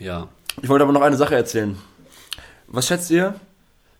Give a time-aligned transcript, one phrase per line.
[0.00, 0.28] Ja.
[0.62, 1.76] Ich wollte aber noch eine Sache erzählen.
[2.66, 3.34] Was schätzt ihr?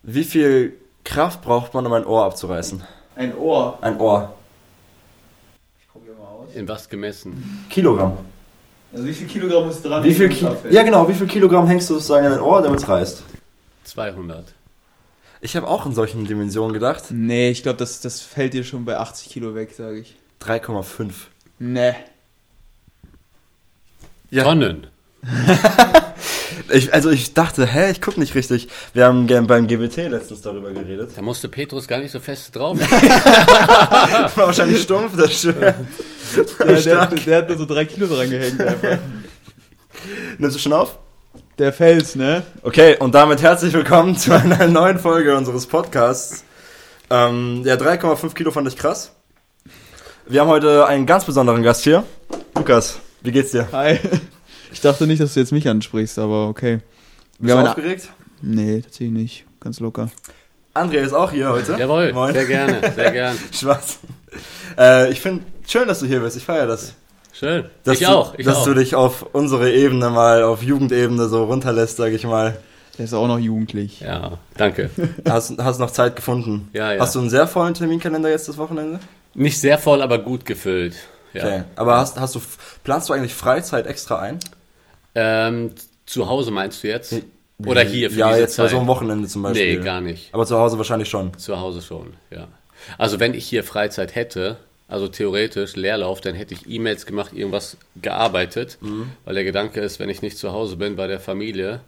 [0.02, 0.72] Wie viel
[1.04, 2.82] Kraft braucht man, um ein Ohr abzureißen?
[3.16, 3.78] Ein Ohr.
[3.82, 4.34] Ein Ohr.
[5.78, 6.54] Ich probiere mal aus.
[6.54, 7.66] In was gemessen?
[7.68, 8.18] Kilogramm.
[8.92, 10.02] Also wie viel Kilogramm muss dran?
[10.02, 11.08] Wie viel Ki ja, genau.
[11.08, 13.22] Wie viel Kilogramm hängst du sozusagen in ein Ohr, damit es reißt?
[13.84, 14.54] 200.
[15.42, 17.04] Ich habe auch in solchen Dimensionen gedacht.
[17.10, 20.16] Nee, ich glaube, das, das fällt dir schon bei 80 Kilo weg, sage ich.
[20.42, 21.12] 3,5.
[21.58, 21.94] Nee.
[24.30, 24.44] Ja.
[24.44, 24.86] Tonnen.
[26.72, 28.68] Ich, also ich dachte, hä, ich guck nicht richtig.
[28.94, 31.10] Wir haben gern beim GBT letztens darüber geredet.
[31.16, 32.78] Da musste Petrus gar nicht so fest drauf.
[34.36, 35.56] War wahrscheinlich stumpf, das stimmt.
[35.60, 35.74] Der,
[36.80, 38.98] der, hat- der hat nur so drei Kilo dran gehängt einfach.
[40.38, 40.96] Nimmst du schon auf?
[41.58, 42.44] Der Fels, ne?
[42.62, 46.44] Okay, und damit herzlich willkommen zu einer neuen Folge unseres Podcasts.
[47.10, 49.10] Ähm, ja, 3,5 Kilo fand ich krass.
[50.28, 52.04] Wir haben heute einen ganz besonderen Gast hier.
[52.54, 53.66] Lukas, wie geht's dir?
[53.72, 53.98] Hi.
[54.72, 56.80] Ich dachte nicht, dass du jetzt mich ansprichst, aber okay.
[57.38, 58.08] Bist Wir du aufgeregt?
[58.42, 59.44] nee, tatsächlich nicht.
[59.60, 60.10] Ganz locker.
[60.74, 61.76] André ist auch hier heute.
[61.78, 62.32] Jawohl, Moin.
[62.32, 63.36] sehr gerne, sehr gern.
[63.52, 63.98] Spaß.
[64.78, 66.36] Äh, ich finde schön, dass du hier bist.
[66.36, 66.94] Ich feiere das.
[67.32, 67.64] Schön.
[67.84, 68.64] Dass ich du, auch, ich dass auch.
[68.66, 72.56] du dich auf unsere Ebene mal, auf Jugendebene so runterlässt, sag ich mal.
[72.98, 74.00] Der ist auch noch jugendlich.
[74.00, 74.90] ja, danke.
[75.28, 76.68] Hast, hast noch Zeit gefunden.
[76.72, 77.00] Ja, ja.
[77.00, 79.00] Hast du einen sehr vollen Terminkalender jetzt das Wochenende?
[79.34, 80.96] Nicht sehr voll, aber gut gefüllt.
[81.32, 81.44] Ja.
[81.44, 81.62] Okay.
[81.76, 82.40] Aber hast, hast du,
[82.84, 84.38] planst du eigentlich Freizeit extra ein?
[85.14, 85.72] Ähm,
[86.06, 87.14] zu Hause meinst du jetzt?
[87.66, 88.70] Oder hier für Ja, jetzt bei Zeit?
[88.72, 89.78] so einem Wochenende zum Beispiel.
[89.78, 90.32] Nee, gar nicht.
[90.32, 91.36] Aber zu Hause wahrscheinlich schon.
[91.36, 92.48] Zu Hause schon, ja.
[92.96, 94.56] Also wenn ich hier Freizeit hätte,
[94.88, 99.10] also theoretisch Leerlauf, dann hätte ich E-Mails gemacht, irgendwas gearbeitet, Mhm.
[99.24, 101.80] weil der Gedanke ist, wenn ich nicht zu Hause bin bei der Familie,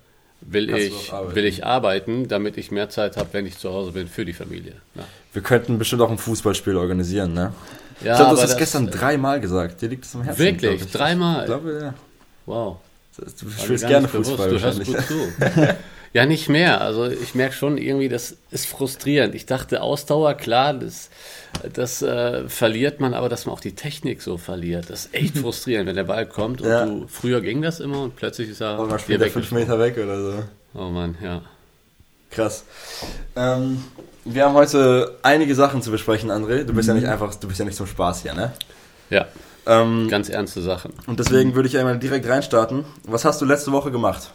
[0.43, 3.93] will Kannst ich, will ich arbeiten, damit ich mehr Zeit habe, wenn ich zu Hause
[3.93, 4.75] bin für die Familie.
[4.95, 7.53] Ja, Wir könnten bestimmt auch ein Fußballspiel organisieren, ne?
[8.05, 9.81] ja ich glaube, du hast das gestern dreimal gesagt.
[9.81, 10.39] Dir liegt es am Herzen.
[10.41, 10.91] Wirklich?
[10.91, 11.41] Dreimal?
[11.41, 11.95] Ich glaube, ja.
[12.45, 12.77] Wow.
[13.17, 14.09] Du spielst gerne.
[14.09, 15.15] Fußball Du hörst gut zu.
[16.15, 16.81] ja, nicht mehr.
[16.81, 19.35] Also ich merke schon irgendwie, das ist frustrierend.
[19.35, 21.11] Ich dachte, Ausdauer, klar, das,
[21.75, 25.37] das äh, verliert man, aber dass man auch die Technik so verliert, das ist echt
[25.43, 26.87] frustrierend, wenn der Ball kommt und Ja.
[26.87, 29.53] du, früher ging das immer und plötzlich ist er Aber man dir spielt ja fünf.
[29.53, 30.43] Meter weg oder so.
[30.75, 31.43] Oh Mann, ja.
[32.31, 32.65] Krass.
[33.37, 33.85] Ähm,
[34.25, 36.65] wir haben heute einige Sachen zu besprechen, André.
[36.65, 36.95] Du bist Mhm.
[36.95, 38.53] ja nicht einfach, du bist ja nicht zum Spaß hier, ne?
[39.11, 39.27] Ja,
[39.67, 40.93] Ähm, ganz ernste Sachen.
[41.07, 42.85] und deswegen würde ich einmal direkt reinstarten.
[43.05, 44.33] Was hast du letzte Woche gemacht?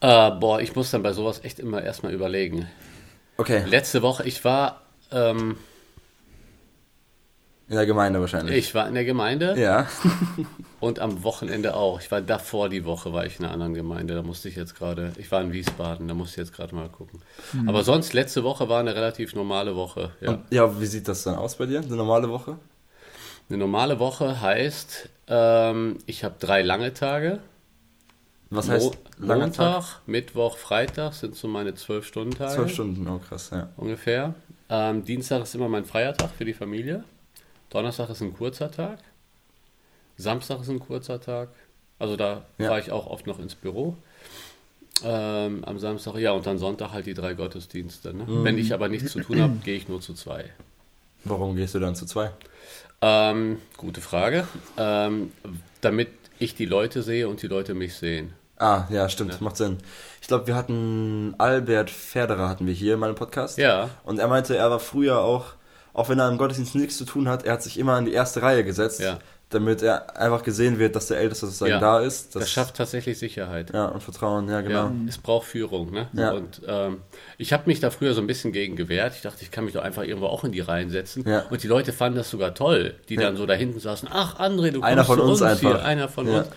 [0.00, 2.68] Äh, boah, ich muss dann bei sowas echt immer erstmal überlegen.
[3.36, 5.56] Okay, Letzte Woche, ich war, ähm,
[7.68, 8.56] in der Gemeinde wahrscheinlich.
[8.56, 9.54] ich war in der Gemeinde.
[9.60, 9.86] Ja.
[10.80, 12.00] Und am Wochenende auch.
[12.00, 14.14] Ich war davor die Woche, war ich in einer anderen Gemeinde.
[14.14, 16.88] Da musste ich jetzt gerade, ich war in Wiesbaden, da musste ich jetzt gerade mal
[16.88, 17.20] gucken.
[17.66, 20.12] Aber sonst, letzte Woche war eine relativ normale Woche.
[20.20, 20.30] Ja.
[20.30, 21.80] Und, ja, wie sieht das dann aus bei dir?
[21.80, 22.56] Eine normale Woche?
[23.48, 27.40] Eine normale Woche heißt, ähm, ich habe drei lange Tage.
[28.50, 29.74] Was heißt Mo langer Tag?
[29.74, 32.54] Montag, Mittwoch, Freitag sind so meine zwölf Stunden Tage.
[32.54, 33.68] Zwölf Stunden, oh krass, ja.
[33.76, 34.34] ungefähr.
[34.70, 37.04] Ähm, Dienstag ist immer mein freier Tag für die Familie.
[37.70, 38.98] Donnerstag ist ein kurzer Tag.
[40.16, 41.48] Samstag ist ein kurzer Tag.
[41.98, 42.68] Also da Ja.
[42.68, 43.96] fahre ich auch oft noch ins Büro.
[45.04, 48.12] Ähm, am Samstag, ja, und dann Sonntag halt die drei Gottesdienste.
[48.14, 48.24] Ne?
[48.24, 48.44] Mhm.
[48.44, 50.46] Wenn ich aber nichts zu tun habe, gehe ich nur zu zwei.
[51.24, 52.30] Warum gehst du dann zu zwei?
[53.00, 54.46] Ähm, gute Frage.
[54.76, 55.32] Ähm,
[55.80, 58.34] damit ich die Leute sehe und die Leute mich sehen.
[58.58, 59.78] Ah, ja, stimmt, macht Sinn.
[60.20, 63.56] Ich glaube, wir hatten Albert Ferderer hatten wir hier in meinem Podcast.
[63.58, 65.46] Ja, Und er meinte, er war früher auch,
[65.94, 68.12] auch wenn er im Gottesdienst nichts zu tun hat, er hat sich immer in die
[68.12, 69.18] erste Reihe gesetzt, Ja.
[69.50, 71.80] Damit er einfach gesehen wird, dass der Älteste sozusagen Ja.
[71.80, 72.36] da ist.
[72.36, 73.72] das, schafft tatsächlich Sicherheit.
[73.72, 74.86] Ja, und Vertrauen, ja, genau.
[74.86, 75.90] Ja, es braucht Führung.
[75.90, 76.08] Ne?
[76.12, 76.32] Ja.
[76.32, 76.98] Und ähm,
[77.38, 79.14] ich habe mich da früher so ein bisschen gegen gewehrt.
[79.16, 81.24] Ich dachte, ich kann mich doch einfach irgendwo auch in die Reihen setzen.
[81.26, 81.46] Ja.
[81.48, 84.08] Und die Leute fanden das sogar toll, die dann so da hinten saßen.
[84.12, 86.48] Ach, André, du kommst Einer von zu uns uns hier, einer von uns.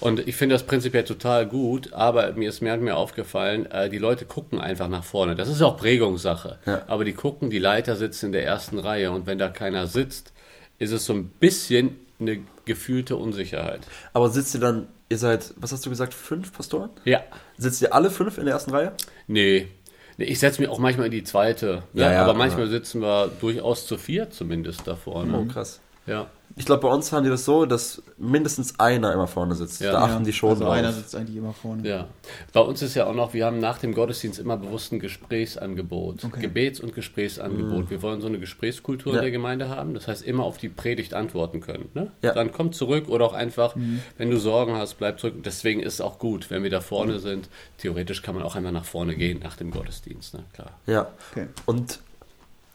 [0.00, 3.88] Und ich finde das prinzipiell total gut, aber mir ist mehr und mehr aufgefallen, äh,
[3.88, 5.36] die Leute gucken einfach nach vorne.
[5.36, 6.58] Das ist auch Prägungssache.
[6.66, 6.82] Ja.
[6.88, 10.32] Aber die gucken, die Leiter sitzen in der ersten Reihe und wenn da keiner sitzt,
[10.78, 13.80] ist es so ein bisschen eine gefühlte Unsicherheit.
[14.12, 16.90] Aber sitzt ihr dann, ihr seid, was hast du gesagt, fünf Pastoren?
[17.04, 17.20] Ja.
[17.58, 18.92] Sitzt ihr alle fünf in der ersten Reihe?
[19.26, 19.68] Nee.
[20.16, 21.84] Nee, ich setze mich auch manchmal in die zweite.
[21.94, 25.36] Ja, ja, aber manchmal sitzen wir durchaus zu vier zumindest da vorne.
[25.36, 25.80] Oh, krass.
[26.06, 26.30] Ja.
[26.56, 29.80] Ich glaube, bei uns haben die das so, dass mindestens einer immer vorne sitzt.
[29.80, 29.92] Ja.
[29.92, 30.72] da achten die schon also drauf.
[30.74, 31.88] einer sitzt eigentlich immer vorne.
[31.88, 32.08] Ja.
[32.52, 36.24] Bei uns ist ja auch noch, wir haben nach dem Gottesdienst immer bewusst ein Gesprächsangebot.
[36.24, 36.40] Okay.
[36.40, 37.90] Gebets- und Gesprächsangebot.
[37.90, 39.18] Wir wollen so eine Gesprächskultur Ja.
[39.18, 39.94] in der Gemeinde haben.
[39.94, 41.88] Das heißt, immer auf die Predigt antworten können.
[41.94, 42.10] Ne?
[42.22, 42.34] Ja.
[42.34, 43.74] Dann komm zurück oder auch einfach,
[44.18, 45.34] wenn du Sorgen hast, bleib zurück.
[45.44, 47.48] Deswegen ist es auch gut, wenn wir da vorne sind.
[47.78, 50.34] Theoretisch kann man auch einmal nach vorne gehen nach dem Gottesdienst.
[50.34, 50.44] Ne?
[50.52, 50.70] Klar.
[50.86, 51.08] Ja.
[51.32, 51.46] Okay.
[51.66, 52.00] Und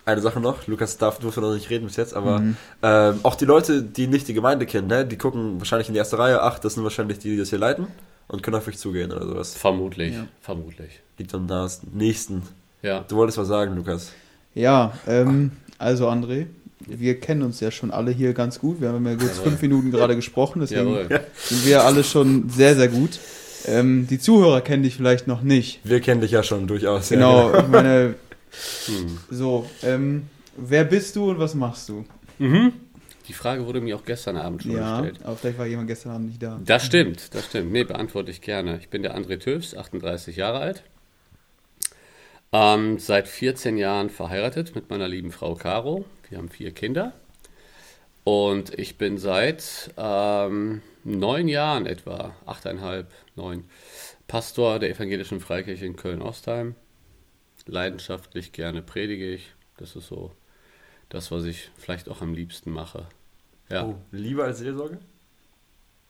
[0.07, 2.57] eine Sache noch, Lukas darf durfte noch nicht reden bis jetzt, aber Mhm.
[2.81, 5.99] ähm, auch die Leute, die nicht die Gemeinde kennen, ne, die gucken wahrscheinlich in die
[5.99, 7.87] erste Reihe, ach, das sind wahrscheinlich die, die das hier leiten.
[8.29, 9.53] und können auf euch zugehen oder sowas.
[9.55, 10.25] Vermutlich, Ja.
[10.41, 10.99] vermutlich.
[11.17, 11.47] Liegt am.
[11.93, 12.41] Nächsten.
[12.81, 13.05] Ja.
[13.07, 14.11] Du wolltest was sagen, Lukas.
[14.53, 16.47] Ja, ähm, also André,
[16.85, 18.81] wir kennen uns ja schon alle hier ganz gut.
[18.81, 19.43] Wir haben ja jetzt Jawohl.
[19.51, 21.21] fünf Minuten gerade gesprochen, deswegen Jawohl.
[21.37, 23.17] sind wir alle schon sehr, sehr gut.
[23.65, 25.79] Ähm, die Zuhörer kennen dich vielleicht noch nicht.
[25.85, 27.07] Wir kennen dich ja schon durchaus.
[27.07, 28.15] Genau, Ja, ich meine,
[28.85, 29.17] Hm.
[29.29, 32.05] so, ähm, wer bist du und was machst du?
[32.39, 32.73] Mhm.
[33.27, 35.25] Die Frage wurde mir auch gestern Abend schon Ja, gestellt.
[35.25, 36.59] aber vielleicht war jemand gestern Abend nicht da.
[36.63, 37.71] Das stimmt, das stimmt.
[37.73, 38.77] Nee, beantworte ich gerne.
[38.79, 40.83] Ich bin der André Töfs, 38 Jahre alt.
[42.53, 46.05] Ähm, seit 14 Jahren verheiratet mit meiner lieben Frau Caro.
[46.29, 47.13] Wir haben vier Kinder.
[48.23, 53.65] Und ich bin seit ähm, neun Jahren etwa, achteinhalb, neun,
[54.27, 56.75] Pastor der Evangelischen Freikirche in Köln-Ostheim.
[57.67, 59.53] Leidenschaftlich gerne predige ich.
[59.77, 60.31] Das ist so
[61.09, 63.05] das, was ich vielleicht auch am liebsten mache.
[63.69, 63.85] Ja.
[63.85, 64.97] Oh, lieber als Seelsorge?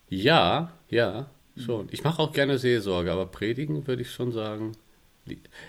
[0.08, 1.88] Ja, ja, schon.
[1.90, 4.72] Ich mache auch gerne Seelsorge, aber predigen würde ich schon sagen.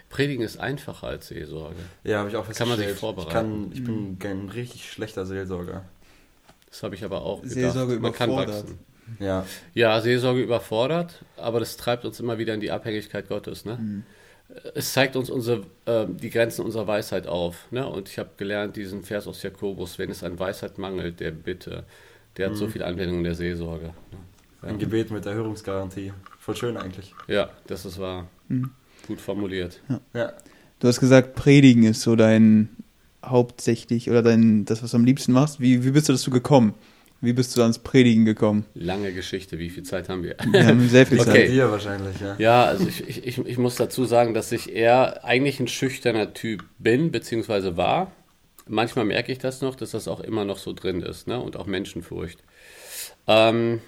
[0.10, 1.76] Predigen ist einfacher als Seelsorge.
[2.06, 2.98] Ja, habe ich auch Kann man sich festgestellt.
[3.00, 3.72] vorbereiten.
[3.74, 5.84] Ich, kann, ich bin ein richtig schlechter Seelsorger.
[6.70, 7.56] Das habe ich aber auch gedacht.
[7.56, 8.64] Seelsorge Man kann überfordert.
[8.64, 8.80] wachsen.
[9.20, 9.46] Ja.
[9.74, 13.66] Ja, Seelsorge überfordert, aber das treibt uns immer wieder in die Abhängigkeit Gottes.
[13.66, 14.04] Ne?
[14.74, 17.68] Es zeigt uns unsere, äh, die Grenzen unserer Weisheit auf.
[17.72, 17.88] Ne?
[17.88, 21.84] Und ich habe gelernt, diesen Vers aus Jakobus, wenn es an Weisheit mangelt, der bitte,
[22.38, 23.94] der hat so viel Anwendung in der Seelsorge.
[24.12, 24.18] Ne?
[24.62, 26.14] Ein Gebet mit Erhörungsgarantie.
[26.40, 27.14] Voll schön eigentlich.
[27.28, 28.28] Ja, das ist wahr.
[28.48, 28.72] Mhm.
[29.08, 29.80] Gut formuliert.
[30.14, 30.34] Ja.
[30.80, 32.70] Du hast gesagt, Predigen ist so dein
[33.24, 35.60] hauptsächlich oder dein das, was du am liebsten machst.
[35.60, 36.74] Wie, wie bist du dazu gekommen?
[37.22, 38.66] Wie bist du ans Predigen gekommen?
[38.74, 40.36] Lange Geschichte, wie viel Zeit haben wir?
[40.52, 41.30] Wir haben sehr viel Okay.
[41.30, 41.50] Bei Zeit.
[41.50, 42.36] dir wahrscheinlich, ja.
[42.38, 46.34] Ja, also ich, ich, ich, ich muss dazu sagen, dass ich eher eigentlich ein schüchterner
[46.34, 48.12] Typ bin, beziehungsweise war.
[48.68, 51.40] Manchmal merke ich das noch, dass das auch immer noch so drin ist, ne?
[51.40, 52.40] Und auch Menschenfurcht.
[53.28, 53.82] Ähm,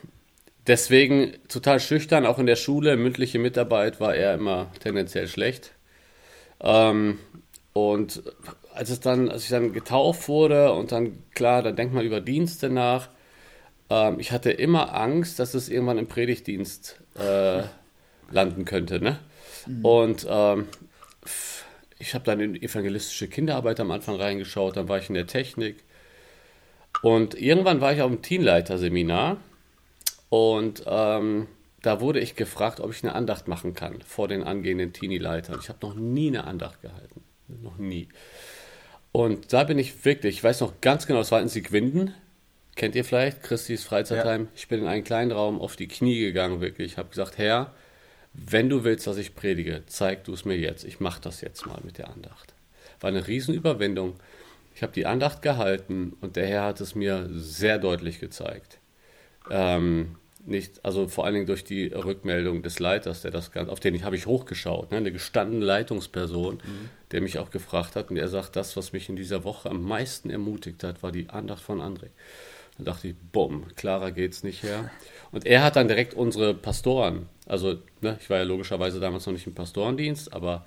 [0.68, 5.72] deswegen total schüchtern, auch in der Schule, mündliche Mitarbeit war eher immer tendenziell schlecht.
[6.60, 7.19] Ähm,
[7.74, 8.24] und
[8.74, 12.19] als es dann, als ich dann getauft wurde und dann, klar, da denkt man über
[12.22, 13.10] Dienste nach.
[13.92, 17.64] Ähm, ich hatte immer Angst, dass es irgendwann im Predigtdienst äh,
[18.32, 19.02] landen könnte.
[19.02, 19.20] Ne?
[19.84, 20.68] Und ähm,
[22.00, 25.84] ich habe dann in evangelistische Kinderarbeit am Anfang reingeschaut, dann war ich in der Technik.
[27.04, 29.38] Und irgendwann war ich auf dem Teamleiterseminar
[30.30, 31.48] und ähm,
[31.82, 35.60] da wurde ich gefragt, ob ich eine Andacht machen kann vor den angehenden Teenie-Leitern.
[35.62, 37.24] Ich habe noch nie eine Andacht gehalten.
[37.48, 38.08] Noch nie.
[39.12, 42.14] Und da bin ich wirklich, ich weiß noch ganz genau, es war in Sigwinden.
[42.76, 43.44] Kennt ihr vielleicht?
[43.44, 44.48] Christis Freizeitheim.
[44.56, 46.94] Ich bin in einen kleinen Raum auf die Knie gegangen, wirklich.
[46.94, 47.74] Ich habe gesagt, Herr,
[48.34, 50.86] wenn du willst, dass ich predige, zeig du es mir jetzt.
[50.86, 52.54] Ich mache das jetzt mal mit der Andacht.
[53.02, 54.16] War eine Riesenüberwindung.
[54.74, 58.80] Ich habe die Andacht gehalten und der Herr hat es mir sehr deutlich gezeigt.
[59.50, 60.16] Ähm,
[60.46, 63.94] nicht, also vor allen Dingen durch die Rückmeldung des Leiters, der das Ganze, auf den
[63.96, 66.60] ich habe ich hochgeschaut, ne, eine gestandene Leitungsperson,
[67.12, 69.84] der mich auch gefragt hat und der sagt, das, was mich in dieser Woche am
[69.84, 72.08] meisten ermutigt hat, war die Andacht von André.
[72.78, 74.90] Dann dachte ich, bumm, klarer geht's nicht her.
[75.32, 79.34] Und er hat dann direkt unsere Pastoren, also ne, ich war ja logischerweise damals noch
[79.34, 80.66] nicht im Pastorendienst, aber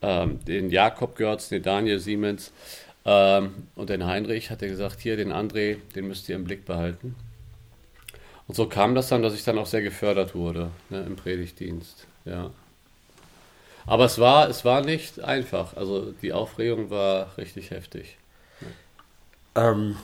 [0.00, 2.52] ähm, den Jakob Görz, den Daniel Siemens
[3.04, 6.64] ähm, und den Heinrich hat er gesagt, hier den André, den müsst ihr im Blick
[6.64, 7.14] behalten.
[8.48, 12.06] Und so kam das dann, dass ich dann auch sehr gefördert wurde ne, im Predigtdienst.
[12.24, 12.50] Ja.
[13.86, 15.76] Aber es war, es war nicht einfach.
[15.76, 18.16] Also die Aufregung war richtig heftig.
[19.54, 19.96] Ähm,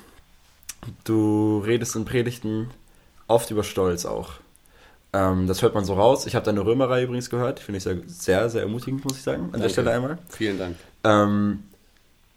[1.04, 2.70] du redest in Predigten
[3.26, 4.32] oft über Stolz auch.
[5.12, 6.26] Ähm, das hört man so raus.
[6.26, 7.61] Ich habe deine Römerreihe übrigens gehört.
[7.61, 9.73] Finde ich sehr, sehr, sehr ermutigend, muss ich sagen, an der Danke.
[9.73, 10.18] Stelle einmal.
[10.28, 10.76] Vielen Dank.
[11.04, 11.62] Ähm,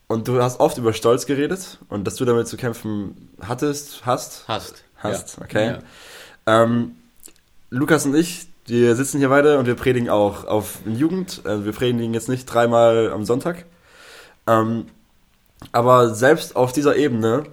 [0.07, 4.45] und du hast oft über Stolz geredet und dass du damit zu kämpfen hattest, hast.
[4.47, 4.83] Hast.
[4.97, 5.43] Hast, ja.
[5.43, 5.67] okay.
[5.67, 6.63] Ja.
[6.63, 6.95] Ähm,
[7.69, 11.41] Lukas und ich, wir sitzen hier beide und wir predigen auch auf Jugend.
[11.45, 13.65] Also wir predigen jetzt nicht dreimal am Sonntag.
[14.47, 14.85] Ähm,
[15.71, 17.43] aber selbst auf dieser Ebene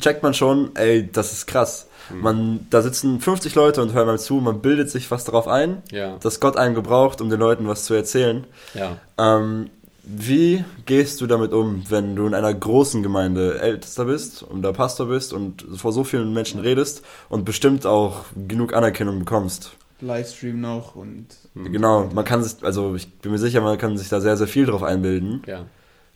[0.00, 1.86] checkt man schon, ey, das ist krass.
[2.12, 5.82] Man, da sitzen 50 Leute und hören mal zu, man bildet sich was darauf ein,
[5.90, 6.18] Ja.
[6.20, 8.44] dass Gott einen gebraucht, um den Leuten was zu erzählen.
[8.74, 8.98] ja.
[9.18, 9.70] Ähm,
[10.06, 14.70] wie gehst du damit um, wenn du in einer großen Gemeinde Ältester bist und da
[14.72, 19.70] Pastor bist und vor so vielen Menschen redest und bestimmt auch genug Anerkennung bekommst?
[20.02, 24.10] Livestream noch und Genau, man kann sich, also ich bin mir sicher, man kann sich
[24.10, 25.42] da sehr, sehr viel drauf einbilden.
[25.46, 25.64] Ja.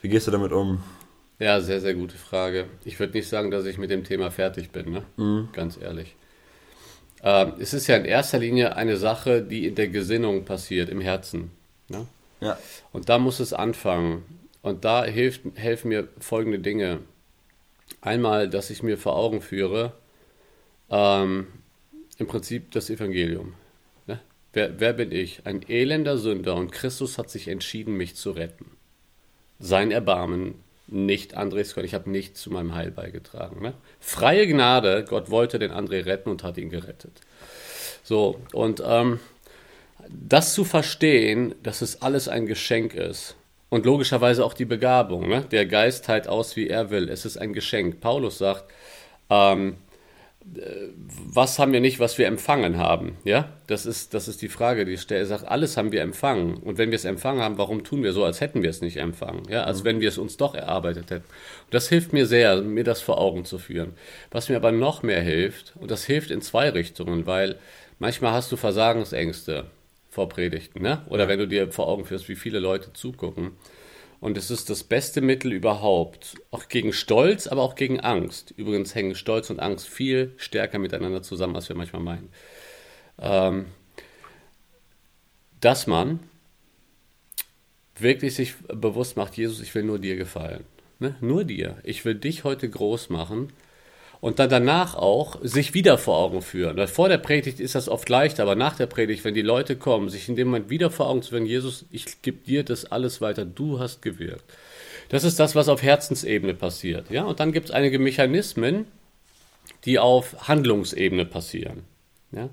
[0.02, 0.80] Wie gehst du damit um?
[1.38, 2.66] Ja, sehr, sehr gute Frage.
[2.84, 5.02] Ich würde nicht sagen, dass ich mit dem Thema fertig bin, ne?
[5.16, 5.48] Mhm.
[5.52, 6.16] ganz ehrlich.
[7.22, 11.00] Ähm, es ist ja in erster Linie eine Sache, die in der Gesinnung passiert, im
[11.00, 11.50] Herzen.
[11.88, 12.06] Ne?
[12.40, 12.58] Ja.
[12.92, 14.24] Und da muss es anfangen.
[14.62, 17.00] Und da hilft, helfen mir folgende Dinge.
[18.00, 19.92] Einmal, dass ich mir vor Augen führe,
[20.90, 21.46] ähm,
[22.18, 23.54] im Prinzip das Evangelium.
[24.06, 24.20] Ne?
[24.52, 25.42] Wer, wer bin ich?
[25.44, 28.72] Ein elender Sünder und Christus hat sich entschieden, mich zu retten.
[29.58, 30.54] Sein Erbarmen,
[30.88, 31.84] nicht Andres Gott.
[31.84, 33.62] Ich habe nichts zu meinem Heil beigetragen.
[33.62, 33.74] Ne?
[34.00, 37.20] Freie Gnade, Gott wollte den André retten und hat ihn gerettet.
[38.02, 39.20] So, und ähm,
[40.08, 43.36] das zu verstehen, dass es alles ein Geschenk ist.
[43.70, 45.28] Und logischerweise auch die Begabung.
[45.28, 45.44] Ne?
[45.50, 47.10] Der Geist teilt aus, wie er will.
[47.10, 48.00] Es ist ein Geschenk.
[48.00, 48.64] Paulus sagt,
[49.28, 49.76] ähm,
[51.32, 53.16] was haben wir nicht, was wir empfangen haben?
[53.24, 55.20] Ja, das ist, das ist die Frage, die ich stelle.
[55.20, 56.56] Er sagt, alles haben wir empfangen.
[56.56, 58.96] Und wenn wir es empfangen haben, warum tun wir so, als hätten wir es nicht
[58.96, 59.42] empfangen?
[59.48, 61.24] Ja, als wenn wir es uns doch erarbeitet hätten.
[61.24, 63.92] Und das hilft mir sehr, mir das vor Augen zu führen.
[64.30, 67.56] Was mir aber noch mehr hilft, und das hilft in zwei Richtungen, weil
[67.98, 69.66] manchmal hast du Versagensängste
[70.10, 71.02] vor Predigten, ne?
[71.08, 73.52] Oder wenn du dir vor Augen führst, wie viele Leute zugucken.
[74.20, 76.36] Und es ist das beste Mittel überhaupt.
[76.50, 78.52] Auch gegen Stolz, aber auch gegen Angst.
[78.56, 82.30] Übrigens hängen Stolz und Angst viel stärker miteinander zusammen, als wir manchmal meinen.
[83.20, 83.66] Ähm,
[85.60, 86.20] dass man
[87.96, 90.64] wirklich sich bewusst macht, Jesus, ich will nur dir gefallen.
[90.98, 91.16] Ne?
[91.20, 91.78] Nur dir.
[91.84, 93.52] Ich will dich heute groß machen
[94.20, 96.76] und dann danach auch sich wieder vor Augen führen.
[96.76, 99.76] Weil vor der Predigt ist das oft leichter, aber nach der Predigt, wenn die Leute
[99.76, 102.84] kommen, sich in dem Moment wieder vor Augen zu führen, Jesus, ich gebe dir das
[102.86, 104.44] alles weiter, du hast gewirkt.
[105.08, 107.10] Das ist das, was auf Herzensebene passiert.
[107.10, 107.24] Ja?
[107.24, 108.86] Und dann gibt es einige Mechanismen,
[109.84, 111.84] die auf Handlungsebene passieren.
[112.32, 112.50] Ja?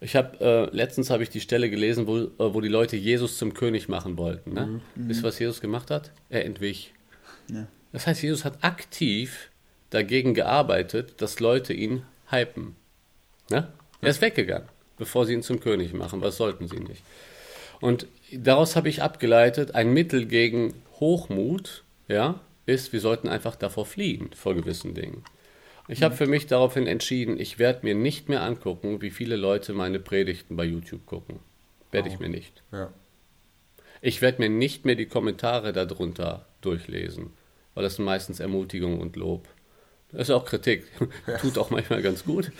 [0.00, 0.40] Ich habe
[0.72, 3.88] äh, letztens habe ich die Stelle gelesen, wo, äh, wo die Leute Jesus zum König
[3.88, 4.54] machen wollten.
[4.54, 4.66] Ne?
[4.66, 5.08] Mhm.
[5.08, 6.10] Wisst ihr, was Jesus gemacht hat?
[6.28, 6.92] Er entwich.
[7.48, 7.68] Ja.
[7.92, 9.50] Das heißt, Jesus hat aktiv
[9.92, 12.76] dagegen gearbeitet, dass Leute ihn hypen.
[13.50, 13.68] Ne?
[14.00, 14.68] Er ist weggegangen,
[14.98, 16.22] bevor sie ihn zum König machen.
[16.22, 17.02] Was sollten sie nicht?
[17.80, 23.86] Und daraus habe ich abgeleitet, ein Mittel gegen Hochmut ja, ist, wir sollten einfach davor
[23.86, 25.24] fliehen, vor gewissen Dingen.
[25.88, 29.72] Ich habe für mich daraufhin entschieden, ich werde mir nicht mehr angucken, wie viele Leute
[29.72, 31.40] meine Predigten bei YouTube gucken.
[31.90, 32.12] Werde oh.
[32.12, 32.62] ich mir nicht.
[32.70, 32.92] Ja.
[34.00, 37.32] Ich werde mir nicht mehr die Kommentare darunter durchlesen,
[37.74, 39.48] weil das sind meistens Ermutigung und Lob.
[40.12, 40.84] Das ist auch Kritik.
[41.40, 42.52] Tut auch manchmal ganz gut.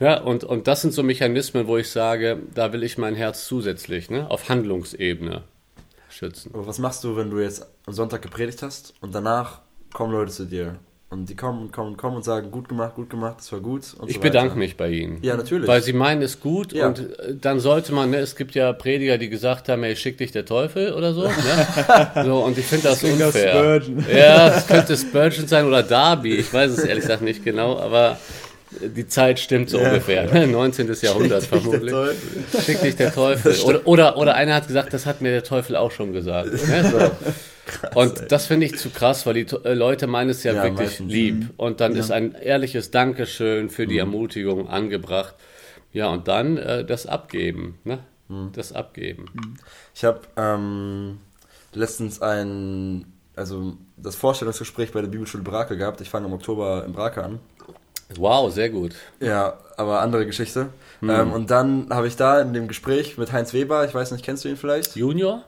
[0.00, 3.46] Ja, und, und das sind so Mechanismen, wo ich sage, da will ich mein Herz
[3.46, 5.42] zusätzlich ne, auf Handlungsebene
[6.08, 6.52] schützen.
[6.54, 9.60] Aber was machst du, wenn du jetzt am Sonntag gepredigt hast und danach
[9.92, 10.78] kommen Leute zu dir
[11.10, 13.60] und die kommen und kommen und kommen und sagen, gut gemacht, gut gemacht, das war
[13.60, 13.82] gut.
[14.06, 15.18] ich so bedanke mich bei ihnen.
[15.22, 15.66] Ja, natürlich.
[15.66, 16.86] Weil sie meinen es gut ja.
[16.86, 20.18] und äh, dann sollte man, ne, es gibt ja Prediger, die gesagt haben, ey, schick
[20.18, 21.22] dich der Teufel oder so.
[21.22, 21.32] Ne?
[22.24, 23.80] so und ich finde das, das unfair.
[23.80, 24.04] Spurgeon.
[24.14, 28.18] Ja, es könnte Spurgeon sein oder Darby, ich weiß es ehrlich gesagt nicht genau, aber
[28.70, 29.88] die Zeit stimmt so ja.
[29.88, 30.46] ungefähr.
[30.46, 30.94] 19.
[31.00, 31.94] Jahrhundert Schick vermutlich.
[32.64, 33.54] Schick dich der Teufel.
[33.64, 36.52] Oder, oder, oder einer hat gesagt, das hat mir der Teufel auch schon gesagt.
[36.52, 36.90] Ne?
[36.90, 37.10] So.
[37.68, 38.28] Krass, und ey.
[38.28, 41.34] das finde ich zu krass, weil die äh, Leute meinen es ja, ja wirklich lieb.
[41.34, 41.50] Mhm.
[41.56, 42.00] Und dann ja.
[42.00, 44.00] ist ein ehrliches Dankeschön für die mhm.
[44.00, 45.34] Ermutigung angebracht.
[45.92, 47.78] Ja, und dann äh, das Abgeben.
[47.84, 47.98] Ne?
[48.28, 48.52] Mhm.
[48.54, 49.26] Das Abgeben.
[49.34, 49.56] Mhm.
[49.94, 51.18] Ich habe ähm,
[51.74, 53.04] letztens ein,
[53.36, 56.00] also das Vorstellungsgespräch bei der Bibelschule Brake gehabt.
[56.00, 57.38] Ich fange im Oktober in Brake an.
[58.16, 58.94] Wow, sehr gut.
[59.20, 60.70] Ja, aber andere Geschichte.
[61.02, 61.10] Mhm.
[61.10, 64.24] Ähm, und dann habe ich da in dem Gespräch mit Heinz Weber, ich weiß nicht,
[64.24, 64.96] kennst du ihn vielleicht?
[64.96, 65.44] Junior?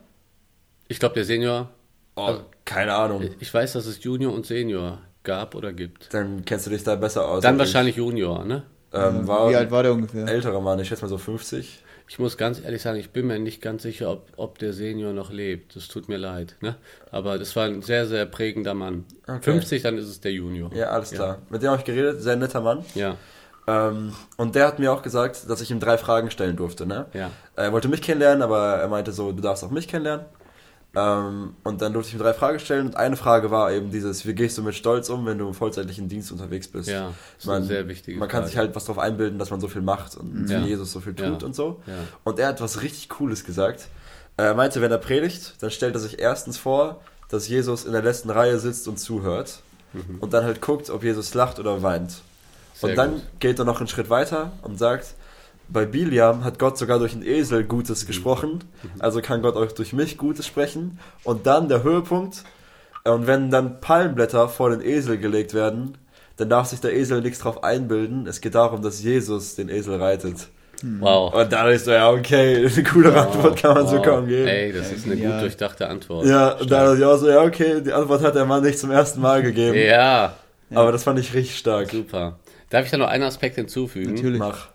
[0.87, 1.71] Ich glaube, der Senior
[2.17, 3.29] Oh, also, keine Ahnung.
[3.38, 6.12] Ich weiß, dass es Junior und Senior gab oder gibt.
[6.12, 7.43] Dann kennst du dich da besser aus.
[7.43, 7.99] Dann wahrscheinlich ich.
[7.99, 8.64] Junior, ne?
[8.93, 10.26] Ähm, Wie alt war der ungefähr?
[10.26, 11.85] Älterer Mann, ich schätze mal so 50.
[12.09, 15.12] Ich muss ganz ehrlich sagen, ich bin mir nicht ganz sicher, ob, ob der Senior
[15.12, 15.76] noch lebt.
[15.76, 16.57] Das tut mir leid.
[16.61, 16.75] Ne?
[17.12, 19.05] Aber das war ein sehr, sehr prägender Mann.
[19.29, 19.52] Okay.
[19.52, 20.75] 50, dann ist es der Junior.
[20.75, 21.37] Ja, alles klar.
[21.37, 21.38] Ja.
[21.50, 22.85] Mit dem habe ich geredet, sehr netter Mann.
[22.97, 23.17] Ja.
[23.69, 26.85] Ähm, und der hat mir auch gesagt, dass ich ihm drei Fragen stellen durfte.
[26.85, 27.07] Ne?
[27.14, 27.31] Ja.
[27.55, 30.26] Er wollte mich kennenlernen, aber er meinte so, du darfst auch mich kennenlernen.
[30.94, 34.26] Ähm, und dann durfte ich mir drei Fragen stellen und eine Frage war eben dieses,
[34.26, 36.88] wie gehst du mit Stolz um, wenn du im vollzeitlichen Dienst unterwegs bist?
[36.88, 38.16] Ja, das man, ist sehr wichtig.
[38.16, 38.49] Man kann Frage.
[38.49, 40.59] sich halt was darauf einbilden, dass man so viel macht und ja.
[40.59, 41.47] Jesus so viel tut ja.
[41.47, 41.80] und so.
[41.87, 41.94] Ja.
[42.25, 43.87] Und er hat was richtig Cooles gesagt.
[44.37, 48.02] Er meinte, wenn er predigt, dann stellt er sich erstens vor, dass Jesus in der
[48.02, 49.61] letzten Reihe sitzt und zuhört
[49.92, 50.18] mhm.
[50.18, 52.23] und dann halt guckt, ob Jesus lacht oder weint.
[52.75, 53.23] Sehr und dann gut.
[53.38, 55.14] geht er noch einen Schritt weiter und sagt,
[55.73, 58.65] bei Biliam hat Gott sogar durch einen Esel Gutes gesprochen,
[58.99, 60.99] also kann Gott auch durch mich Gutes sprechen.
[61.25, 62.45] Und dann der Höhepunkt,
[63.05, 65.97] äh, und wenn dann Palmblätter vor den Esel gelegt werden,
[66.37, 68.27] dann darf sich der Esel nichts drauf einbilden.
[68.27, 70.49] Es geht darum, dass Jesus den Esel reitet.
[70.81, 71.00] Hm.
[71.00, 71.35] Wow.
[71.35, 73.27] Und da ist so, ja, okay, eine coole wow.
[73.27, 73.91] Antwort kann man wow.
[73.91, 74.49] so kaum geben.
[74.49, 75.33] Ey, das ist eine ja.
[75.33, 76.27] gut durchdachte Antwort.
[76.27, 78.79] Ja, und da dachte ich auch so, ja, okay, die Antwort hat der Mann nicht
[78.79, 79.77] zum ersten Mal gegeben.
[79.77, 80.35] Ja.
[80.73, 81.91] Aber das fand ich richtig stark.
[81.91, 82.39] Super.
[82.71, 84.15] Darf ich da noch einen Aspekt hinzufügen?
[84.15, 84.39] Natürlich.
[84.39, 84.69] Mach.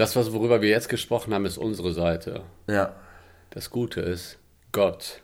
[0.00, 2.44] Das, was, worüber wir jetzt gesprochen haben, ist unsere Seite.
[2.66, 2.96] Ja.
[3.50, 4.38] Das Gute ist,
[4.72, 5.20] Gott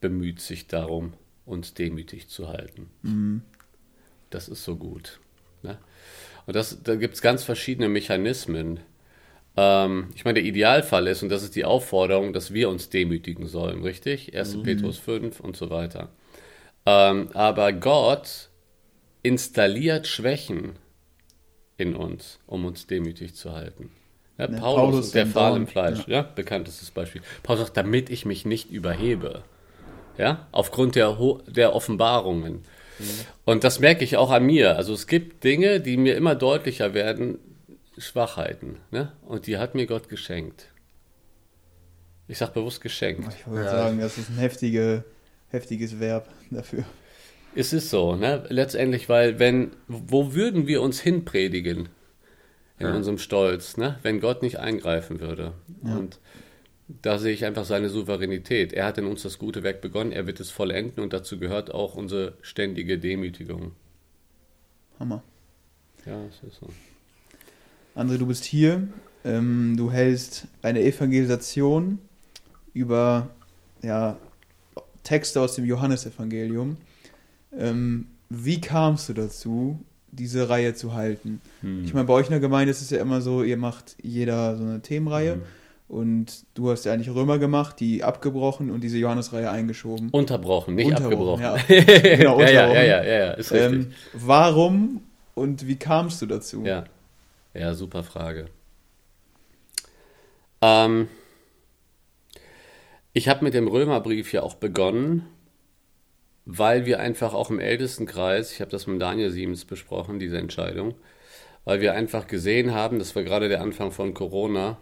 [0.00, 1.12] bemüht sich darum,
[1.44, 2.88] uns demütig zu halten.
[3.02, 3.42] Mhm.
[4.30, 5.20] Das ist so gut.
[5.62, 5.76] Ne?
[6.46, 8.80] Und das, da gibt es ganz verschiedene Mechanismen.
[9.58, 13.46] Ähm, ich meine, der Idealfall ist, und das ist die Aufforderung, dass wir uns demütigen
[13.46, 14.34] sollen, richtig?
[14.34, 14.56] 1.
[14.56, 14.62] Mhm.
[14.62, 16.08] Petrus 5 und so weiter.
[16.86, 18.48] Ähm, aber Gott
[19.22, 20.78] installiert Schwächen
[21.76, 23.90] in uns, um uns demütig zu halten.
[24.38, 24.60] Ja, Ja, Paulus,
[24.92, 26.22] Paulus und der Pfahl im Fleisch, ja.
[26.22, 27.22] bekanntestes Beispiel.
[27.42, 29.42] Paulus sagt, damit ich mich nicht überhebe.
[30.16, 32.62] Ja, aufgrund der, Ho- der Offenbarungen.
[33.44, 34.76] Und das merke ich auch an mir.
[34.76, 37.38] Also es gibt Dinge, die mir immer deutlicher werden,
[37.96, 38.78] Schwachheiten.
[38.90, 39.12] Ne?
[39.26, 40.66] Und die hat mir Gott geschenkt.
[42.26, 43.32] Ich sage bewusst geschenkt.
[43.38, 43.70] Ich wollte Ja.
[43.70, 45.04] sagen, das ist ein heftige,
[45.50, 46.84] heftiges Verb dafür.
[47.54, 48.44] Es ist so, ne?
[48.48, 51.88] Letztendlich, weil wenn, wo würden wir uns hinpredigen
[52.78, 52.94] in Ja.
[52.94, 53.98] unserem Stolz, ne?
[54.02, 55.52] Wenn Gott nicht eingreifen würde.
[55.84, 55.96] Ja.
[55.96, 56.18] Und
[57.02, 58.72] da sehe ich einfach seine Souveränität.
[58.72, 61.72] Er hat in uns das gute Werk begonnen, er wird es vollenden und dazu gehört
[61.74, 63.72] auch unsere ständige Demütigung.
[64.98, 65.22] Hammer.
[66.06, 66.68] Ja, es ist so.
[67.94, 68.88] André, du bist hier.
[69.24, 71.98] Ähm, du hältst eine Evangelisation
[72.72, 73.28] über
[73.82, 74.16] ja,
[75.02, 76.76] Texte aus dem Johannesevangelium.
[77.56, 79.80] Ähm, wie kamst du dazu,
[80.12, 81.40] diese Reihe zu halten?
[81.60, 81.84] Hm.
[81.84, 84.56] Ich meine, bei euch in der Gemeinde ist es ja immer so, ihr macht jeder
[84.56, 85.42] so eine Themenreihe Mhm.
[85.88, 90.08] und du hast ja eigentlich Römer gemacht, die abgebrochen und diese Johannesreihe eingeschoben.
[90.10, 91.76] Unterbrochen, nicht Unterbrochen, abgebrochen.
[92.00, 92.16] ja.
[92.16, 92.74] Genau, ja, ja, unterbrochen.
[92.76, 93.72] ja, ja, ja, ja, ist richtig.
[93.72, 95.02] Ähm, warum
[95.34, 96.64] und wie kamst du dazu?
[96.64, 96.84] Ja,
[97.54, 98.46] ja, super Frage.
[100.60, 101.08] Ähm,
[103.12, 105.26] ich habe mit dem Römerbrief ja auch begonnen,
[106.50, 110.94] weil wir einfach auch im Ältestenkreis, ich habe das mit Daniel Siemens besprochen, diese Entscheidung,
[111.66, 114.78] weil wir einfach gesehen haben, das war gerade der Anfang von Corona,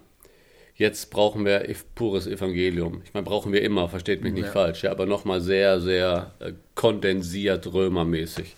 [0.77, 3.03] jetzt brauchen wir pures Evangelium.
[3.05, 4.53] Ich meine, brauchen wir immer, versteht mich nicht Ja.
[4.53, 8.55] falsch, ja, aber nochmal sehr, sehr äh, kondensiert römermäßig.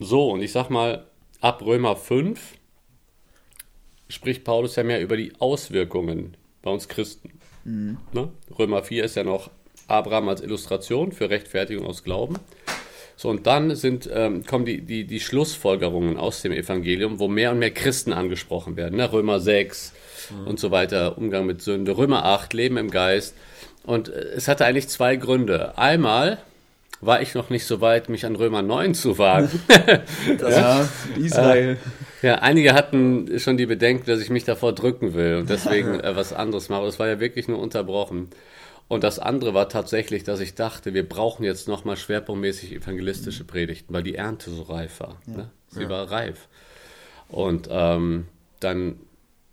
[0.00, 1.06] So, und ich sag mal,
[1.40, 2.54] ab Römer 5
[4.08, 7.38] spricht Paulus ja mehr über die Auswirkungen bei uns Christen.
[8.12, 8.32] Ne?
[8.58, 9.50] Römer 4 ist ja noch
[9.90, 12.36] Abraham als Illustration für Rechtfertigung aus Glauben.
[13.16, 17.50] So, und dann sind, ähm, kommen die, die, die Schlussfolgerungen aus dem Evangelium, wo mehr
[17.50, 18.96] und mehr Christen angesprochen werden.
[18.96, 19.12] Ne?
[19.12, 19.92] Römer 6
[20.46, 21.96] und so weiter, Umgang mit Sünde.
[21.96, 23.34] Römer 8, Leben im Geist.
[23.84, 25.76] Und äh, es hatte eigentlich zwei Gründe.
[25.76, 26.38] Einmal
[27.00, 29.50] war ich noch nicht so weit, mich an Römer 9 zu wagen.
[30.40, 31.76] Ja, Israel.
[32.22, 36.16] Ja, einige hatten schon die Bedenken, dass ich mich davor drücken will und deswegen äh,
[36.16, 36.84] was anderes mache.
[36.84, 38.28] Das war ja wirklich nur unterbrochen.
[38.90, 43.94] Und das andere war tatsächlich, dass ich dachte, wir brauchen jetzt nochmal schwerpunktmäßig evangelistische Predigten,
[43.94, 45.20] weil die Ernte so reif war.
[45.26, 45.48] Ne?
[45.68, 46.48] Sie war reif.
[47.28, 48.26] Und ähm,
[48.58, 48.98] dann,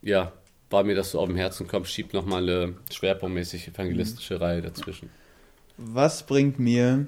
[0.01, 0.31] ja,
[0.71, 5.11] war mir das so auf dem Herzen, komm, schieb nochmal eine schwerpunktmäßig evangelistische Reihe dazwischen.
[5.77, 7.05] Was bringt mir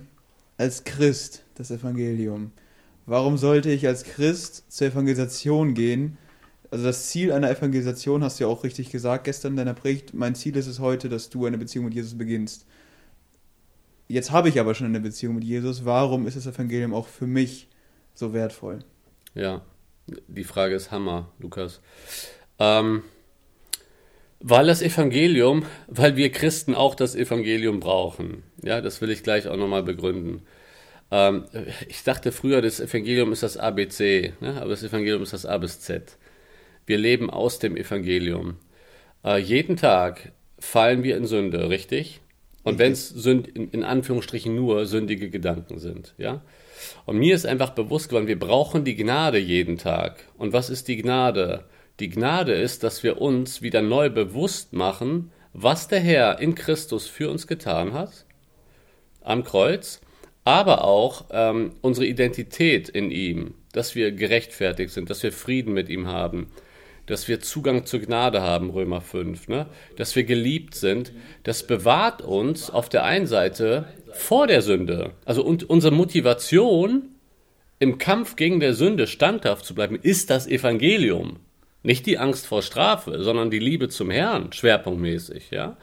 [0.56, 2.52] als Christ das Evangelium?
[3.08, 6.20] Warum sollte ich als Christ zur Evangelisation gehen?
[6.72, 10.14] Also das Ziel einer Evangelisation hast du ja auch richtig gesagt gestern in deiner Predigt.
[10.14, 12.66] Mein Ziel ist es heute, dass du eine Beziehung mit Jesus beginnst.
[14.08, 15.86] Jetzt habe ich aber schon eine Beziehung mit Jesus.
[15.86, 17.68] Warum ist das Evangelium auch für mich
[18.14, 18.80] so wertvoll?
[19.34, 19.62] Ja,
[20.28, 21.80] die Frage ist Hammer, Lukas.
[22.60, 23.04] Ähm,
[24.40, 28.44] weil das Evangelium, weil wir Christen auch das Evangelium brauchen.
[28.64, 30.44] Ja, das will ich gleich auch nochmal begründen.
[31.12, 31.46] Ähm,
[31.88, 34.62] ich dachte früher, das Evangelium ist das ABC, ne?
[34.62, 36.18] aber das Evangelium ist das A bis Z.
[36.90, 38.56] Wir leben aus dem Evangelium.
[39.24, 42.20] Äh, jeden Tag fallen wir in Sünde, richtig?
[42.64, 46.42] Und wenn es in, in Anführungsstrichen nur sündige Gedanken sind, ja?
[47.06, 50.24] Und mir ist einfach bewusst geworden, wir brauchen die Gnade jeden Tag.
[50.36, 51.66] Und was ist die Gnade?
[52.00, 57.06] Die Gnade ist, dass wir uns wieder neu bewusst machen, was der Herr in Christus
[57.06, 58.26] für uns getan hat,
[59.22, 60.02] am Kreuz,
[60.44, 65.88] aber auch ähm, unsere Identität in ihm, dass wir gerechtfertigt sind, dass wir Frieden mit
[65.88, 66.48] ihm haben,
[67.10, 69.66] dass wir Zugang zur Gnade haben, Römer 5, ne?
[69.96, 71.12] dass wir geliebt sind,
[71.44, 75.14] das bewahrt uns auf der einen Seite vor der Sünde.
[75.26, 77.10] Also und unsere Motivation
[77.80, 81.38] im Kampf gegen der Sünde standhaft zu bleiben, ist das Evangelium.
[81.82, 85.78] Nicht die Angst vor Strafe, sondern die Liebe zum Herrn, schwerpunktmäßig, ja.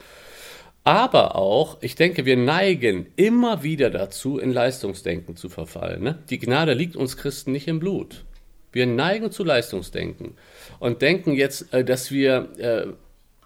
[0.84, 6.04] Aber auch, ich denke, wir neigen immer wieder dazu, in Leistungsdenken zu verfallen.
[6.04, 6.18] Ne?
[6.30, 8.24] Die Gnade liegt uns Christen nicht im Blut.
[8.70, 10.34] Wir neigen zu Leistungsdenken
[10.78, 12.86] und denken jetzt, äh, dass wir äh,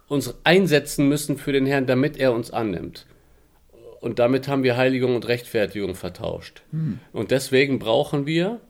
[0.08, 3.06] uns einsetzen müssen für den Herrn, damit er uns annimmt.
[4.00, 6.62] Und damit haben wir Heiligung und Rechtfertigung vertauscht.
[7.12, 8.60] Und deswegen brauchen wir,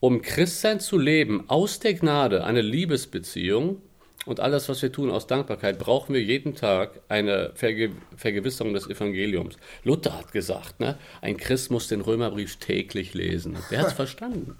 [0.00, 3.82] um Christsein zu leben, aus der Gnade eine Liebesbeziehung
[4.26, 8.88] und alles, was wir tun aus Dankbarkeit, brauchen wir jeden Tag eine Verge Vergewisserung des
[8.88, 9.56] Evangeliums.
[9.84, 13.56] Luther hat gesagt, ne, ein Christ muss den Römerbrief täglich lesen.
[13.70, 14.56] Der hat es verstanden.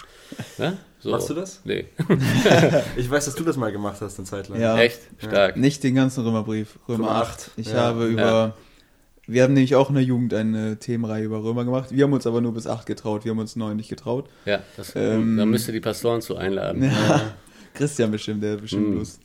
[0.57, 0.79] Ne?
[1.07, 1.13] So.
[1.13, 1.61] Machst du das?
[1.65, 1.85] Nee.
[2.97, 4.61] Ich weiß, dass du das mal gemacht hast eine Zeit lang.
[4.61, 4.77] Ja.
[4.77, 4.99] Echt?
[5.19, 5.57] Stark.
[5.57, 7.29] Nicht den ganzen Römerbrief, Römer, Römer 8.
[7.31, 7.51] acht.
[7.57, 7.77] Ich Ja.
[7.83, 8.55] habe über.
[9.29, 11.91] Wir haben nämlich auch in der Jugend eine Themenreihe über Römer gemacht.
[11.93, 13.25] Wir haben uns aber nur bis 8 getraut.
[13.25, 14.29] Wir haben uns 9 nicht getraut.
[14.47, 16.83] Ja, das, Ähm, da müsst ihr die Pastoren zu einladen.
[16.85, 17.23] Ja.
[17.75, 18.99] Christian bestimmt, der hat bestimmt Mm.
[18.99, 19.21] Lust.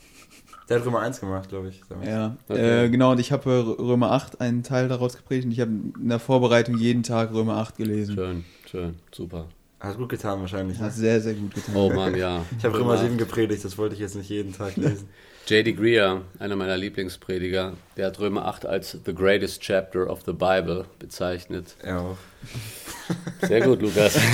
[0.69, 1.81] Der hat Römer 1 gemacht, glaube ich.
[1.89, 2.07] damals.
[2.07, 2.85] Ja, Okay.
[2.85, 3.11] äh, genau.
[3.11, 6.77] Und ich habe Römer 8 einen Teil daraus geprägt und ich habe in der Vorbereitung
[6.77, 8.15] jeden Tag Römer 8 gelesen.
[8.15, 9.47] Schön, schön, super.
[9.81, 10.77] Hat gut getan wahrscheinlich.
[10.77, 10.91] Hat Ne?
[10.91, 11.75] sehr, sehr gut getan.
[11.75, 12.45] Oh Mann, ja.
[12.57, 15.09] Ich habe Römer 7 gepredigt, das wollte ich jetzt nicht jeden Tag lesen.
[15.47, 15.73] J.D.
[15.73, 20.85] Greer, einer meiner Lieblingsprediger, der hat Römer 8 als the greatest chapter of the Bible
[20.99, 21.75] bezeichnet.
[21.83, 22.17] ja, auch.
[23.41, 24.17] Sehr gut, Lukas.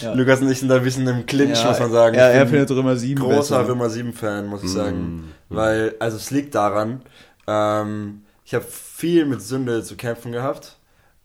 [0.00, 0.12] Ja.
[0.14, 2.14] Lukas und ich sind da ein bisschen im Clinch, Ja, muss man sagen.
[2.14, 3.68] Ja, er findet Römer 7 großer besser.
[3.68, 5.32] Römer 7-Fan, muss ich sagen.
[5.48, 7.02] Weil, also es liegt daran,
[7.48, 10.76] ähm, ich habe viel mit Sünde zu kämpfen gehabt.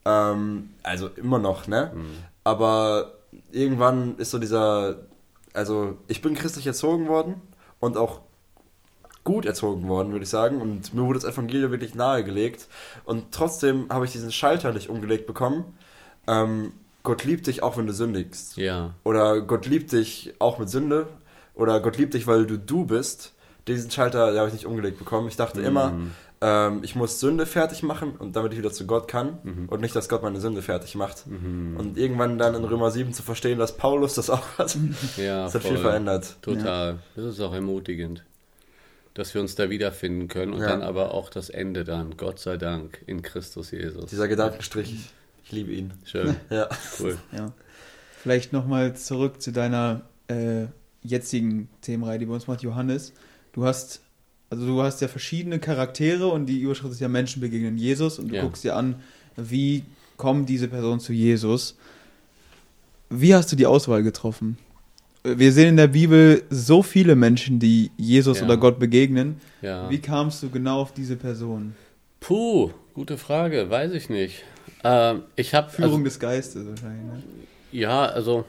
[0.05, 1.91] Ähm, also immer noch, ne?
[2.43, 3.13] Aber
[3.51, 4.97] irgendwann ist so dieser,
[5.53, 7.41] also ich bin christlich erzogen worden
[7.79, 8.21] und auch
[9.23, 10.61] gut erzogen worden, würde ich sagen.
[10.61, 12.67] Und mir wurde das Evangelium wirklich nahegelegt.
[13.05, 15.77] Und trotzdem habe ich diesen Schalter nicht umgelegt bekommen.
[16.27, 18.57] Ähm, Gott liebt dich auch, wenn du sündigst.
[18.57, 21.07] ja, Oder Gott liebt dich auch mit Sünde.
[21.55, 23.33] Oder Gott liebt dich, weil du du bist.
[23.67, 25.27] Diesen Schalter habe ich nicht umgelegt bekommen.
[25.27, 25.93] Ich dachte immer,
[26.45, 29.37] ähm, ich muss Sünde fertig machen und damit ich wieder zu Gott kann.
[29.67, 31.23] Und nicht, dass Gott meine Sünde fertig macht.
[31.25, 34.75] Und irgendwann dann in Römer 7 zu verstehen, dass Paulus das auch hat.
[35.17, 35.45] ja.
[35.45, 35.71] Das hat voll.
[35.71, 36.35] viel verändert.
[36.41, 36.99] Total.
[37.15, 38.23] Das ist auch ermutigend,
[39.13, 40.67] dass wir uns da wiederfinden können und Ja.
[40.67, 44.09] dann aber auch das Ende dann, Gott sei Dank, in Christus Jesus.
[44.09, 45.09] Dieser Gedankenstrich, ich,
[45.45, 45.93] ich liebe ihn.
[46.03, 46.67] Schön, Ja.
[46.99, 47.17] cool.
[47.31, 47.53] Ja.
[48.21, 50.65] Vielleicht nochmal zurück zu deiner äh,
[51.03, 53.13] jetzigen Themenreihe, die bei uns macht, Johannes.
[53.53, 54.01] Du hast,
[54.53, 58.29] also du hast ja verschiedene Charaktere und die Überschrift ist ja Menschen begegnen Jesus und
[58.29, 58.41] du Ja.
[58.43, 58.95] guckst dir an,
[59.35, 59.83] wie
[60.17, 61.75] kommen diese Personen zu Jesus.
[63.09, 64.57] Wie hast du die Auswahl getroffen?
[65.23, 68.45] Wir sehen in der Bibel so viele Menschen, die Jesus Ja.
[68.45, 69.39] oder Gott begegnen.
[69.61, 69.89] Ja.
[69.89, 71.75] Wie kamst du genau auf diese Person?
[72.19, 74.43] Puh, gute Frage, weiß ich nicht.
[74.83, 77.05] Ähm, ich habe Führung des Geistes wahrscheinlich.
[77.05, 77.23] Ne?
[77.71, 78.45] Ja, also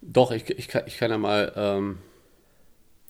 [0.00, 1.98] doch, ich, ich, kann, ich kann ja mal ähm,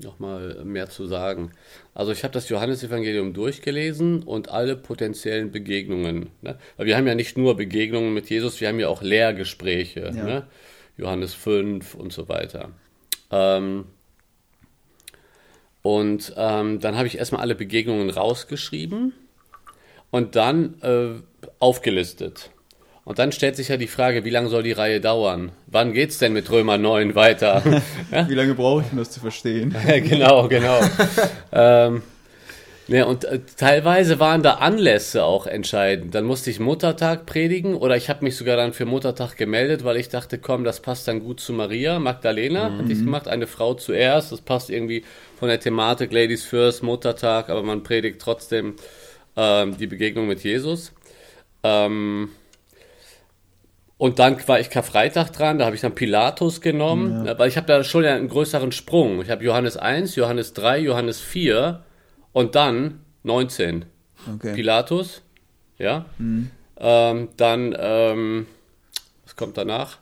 [0.00, 1.50] noch mal mehr zu sagen.
[1.94, 6.30] Also ich habe das Johannesevangelium durchgelesen und alle potenziellen Begegnungen.
[6.40, 6.58] Ne?
[6.76, 10.12] Weil wir haben ja nicht nur Begegnungen mit Jesus, wir haben ja auch Lehrgespräche.
[10.14, 10.24] Ja.
[10.24, 10.46] Ne?
[10.96, 12.70] Johannes 5 und so weiter.
[13.30, 13.86] Ähm,
[15.82, 19.14] und ähm, dann habe ich erstmal alle Begegnungen rausgeschrieben
[20.10, 21.20] und dann äh,
[21.58, 22.50] aufgelistet.
[23.08, 25.50] Und dann stellt sich ja die Frage, wie lange soll die Reihe dauern?
[25.66, 27.62] Wann geht's denn mit Römer 9 weiter?
[28.28, 29.74] Wie lange brauche ich, um das zu verstehen?
[29.86, 30.78] genau, genau.
[31.50, 32.02] ähm,
[32.86, 36.14] ja, und äh, teilweise waren da Anlässe auch entscheidend.
[36.14, 39.96] Dann musste ich Muttertag predigen oder ich habe mich sogar dann für Muttertag gemeldet, weil
[39.96, 41.98] ich dachte, komm, das passt dann gut zu Maria.
[41.98, 44.32] Magdalena hatte ich gemacht, eine Frau zuerst.
[44.32, 45.02] Das passt irgendwie
[45.38, 48.74] von der Thematik Ladies First, Muttertag, aber man predigt trotzdem
[49.34, 50.92] ähm, die Begegnung mit Jesus.
[51.62, 52.28] Ähm,
[53.98, 57.66] und dann war ich Karfreitag dran, da habe ich dann Pilatus genommen, weil ich habe
[57.66, 59.20] da schon ja einen größeren Sprung.
[59.22, 61.82] Ich habe Johannes 1, Johannes 3, Johannes 4
[62.32, 63.86] und dann 19.
[64.36, 64.54] Okay.
[64.54, 65.22] Pilatus,
[65.78, 66.06] ja.
[66.76, 68.46] Ähm, dann, ähm,
[69.24, 69.98] was kommt danach?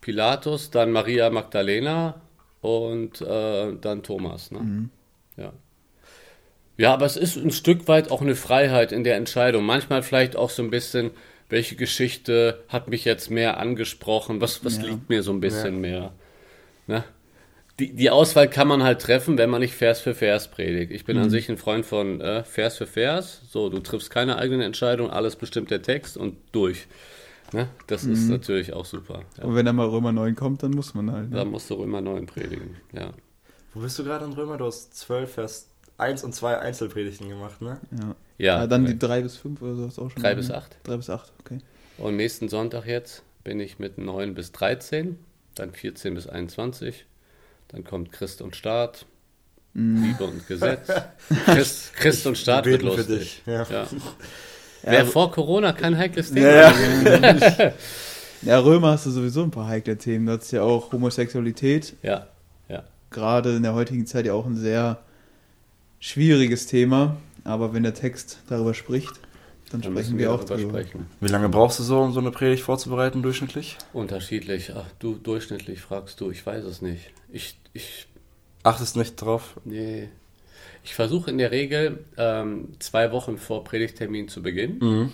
[0.00, 2.20] Pilatus, dann Maria Magdalena
[2.60, 4.52] und äh, dann Thomas.
[4.52, 4.60] Ne?
[5.36, 5.52] Ja.
[6.76, 9.64] ja, aber es ist ein Stück weit auch eine Freiheit in der Entscheidung.
[9.64, 11.10] Manchmal vielleicht auch so ein bisschen,
[11.50, 14.40] welche Geschichte hat mich jetzt mehr angesprochen?
[14.40, 14.84] Was, was Ja.
[14.84, 16.12] liegt mir so ein bisschen mehr?
[16.86, 17.04] Ne?
[17.78, 20.92] Die, die Auswahl kann man halt treffen, wenn man nicht Vers für Vers predigt.
[20.92, 23.40] Ich bin an sich ein Freund von äh, Vers für Vers.
[23.50, 26.86] So, du triffst keine eigenen Entscheidungen, alles bestimmt der Text und durch.
[27.52, 27.68] Ne?
[27.86, 29.22] Das ist natürlich auch super.
[29.38, 29.44] Ja.
[29.44, 31.32] Und wenn dann mal Römer 9 kommt, dann muss man halt.
[31.32, 31.50] Da Ne?
[31.50, 32.76] musst du immer neuen predigen.
[32.92, 33.12] Ja.
[33.72, 34.58] Wo bist du gerade in Römer?
[34.58, 35.69] Du hast 12, Vers
[36.00, 37.78] 1 und 2 Einzelpredigten gemacht, ne?
[37.92, 38.14] Ja.
[38.38, 40.22] Ja, Ja, dann die 3 bis 5 oder so hast du auch schon.
[40.22, 40.56] Drei bis ne?
[40.56, 40.76] acht.
[40.84, 41.58] 3 bis 8, okay.
[41.98, 45.18] Und nächsten Sonntag jetzt bin ich mit 9 bis 13,
[45.54, 47.06] dann 14 bis 21.
[47.68, 49.06] Dann kommt Christ und Staat,
[49.74, 50.88] Liebe und Gesetz.
[51.44, 53.06] Christ, Christ und Staat wird lustig.
[53.06, 53.42] dich.
[53.46, 53.66] Ja.
[53.70, 53.86] Ja.
[54.82, 56.72] Wäre vor Corona kein heikles Thema.
[56.72, 57.72] Ja.
[58.42, 60.24] Ja, Römer hast du sowieso ein paar heikle Themen.
[60.24, 62.26] Du hast ja auch Homosexualität, ja,
[62.68, 62.84] ja.
[63.10, 64.98] gerade in der heutigen Zeit ja auch ein sehr
[66.00, 67.16] schwieriges Thema.
[67.44, 69.12] Aber wenn der Text darüber spricht,
[69.70, 71.06] dann, Dann sprechen müssen wir wir auch darüber sprechen.
[71.20, 73.78] Wie lange brauchst du so, um so eine Predigt vorzubereiten, durchschnittlich?
[73.92, 74.72] Unterschiedlich.
[74.74, 77.12] Ach, du durchschnittlich fragst du, ich weiß es nicht.
[77.30, 78.08] Ich, ich
[78.62, 79.58] Achtest nicht drauf?
[79.64, 80.08] Nee.
[80.84, 84.78] Ich versuche in der Regel ähm, zwei Wochen vor Predigtermin zu beginnen.
[84.80, 85.12] Mhm.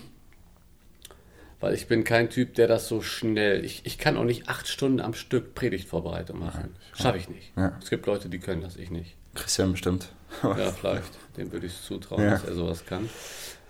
[1.61, 3.65] Weil ich bin kein Typ, der das so schnell.
[3.65, 6.75] Ich, ich kann auch nicht acht Stunden am Stück Predigtvorbereitung machen.
[6.95, 7.53] Schaffe ich nicht.
[7.57, 7.79] Ja.
[7.83, 9.17] Es gibt Leute, die können das, ich nicht.
[9.35, 10.11] Christian bestimmt.
[10.43, 11.11] Ja, vielleicht.
[11.37, 12.31] Dem würde ich es zutrauen, Ja.
[12.31, 13.09] dass er sowas kann.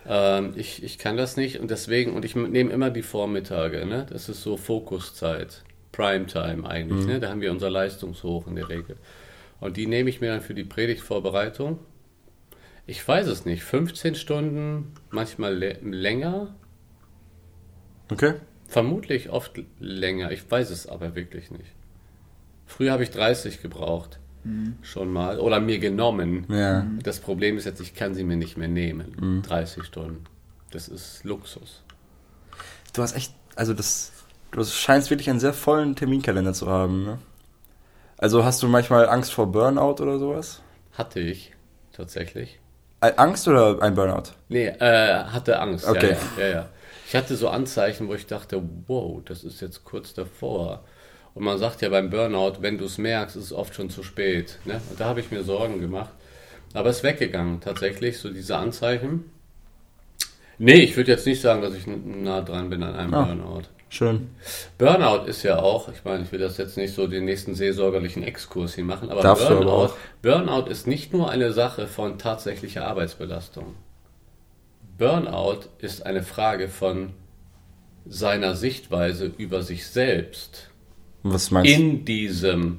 [0.08, 4.06] Ähm, ich, ich kann das nicht und deswegen, und ich nehme immer die Vormittage, ne?
[4.10, 7.12] Das ist so Fokuszeit, Primetime eigentlich, Mhm.
[7.12, 7.20] ne?
[7.20, 8.96] Da haben wir unser Leistungshoch in der Regel.
[9.60, 11.78] Und die nehme ich mir dann für die Predigtvorbereitung.
[12.86, 16.54] Ich weiß es nicht, 15 Stunden, manchmal lä- länger,
[18.12, 18.34] Okay.
[18.68, 21.72] vermutlich oft länger, ich weiß es aber wirklich nicht.
[22.66, 24.18] Früher habe ich 30 gebraucht,
[24.82, 26.46] schon mal, oder mir genommen.
[26.48, 26.86] Ja.
[27.02, 29.16] Das Problem ist jetzt, ich kann sie mir nicht mehr nehmen.
[29.18, 29.42] Mhm.
[29.42, 30.24] 30 Stunden.
[30.70, 31.82] Das ist Luxus.
[32.92, 34.12] Du hast echt, also das,
[34.50, 37.18] du scheinst wirklich einen sehr vollen Terminkalender zu haben, ne?
[38.18, 40.62] Also hast du manchmal Angst vor Burnout oder sowas?
[40.92, 41.52] Hatte ich
[41.92, 42.58] tatsächlich.
[43.00, 44.32] Ein Angst oder ein Burnout?
[44.48, 45.86] Nee, äh, hatte Angst.
[45.86, 46.16] Okay.
[46.38, 46.68] Ja, ja, ja, ja.
[47.06, 50.84] Ich hatte so Anzeichen, wo ich dachte, wow, das ist jetzt kurz davor.
[51.36, 54.02] Und man sagt ja beim Burnout, wenn du es merkst, ist es oft schon zu
[54.02, 54.58] spät.
[54.64, 54.80] Ne?
[54.88, 56.08] Und da habe ich mir Sorgen gemacht.
[56.72, 59.30] Aber es ist weggegangen, tatsächlich, so diese Anzeichen.
[60.56, 63.24] Nee, ich würde jetzt nicht sagen, dass ich nah dran bin an einem Ah.
[63.24, 63.64] Burnout.
[63.90, 64.30] Schön.
[64.78, 68.22] Burnout ist ja auch, ich meine, ich will das jetzt nicht so den nächsten seelsorgerlichen
[68.22, 69.96] Exkurs hier machen, aber Darfst du aber Burnout, auch.
[70.22, 73.74] Burnout ist nicht nur eine Sache von tatsächlicher Arbeitsbelastung.
[74.96, 77.10] Burnout ist eine Frage von
[78.06, 80.70] seiner Sichtweise über sich selbst
[81.32, 81.74] Was meinst du?
[81.80, 82.78] in diesem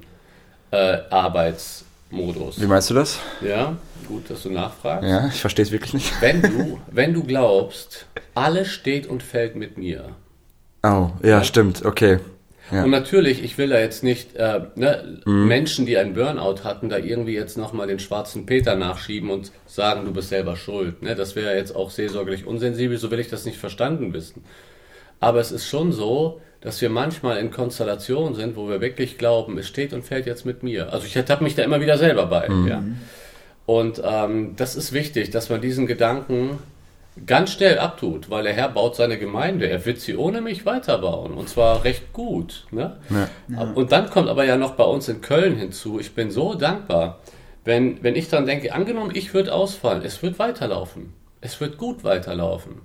[0.70, 2.60] äh, Arbeitsmodus.
[2.60, 3.18] Wie meinst du das?
[3.40, 5.08] Ja, gut, dass du nachfragst.
[5.08, 6.12] Ja, ich verstehe es wirklich nicht.
[6.20, 10.10] Wenn du, wenn du glaubst, alles steht und fällt mit mir,
[10.84, 12.20] Oh, ja, stimmt, okay.
[12.70, 12.84] Ja.
[12.84, 15.48] Und natürlich, ich will da jetzt nicht äh, ne, Mhm.
[15.48, 20.04] Menschen, die einen Burnout hatten, da irgendwie jetzt nochmal den schwarzen Peter nachschieben und sagen,
[20.04, 21.02] du bist selber schuld.
[21.02, 21.16] Ne?
[21.16, 24.44] Das wäre jetzt auch seelsorgerlich unsensibel, so will ich das nicht verstanden wissen.
[25.18, 29.58] Aber es ist schon so, dass wir manchmal in Konstellationen sind, wo wir wirklich glauben,
[29.58, 30.92] es steht und fällt jetzt mit mir.
[30.92, 32.48] Also ich habe mich da immer wieder selber bei.
[32.48, 32.68] Mhm.
[32.68, 32.82] Ja.
[33.66, 36.58] Und ähm, das ist wichtig, dass man diesen Gedanken
[37.26, 39.68] ganz schnell abtut, weil der Herr baut seine Gemeinde.
[39.68, 41.34] Er wird sie ohne mich weiterbauen.
[41.34, 42.66] Und zwar recht gut.
[42.70, 42.96] Ne?
[43.74, 47.18] Und dann kommt aber ja noch bei uns in Köln hinzu, ich bin so dankbar,
[47.64, 51.12] wenn, wenn ich dann denke, angenommen, ich würde ausfallen, es wird weiterlaufen.
[51.40, 52.80] Es wird gut weiterlaufen.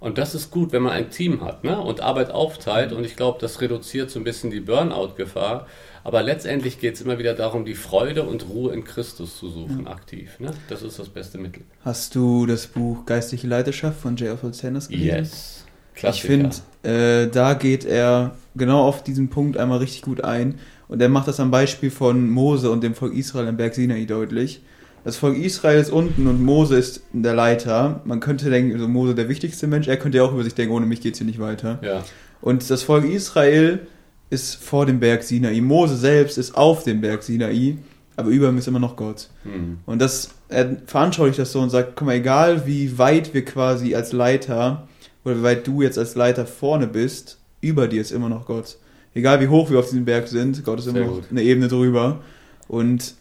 [0.00, 1.80] Und das ist gut, wenn man ein Team hat ne?
[1.80, 2.92] und Arbeit aufteilt.
[2.92, 5.66] Und ich glaube, das reduziert so ein bisschen die Burnout-Gefahr.
[6.04, 9.88] Aber letztendlich geht es immer wieder darum, die Freude und Ruhe in Christus zu suchen,
[9.88, 10.38] aktiv.
[10.38, 10.52] Ne?
[10.68, 11.62] Das ist das beste Mittel.
[11.84, 14.30] Hast du das Buch Geistliche Leiterschaft von J.
[14.30, 15.08] Alfred Sanders gelesen?
[15.08, 15.64] Yes.
[15.94, 16.26] Ich Klassiker.
[16.28, 20.60] finde, äh, da geht er genau auf diesen Punkt einmal richtig gut ein.
[20.88, 24.04] Und er macht das am Beispiel von Mose und dem Volk Israel im Berg Sinai
[24.04, 24.60] deutlich.
[25.06, 28.00] Das Volk Israel ist unten und Mose ist der Leiter.
[28.06, 29.86] Man könnte denken, also Mose der wichtigste Mensch.
[29.86, 31.78] Er könnte ja auch über sich denken, ohne mich geht's hier nicht weiter.
[31.80, 32.02] Ja.
[32.40, 33.86] Und das Volk Israel
[34.30, 35.60] ist vor dem Berg Sinai.
[35.60, 37.76] Mose selbst ist auf dem Berg Sinai,
[38.16, 39.28] aber über ihm ist immer noch Gott.
[39.44, 39.78] Hm.
[39.86, 43.94] Und das, er veranschaulicht das so und sagt, guck mal, egal wie weit wir quasi
[43.94, 44.88] als Leiter
[45.24, 48.76] oder wie weit du jetzt als Leiter vorne bist, über dir ist immer noch Gott.
[49.14, 51.26] Egal wie hoch wir auf diesem Berg sind, Gott ist immer noch gut.
[51.30, 52.22] eine Ebene drüber.
[52.66, 53.14] Und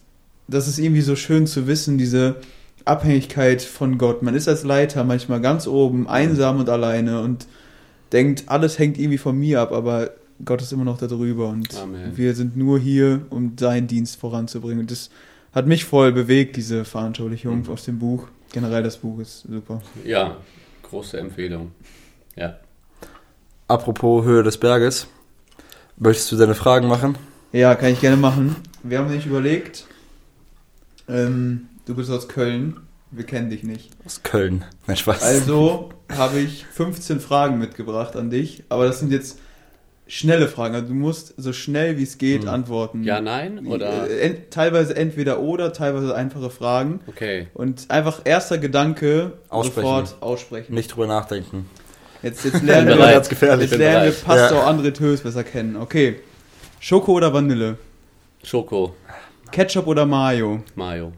[0.47, 2.35] das ist irgendwie so schön zu wissen, diese
[2.85, 4.21] Abhängigkeit von Gott.
[4.21, 7.47] Man ist als Leiter manchmal ganz oben, einsam und alleine und
[8.11, 10.11] denkt, alles hängt irgendwie von mir ab, aber
[10.43, 12.15] Gott ist immer noch da drüber und Amen.
[12.15, 14.79] wir sind nur hier, um seinen Dienst voranzubringen.
[14.81, 15.09] Und das
[15.53, 17.69] hat mich voll bewegt, diese Veranschaulichung Mhm.
[17.69, 18.27] aus dem Buch.
[18.51, 19.81] Generell das Buch ist super.
[20.05, 20.37] ja,
[20.83, 21.71] große Empfehlung.
[22.35, 22.57] Ja.
[23.67, 25.07] Apropos Höhe des Berges.
[25.97, 27.17] Möchtest du deine Fragen machen?
[27.51, 28.55] Ja, kann ich gerne machen.
[28.83, 29.85] Wir haben nämlich überlegt,
[31.07, 32.77] ähm, du bist aus Köln,
[33.11, 33.91] wir kennen dich nicht.
[34.05, 34.65] Aus Köln.
[34.87, 35.21] Nein, Spaß.
[35.23, 39.39] Also habe ich 15 Fragen mitgebracht an dich, aber das sind jetzt
[40.07, 40.75] schnelle Fragen.
[40.75, 42.49] Also du musst so schnell wie es geht Mhm.
[42.49, 43.03] antworten.
[43.03, 43.65] Ja, nein?
[43.65, 44.07] Oder?
[44.09, 46.99] Äh, ent, teilweise entweder oder, teilweise einfache Fragen.
[47.07, 47.47] Okay.
[47.53, 49.87] Und einfach erster Gedanke Aussprechen.
[49.87, 50.73] sofort aussprechen.
[50.75, 51.67] Nicht drüber nachdenken.
[52.21, 54.11] Jetzt, jetzt lernen wir, jetzt lernen wir.
[54.11, 54.67] Pastor Ja.
[54.69, 55.75] André Tös besser kennen.
[55.75, 56.19] Okay.
[56.79, 57.77] Schoko oder Vanille?
[58.43, 58.95] Schoko,
[59.51, 60.63] Ketchup oder Mayo?
[60.75, 61.13] Mayo,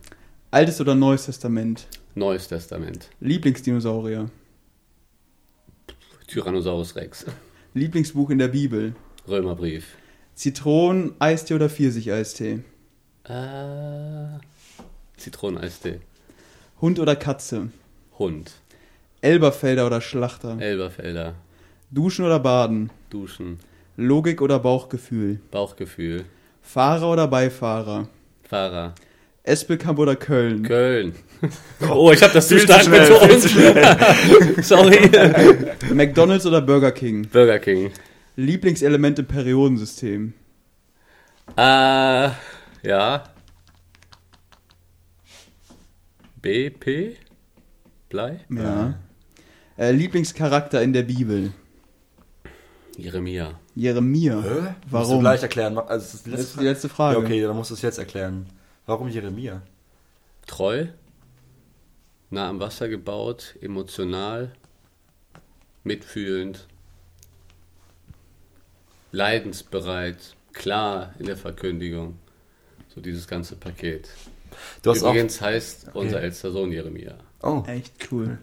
[0.51, 1.87] Altes oder Neues Testament?
[2.15, 4.29] Neues Testament, Lieblingsdinosaurier?
[6.27, 7.25] Tyrannosaurus Rex,
[7.73, 8.95] Lieblingsbuch in der Bibel?
[9.27, 9.95] Römerbrief.
[10.35, 12.59] Zitronen, Eistee oder Pfirsich-Eistee?
[13.23, 14.39] Äh,
[15.17, 15.99] Zitroneneistee.
[16.79, 17.69] Hund oder Katze?
[18.19, 18.51] Hund.
[19.21, 20.59] Elberfelder oder Schlachter?
[20.59, 21.33] Elberfelder.
[21.89, 22.91] Duschen oder Baden?
[23.09, 23.59] Duschen.
[23.95, 25.39] Logik oder Bauchgefühl?
[25.49, 26.25] Bauchgefühl.
[26.61, 28.09] Fahrer oder Beifahrer?
[28.49, 28.95] Fahrer.
[29.43, 30.63] Espelkamp oder Köln?
[30.63, 31.15] Köln.
[31.87, 33.43] Oh, ich habe das zu stark betont.
[34.65, 35.07] Sorry.
[35.93, 37.27] McDonalds oder Burger King?
[37.27, 37.91] Burger King.
[38.35, 40.33] Lieblingselement im Periodensystem?
[41.55, 42.29] Äh,
[42.81, 43.23] ja.
[46.41, 47.17] BP?
[48.09, 48.39] Blei?
[48.49, 48.95] Ja.
[49.77, 51.51] Äh, Lieblingscharakter in der Bibel?
[52.97, 53.59] Jeremia.
[53.77, 54.41] Jeremia.
[54.41, 54.47] Hä?
[54.47, 55.19] Musst du Warum?
[55.19, 55.77] gleich erklären.
[55.77, 57.19] Also, das ist die Das letzte ist die letzte Frage.
[57.19, 58.47] Ja, okay, dann musst du es jetzt erklären.
[58.85, 59.61] Warum Jeremia?
[60.47, 60.87] Treu.
[62.29, 63.55] Nah am Wasser gebaut.
[63.61, 64.51] Emotional.
[65.83, 66.67] Mitfühlend.
[69.11, 70.35] Leidensbereit.
[70.53, 72.17] Klar in der Verkündigung.
[72.93, 74.09] So dieses ganze Paket.
[74.81, 77.13] Du hast Übrigens heißt unser ältester Sohn Jeremia.
[77.41, 78.39] auch, oh, Echt cool.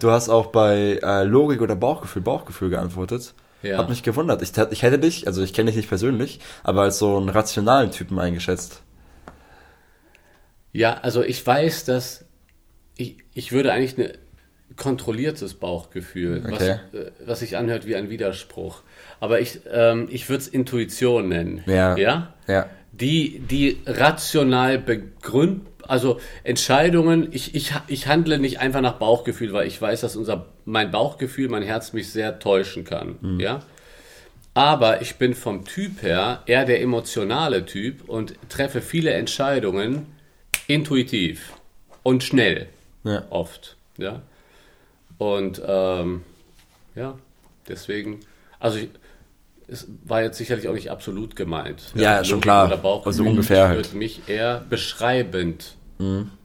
[0.00, 3.34] du hast auch bei äh, Logik oder Bauchgefühl, Bauchgefühl geantwortet.
[3.64, 3.78] Ja.
[3.78, 4.42] Hat mich gewundert.
[4.42, 7.90] Ich, ich hätte dich, also ich kenne dich nicht persönlich, aber als so einen rationalen
[7.90, 8.82] Typen eingeschätzt.
[10.72, 12.24] Ja, also ich weiß, dass
[12.96, 14.18] ich, ich würde eigentlich ein
[14.76, 16.80] kontrolliertes Bauchgefühl, Okay.
[16.92, 18.82] was, äh, was sich anhört wie ein Widerspruch.
[19.20, 21.62] Aber ich, ähm, ich würde es Intuition nennen.
[21.66, 21.96] Ja.
[21.96, 22.34] ja?
[22.46, 22.68] Ja.
[22.92, 29.66] Die, die rational begründ, also Entscheidungen, ich, ich, ich handle nicht einfach nach Bauchgefühl, weil
[29.66, 33.38] ich weiß, dass unser, mein Bauchgefühl, mein Herz mich sehr täuschen kann.
[33.38, 33.62] Ja?
[34.54, 40.06] Aber ich bin vom Typ her eher der emotionale Typ und treffe viele Entscheidungen
[40.66, 41.52] intuitiv
[42.02, 42.68] und schnell
[43.02, 43.24] Ja.
[43.30, 43.76] oft.
[43.98, 44.22] Ja?
[45.18, 46.22] Und ähm,
[46.94, 47.18] ja,
[47.68, 48.20] deswegen,
[48.60, 48.88] also ich,
[49.68, 51.92] es war jetzt sicherlich auch nicht absolut gemeint.
[51.94, 52.66] Ja, schon Logik klar.
[52.66, 53.10] Oder Bauchgefühl.
[53.12, 53.78] Also ungefähr Ich halt.
[53.78, 53.84] Mhm.
[53.84, 55.76] würde mich eher beschreibend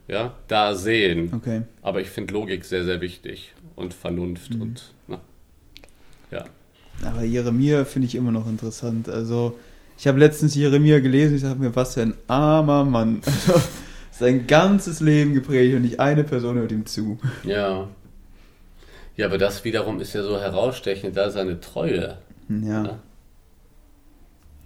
[0.07, 1.33] ja, da sehen.
[1.35, 1.63] Okay.
[1.81, 4.61] Aber ich finde Logik sehr, sehr wichtig und Vernunft Mhm.
[4.61, 5.19] und na,
[6.31, 6.45] ja.
[7.05, 9.09] Aber Jeremia finde ich immer noch interessant.
[9.09, 9.57] Also,
[9.97, 13.21] ich habe letztens Jeremia gelesen, ich dachte mir, was für ein armer Mann.
[13.47, 13.61] Also,
[14.11, 17.19] sein ganzes Leben geprägt und nicht eine Person hört ihm zu.
[17.43, 17.87] Ja.
[19.15, 22.17] Ja, aber das wiederum ist ja so herausstechend, da seine Treue.
[22.49, 22.83] Ja.
[22.83, 22.99] Ja.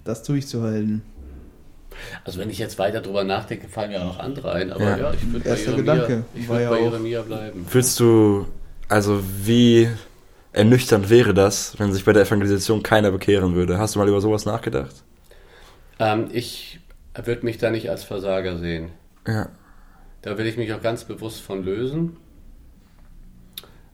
[0.03, 1.01] Das durchzuhalten.
[2.23, 4.97] Also wenn ich jetzt weiter drüber nachdenke, fallen mir auch noch andere ein, aber Ja.
[4.97, 7.65] ja, ich würde bei, Jeremia, Gedanke ich würd ja bei Jeremia bleiben.
[7.67, 8.47] Fühlst du,
[8.89, 9.87] also wie
[10.51, 13.77] ernüchternd wäre das, wenn sich bei der Evangelisation keiner bekehren würde?
[13.77, 15.03] Hast du mal über sowas nachgedacht?
[15.99, 16.79] Ähm, ich
[17.23, 18.89] würde mich da nicht als Versager sehen.
[19.27, 19.49] Ja.
[20.21, 22.17] Da will ich mich auch ganz bewusst von lösen.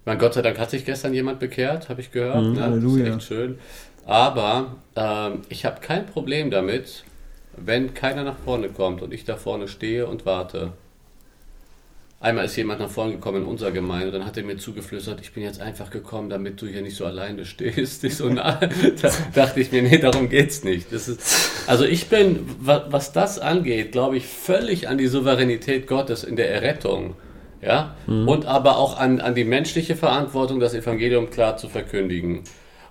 [0.06, 2.44] Mein Gott sei Dank hat sich gestern jemand bekehrt, habe ich gehört.
[2.44, 2.54] Mhm.
[2.54, 2.62] ne?
[2.62, 3.06] Halleluja.
[3.06, 3.60] Das ist echt schön.
[4.10, 7.04] Aber ähm, ich habe kein Problem damit,
[7.56, 10.74] wenn keiner nach vorne kommt und ich da vorne stehe und warte.
[12.20, 15.32] Einmal ist jemand nach vorne gekommen in unserer Gemeinde, dann hat er mir zugeflüstert, ich
[15.34, 18.04] bin jetzt einfach gekommen, damit du hier nicht so alleine stehst.
[18.10, 18.60] Ich so, na,
[19.02, 20.92] da dachte ich mir, nee, darum geht's nicht.
[20.92, 21.20] Ist,
[21.68, 26.36] also ich bin, wa- was das angeht, glaube ich, völlig an die Souveränität Gottes in
[26.36, 27.14] der Errettung.
[27.62, 27.96] Ja?
[28.08, 32.42] Und aber auch an, an die menschliche Verantwortung, das Evangelium klar zu verkündigen.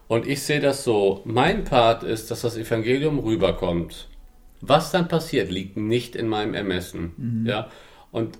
[0.08, 4.08] Und ich sehe das so, mein Part ist, dass das Evangelium rüberkommt.
[4.60, 7.44] Was dann passiert, liegt nicht in meinem Ermessen.
[7.46, 7.68] Ja?
[8.10, 8.38] Und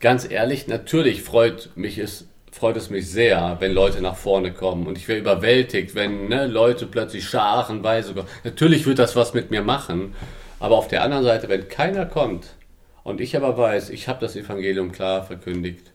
[0.00, 4.86] ganz ehrlich, natürlich freut mich es, freut es mich sehr, wenn Leute nach vorne kommen.
[4.86, 8.28] Und ich wäre überwältigt, wenn ne, Leute plötzlich scharenweise kommen.
[8.42, 10.14] Natürlich wird das was mit mir machen.
[10.58, 12.54] Aber auf der anderen Seite, wenn keiner kommt
[13.02, 15.92] und ich aber weiß, ich habe das Evangelium klar verkündigt,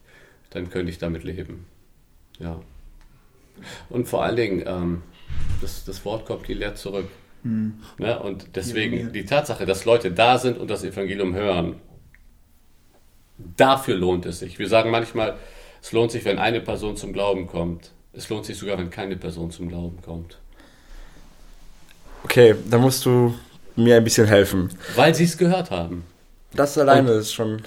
[0.52, 1.66] dann könnte ich damit leben.
[2.40, 2.60] Ja.
[3.90, 5.02] Und vor allen Dingen, ähm,
[5.62, 7.08] das, das Wort kommt nie leer zurück.
[7.44, 8.20] Ne?
[8.20, 11.76] Und deswegen die Tatsache, dass Leute da sind und das Evangelium hören,
[13.38, 14.60] dafür lohnt es sich.
[14.60, 15.38] Wir sagen manchmal,
[15.82, 17.92] es lohnt sich, wenn eine Person zum Glauben kommt.
[18.12, 20.38] Es lohnt sich sogar, wenn keine Person zum Glauben kommt.
[22.24, 23.34] Okay, dann musst du
[23.76, 24.70] mir ein bisschen helfen.
[24.96, 26.04] Weil sie es gehört haben.
[26.54, 27.62] Das alleine ist schon.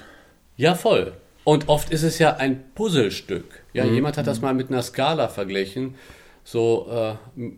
[0.55, 1.13] Ja, voll.
[1.43, 3.63] Und oft ist es ja ein Puzzlestück.
[3.73, 5.95] Ja, jemand hat das mal mit einer Skala verglichen.
[6.43, 7.49] So, äh,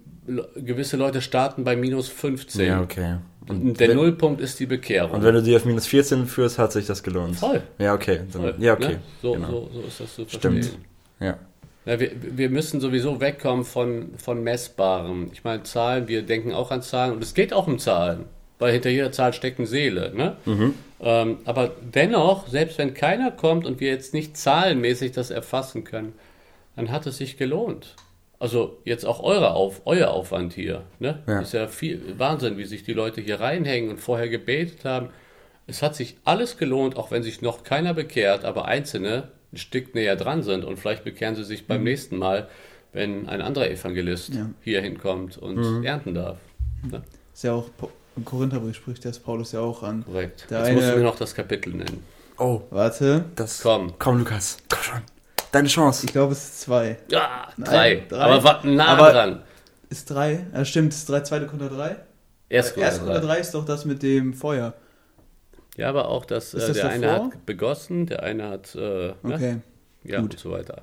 [0.62, 2.65] gewisse Leute starten bei minus 15.
[2.67, 3.17] Ja, okay.
[3.48, 5.12] Und der wenn- Nullpunkt ist die Bekehrung.
[5.12, 7.36] Und wenn du die auf minus 14 führst, hat sich das gelohnt.
[7.36, 7.62] Voll.
[7.78, 8.21] Ja, okay.
[8.32, 8.93] Dann, Voll, ja, okay.
[8.93, 9.02] Ne?
[9.21, 9.48] So, genau.
[9.52, 10.78] so, so ist das zu Stimmt.
[11.19, 11.38] Ja.
[11.86, 15.30] Ja, wir, wir müssen sowieso wegkommen von, von Messbarem.
[15.34, 18.25] Ich meine, Zahlen, wir denken auch an Zahlen und es geht auch um Zahlen,
[18.58, 20.12] weil hinter jeder Zahl steckt eine Seele.
[20.15, 20.73] Ne?
[21.00, 26.13] Ähm, aber dennoch, selbst wenn keiner kommt und wir jetzt nicht zahlenmäßig das erfassen können,
[26.75, 27.96] dann hat es sich gelohnt.
[28.40, 30.83] Also jetzt auch eure Auf, euer Aufwand hier.
[31.00, 31.23] Ne?
[31.27, 31.40] Ja.
[31.42, 35.10] Ist ja viel Wahnsinn, wie sich die Leute hier reinhängen und vorher gebetet haben.
[35.67, 39.96] Es hat sich alles gelohnt, auch wenn sich noch keiner bekehrt, aber Einzelne ein Stück
[39.96, 42.50] näher dran sind und vielleicht bekehren sie sich beim nächsten Mal,
[42.94, 44.50] wenn ein anderer Evangelist Ja.
[44.62, 46.38] hier hinkommt und ernten darf.
[46.83, 47.02] Ne?
[47.33, 47.69] Ist ja auch,
[48.15, 50.06] im Korintherbrief spricht das Paulus ja auch an.
[50.06, 50.46] Korrekt.
[50.50, 52.04] Der Jetzt musst du eine- mir noch das Kapitel nennen.
[52.38, 53.25] Oh, Warte.
[53.36, 53.62] das.
[53.62, 53.94] Komm.
[53.98, 54.58] Komm, Lukas.
[54.69, 55.02] Komm schon.
[55.56, 56.06] Deine Chance.
[56.06, 56.97] Ich glaube, es ist zwei.
[57.10, 58.03] Ja, drei.
[58.10, 58.19] drei.
[58.19, 59.41] Aber war nah Aber- dran.
[59.89, 60.45] Ist drei?
[60.53, 61.95] Ja, stimmt, ist drei, zweite unter drei.
[62.49, 64.73] Erst Erst unter drei ist doch das mit dem Feuer.
[65.77, 67.25] Ja, aber auch, Ist äh, das der eine davor?
[67.27, 69.15] hat begossen, der eine hat, äh, ne?
[69.23, 69.58] Okay.
[70.03, 70.31] ja, gut.
[70.33, 70.81] und so weiter.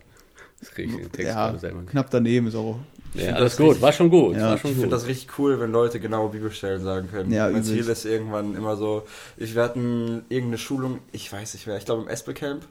[0.61, 1.91] Das kriege ich den Text Ja, selber nicht.
[1.91, 2.79] knapp daneben ist auch.
[3.15, 4.93] Ja, alles das gut, richtig- war schon gut, Ja, war schon Ich finde gut.
[4.93, 7.31] das richtig cool, wenn Leute genau Bibelstellen sagen können.
[7.31, 9.05] Ja, mein Ziel ist irgendwann immer so,
[9.37, 12.63] ich, wir hatten irgendeine Schulung, ich weiß nicht mehr, ich glaube im Espe-Camp.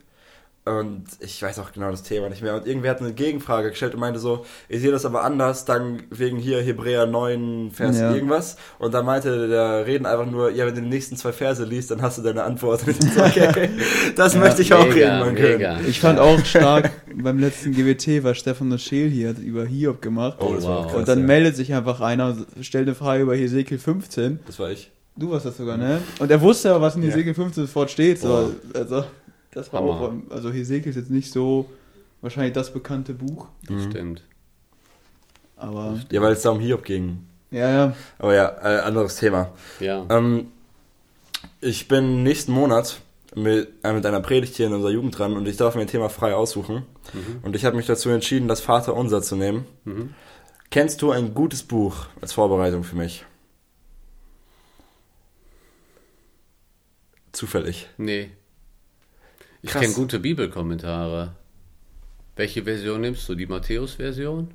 [0.63, 2.53] Und ich weiß auch genau das Thema nicht mehr.
[2.55, 6.03] Und irgendwer hat eine Gegenfrage gestellt und meinte so, ich sehe das aber anders, dann
[6.11, 8.13] wegen hier Hebräer 9, Vers Ja.
[8.13, 8.57] irgendwas.
[8.77, 11.89] Und da meinte der Reden einfach nur, ja, wenn du die nächsten zwei Verse liest,
[11.89, 12.83] dann hast du deine Antwort.
[12.87, 13.69] Und ich so, okay,
[14.15, 15.57] das möchte ich auch mega, irgendwann können.
[15.57, 15.79] mega.
[15.87, 20.37] Ich fand auch stark, beim letzten GWT war Stefan Scheel hier, hat über Hiob gemacht.
[20.41, 20.85] Oh, das war wow.
[20.87, 20.95] krass.
[20.95, 21.25] und dann ja.
[21.25, 24.39] meldet sich einfach einer und stellt eine Frage über Hesekiel 15.
[24.45, 24.91] Das war ich.
[25.17, 26.01] Du warst das sogar, ne?
[26.19, 27.09] Und er wusste aber, was in Ja.
[27.09, 28.19] Hesekiel 15 sofort steht.
[28.19, 28.27] So.
[28.73, 28.79] Boah.
[28.79, 29.03] Also,
[29.51, 29.91] das war Hammer.
[30.29, 31.69] auch, also Hesekiel ist jetzt nicht so
[32.21, 34.23] wahrscheinlich das bekannte Buch, Das stimmt.
[35.57, 37.25] aber Ja, weil es da um Hiob ging.
[37.51, 37.95] ja, ja.
[38.19, 39.51] Aber ja, äh, anderes Thema.
[39.79, 40.05] Ja.
[40.09, 40.47] Ähm,
[41.59, 43.01] ich bin nächsten Monat
[43.35, 45.87] mit, äh, mit einer Predigt hier in unserer Jugend dran und ich darf mir ein
[45.87, 46.83] Thema frei aussuchen.
[47.43, 49.65] Und ich habe mich dazu entschieden, das Vater Unser zu nehmen.
[49.85, 50.13] Mhm.
[50.69, 53.25] Kennst du ein gutes Buch als Vorbereitung für mich?
[57.31, 57.87] Zufällig.
[57.97, 58.31] Nee.
[59.61, 61.33] Ich kenne gute Bibelkommentare.
[62.35, 63.35] Welche Version nimmst du?
[63.35, 64.51] Die Matthäus-Version?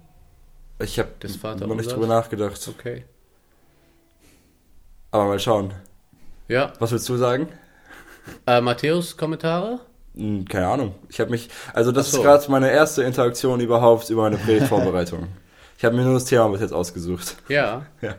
[0.80, 1.10] Ich habe
[1.60, 2.68] noch nicht drüber nachgedacht.
[2.68, 3.04] Okay.
[5.10, 5.72] Aber mal schauen.
[6.48, 6.72] Ja.
[6.78, 7.48] Was willst du sagen?
[8.46, 9.80] Äh, Matthäus-Kommentare?
[10.14, 10.94] Hm, keine Ahnung.
[11.08, 12.18] Ich habe mich, also das so.
[12.18, 15.28] ist gerade meine erste Interaktion überhaupt über eine Predigtvorbereitung.
[15.78, 17.36] ich habe mir nur das Thema bis jetzt ausgesucht.
[17.48, 17.86] Ja.
[18.02, 18.16] Ja.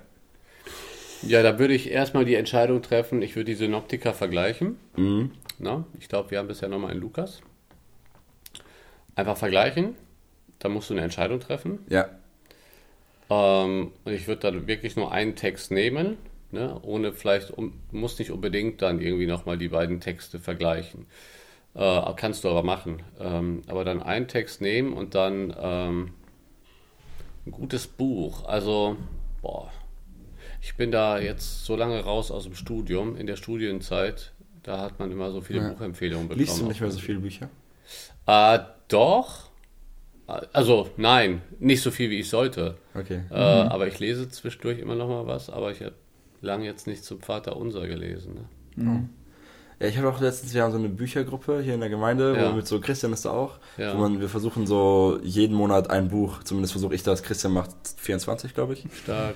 [1.23, 4.77] Ja, da würde ich erstmal die Entscheidung treffen, ich würde die Synoptiker vergleichen.
[4.95, 5.31] Mhm.
[5.59, 7.41] Na, ich glaube, wir haben bisher nochmal einen Lukas.
[9.15, 9.95] Einfach vergleichen.
[10.59, 11.79] Da musst du eine Entscheidung treffen.
[11.89, 12.09] Ja.
[13.29, 16.17] Ähm, und ich würde dann wirklich nur einen Text nehmen,
[16.51, 21.07] ne, ohne vielleicht, um, muss nicht unbedingt dann irgendwie nochmal die beiden Texte vergleichen.
[21.73, 23.03] Äh, kannst du aber machen.
[23.19, 26.13] Ähm, aber dann einen Text nehmen und dann ähm,
[27.45, 28.45] ein gutes Buch.
[28.45, 28.97] Also,
[29.41, 29.71] boah,
[30.61, 34.33] ich bin da jetzt so lange raus aus dem Studium, in der Studienzeit,
[34.63, 35.69] da hat man immer so viele Ja.
[35.69, 36.45] Buchempfehlungen bekommen.
[36.45, 37.49] Liest du nicht mehr so viele Bücher?
[38.25, 39.47] Äh, doch.
[40.51, 42.75] Also, nein, nicht so viel, wie ich sollte.
[42.93, 43.21] Okay.
[43.31, 45.93] Äh, aber ich lese zwischendurch immer noch mal was, aber ich habe
[46.41, 48.45] lange jetzt nicht zum Vater Unser gelesen.
[48.75, 49.09] Ne?
[49.79, 52.51] Ja, ich habe auch letztens, haben so eine Büchergruppe hier in der Gemeinde, Ja.
[52.51, 53.59] wo mit so Christian ist da auch.
[53.77, 53.93] Ja.
[53.95, 57.69] Wo man, wir versuchen so jeden Monat ein Buch, zumindest versuche ich das, Christian macht
[57.97, 58.85] 24, glaube ich.
[59.03, 59.35] Stark.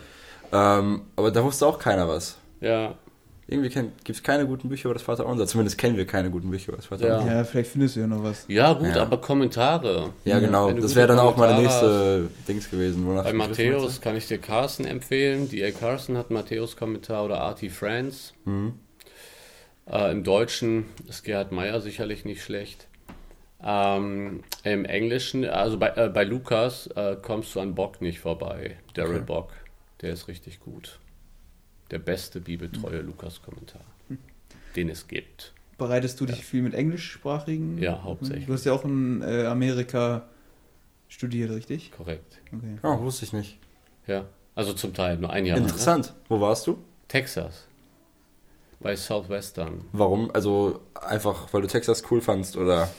[0.51, 2.37] Ähm, aber da wusste auch keiner was.
[2.59, 2.95] Ja,
[3.51, 5.45] Irgendwie gibt es keine guten Bücher über das Vater Unser.
[5.45, 7.19] Zumindest kennen wir keine guten Bücher über das Vater Ja.
[7.19, 7.35] Unser.
[7.35, 8.45] Ja, vielleicht findest du ja noch was.
[8.47, 9.01] ja gut, Ja.
[9.01, 10.13] aber Kommentare.
[10.25, 10.71] Ja, genau.
[10.71, 13.05] Das wäre dann auch meine Kommentare nächste Dings gewesen.
[13.05, 15.49] Bei Matthäus kann ich dir Carson empfehlen.
[15.49, 15.71] D.A.
[15.71, 18.33] Carson hat Matthäus-Kommentar oder Artie Franz.
[18.45, 18.49] hatte.
[18.49, 18.73] Mhm.
[19.91, 22.87] Äh, Im Deutschen ist Gerhard Meyer sicherlich nicht schlecht.
[23.63, 28.77] Ähm, Im Englischen, also bei, äh, bei Lukas, äh, kommst du an Bock nicht vorbei.
[28.93, 29.25] Daryl Okay.
[29.25, 29.49] Bock,
[30.01, 30.99] der ist richtig gut.
[31.91, 33.81] Der beste bibeltreue Lukas-Kommentar,
[34.75, 35.53] den es gibt.
[35.77, 37.77] Bereitest du dich viel mit englischsprachigen?
[37.79, 38.45] Ja, hauptsächlich.
[38.45, 40.23] Du hast ja auch in äh, Amerika
[41.09, 41.91] studiert, richtig?
[41.91, 42.39] Korrekt.
[42.55, 42.77] Okay.
[42.83, 43.57] Oh, wusste ich nicht.
[44.07, 44.25] Ja,
[44.55, 45.57] also zum Teil nur ein Jahr.
[45.59, 45.63] Ne?
[45.65, 46.13] Interessant.
[46.29, 46.77] Wo warst du?
[47.07, 47.65] Texas.
[48.79, 49.85] Bei Southwestern.
[49.91, 50.31] Warum?
[50.33, 52.89] Also einfach, weil du Texas cool fandst oder?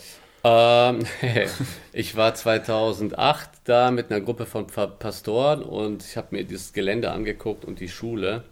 [0.44, 1.04] Ähm,
[1.92, 6.72] ich war 2008 da mit einer Gruppe von Pa- Pastoren und ich habe mir dieses
[6.72, 8.44] Gelände angeguckt und die Schule.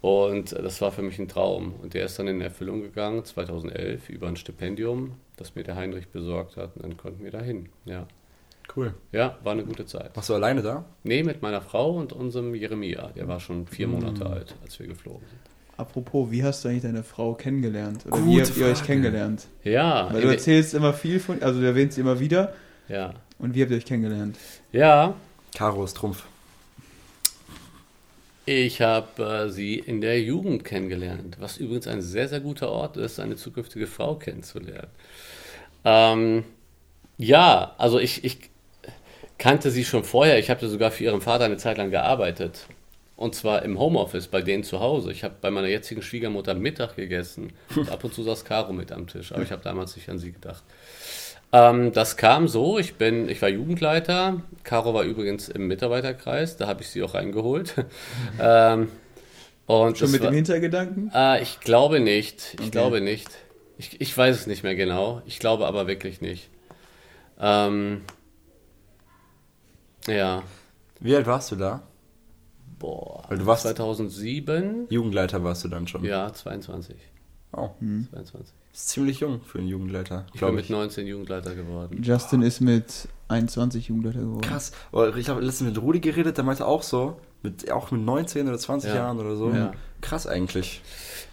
[0.00, 1.74] Und das war für mich ein Traum.
[1.82, 6.08] Und der ist dann in Erfüllung gegangen, 2011, über ein Stipendium, das mir der Heinrich
[6.08, 6.76] besorgt hat.
[6.76, 7.68] Und dann konnten wir da hin.
[7.84, 8.06] Ja.
[8.76, 8.92] Cool.
[9.12, 10.14] ja, war eine gute Zeit.
[10.14, 10.84] Warst du alleine da?
[11.02, 13.08] Nee, mit meiner Frau und unserem Jeremia.
[13.16, 15.40] Der war schon vier Monate alt, als wir geflogen sind.
[15.78, 18.04] Apropos, wie hast du eigentlich deine Frau kennengelernt?
[18.06, 18.86] Oder wie Gute habt ihr euch Frage.
[18.86, 19.46] kennengelernt?
[19.64, 22.52] Ja, Weil du erzählst immer viel von, also du erwähnst sie immer wieder.
[22.88, 23.14] ja.
[23.38, 24.36] Und wie habt ihr euch kennengelernt?
[24.72, 25.14] Ja,
[25.56, 26.24] Caro ist Trumpf.
[28.50, 32.96] Ich habe äh, sie in der Jugend kennengelernt, was übrigens ein sehr, sehr guter Ort
[32.96, 34.88] ist, eine zukünftige Frau kennenzulernen.
[35.84, 36.44] Ähm,
[37.18, 38.38] ja, also ich, ich
[39.36, 40.38] kannte sie schon vorher.
[40.38, 42.68] Ich habe sogar für ihren Vater eine Zeit lang gearbeitet.
[43.16, 45.12] Und zwar im Homeoffice, bei denen zu Hause.
[45.12, 47.52] Ich habe bei meiner jetzigen Schwiegermutter Mittag gegessen.
[47.76, 50.18] Und ab und zu saß Caro mit am Tisch, aber ich habe damals nicht an
[50.18, 50.62] sie gedacht.
[51.52, 54.42] Ähm, das kam so, ich bin, ich war Jugendleiter.
[54.64, 57.74] Caro war übrigens im Mitarbeiterkreis, da habe ich sie auch reingeholt.
[58.40, 58.88] ähm,
[59.66, 61.10] und Schon mit war, dem Hintergedanken?
[61.14, 62.54] äh, ich glaube nicht.
[62.54, 62.70] Ich Okay.
[62.70, 63.28] glaube nicht.
[63.78, 65.22] Ich, ich weiß es nicht mehr genau.
[65.26, 66.50] Ich glaube aber wirklich nicht.
[67.40, 68.02] Ähm,
[70.06, 70.42] ja.
[71.00, 71.82] Wie alt warst du da?
[72.78, 73.24] Boah.
[73.28, 74.86] Weil du warst- 2007?
[74.90, 76.04] Jugendleiter warst du dann schon.
[76.04, 76.96] Ja, 22.
[77.52, 77.70] Oh,
[78.10, 78.54] 22.
[78.74, 80.70] ist ziemlich jung für einen Jugendleiter, Ich bin glaube mit ich.
[80.70, 82.02] 19 Jugendleiter geworden.
[82.02, 84.42] Justin ist mit 21 Jugendleiter geworden.
[84.42, 84.72] Krass.
[84.92, 88.48] Aber ich habe letztens mit Rudi geredet, der meinte auch so, mit, auch mit 19
[88.48, 88.96] oder 20 Ja.
[88.96, 89.50] Jahren oder so.
[89.50, 89.72] Ja.
[90.02, 90.82] Krass eigentlich.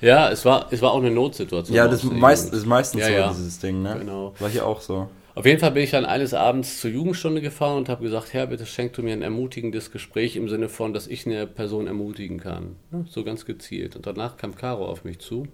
[0.02, 1.76] Ja, es war, es war auch eine Notsituation.
[1.76, 3.28] Ja, das, meist, ist meistens Ja, so, ja.
[3.30, 3.98] dieses Ding, ne?
[4.00, 4.34] Genau.
[4.40, 5.10] War hier auch so.
[5.36, 8.48] Auf jeden Fall bin ich dann eines Abends zur Jugendstunde gefahren und habe gesagt, Herr,
[8.48, 12.40] bitte schenk du mir ein ermutigendes Gespräch im Sinne von, dass ich eine Person ermutigen
[12.40, 12.78] kann.
[12.94, 13.98] Ja, so ganz gezielt.
[13.98, 15.48] Und danach kam Caro auf mich zu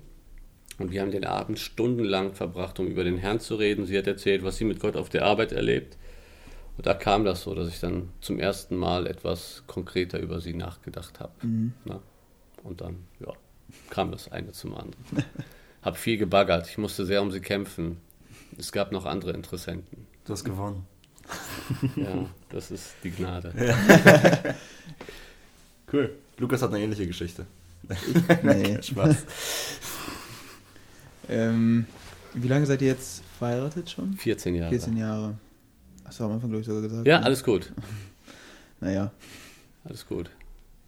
[0.82, 3.86] und wir haben den Abend stundenlang verbracht, um über den Herrn zu reden.
[3.86, 5.98] Sie hat erzählt, was sie mit Gott auf der Arbeit erlebt.
[6.78, 10.54] Und da kam das so, dass ich dann zum ersten Mal etwas konkreter über sie
[10.54, 11.34] nachgedacht habe.
[11.86, 12.00] Na?
[12.64, 13.34] Und dann, ja,
[13.90, 15.04] kam das eine zum anderen.
[15.82, 16.68] Hab viel gebaggert.
[16.68, 17.98] Ich musste sehr um sie kämpfen.
[18.58, 20.08] Es gab noch andere Interessenten.
[20.26, 20.86] Du hast gewonnen.
[21.96, 23.54] Ja, das ist die Gnade.
[25.92, 26.16] Cool.
[26.38, 27.46] Lukas hat eine ähnliche Geschichte.
[28.44, 28.82] Nee.
[28.82, 29.18] Spaß.
[31.32, 31.86] Ähm,
[32.34, 34.14] wie lange seid ihr jetzt verheiratet schon?
[34.14, 34.70] 14 Jahre.
[34.70, 35.38] 14 Jahre.
[36.18, 37.08] Du am Anfang, glaube ich, sogar gesagt.
[37.08, 37.26] Ja, ne?
[37.26, 37.72] alles gut.
[38.84, 39.12] Naja,
[39.84, 40.32] Alles gut.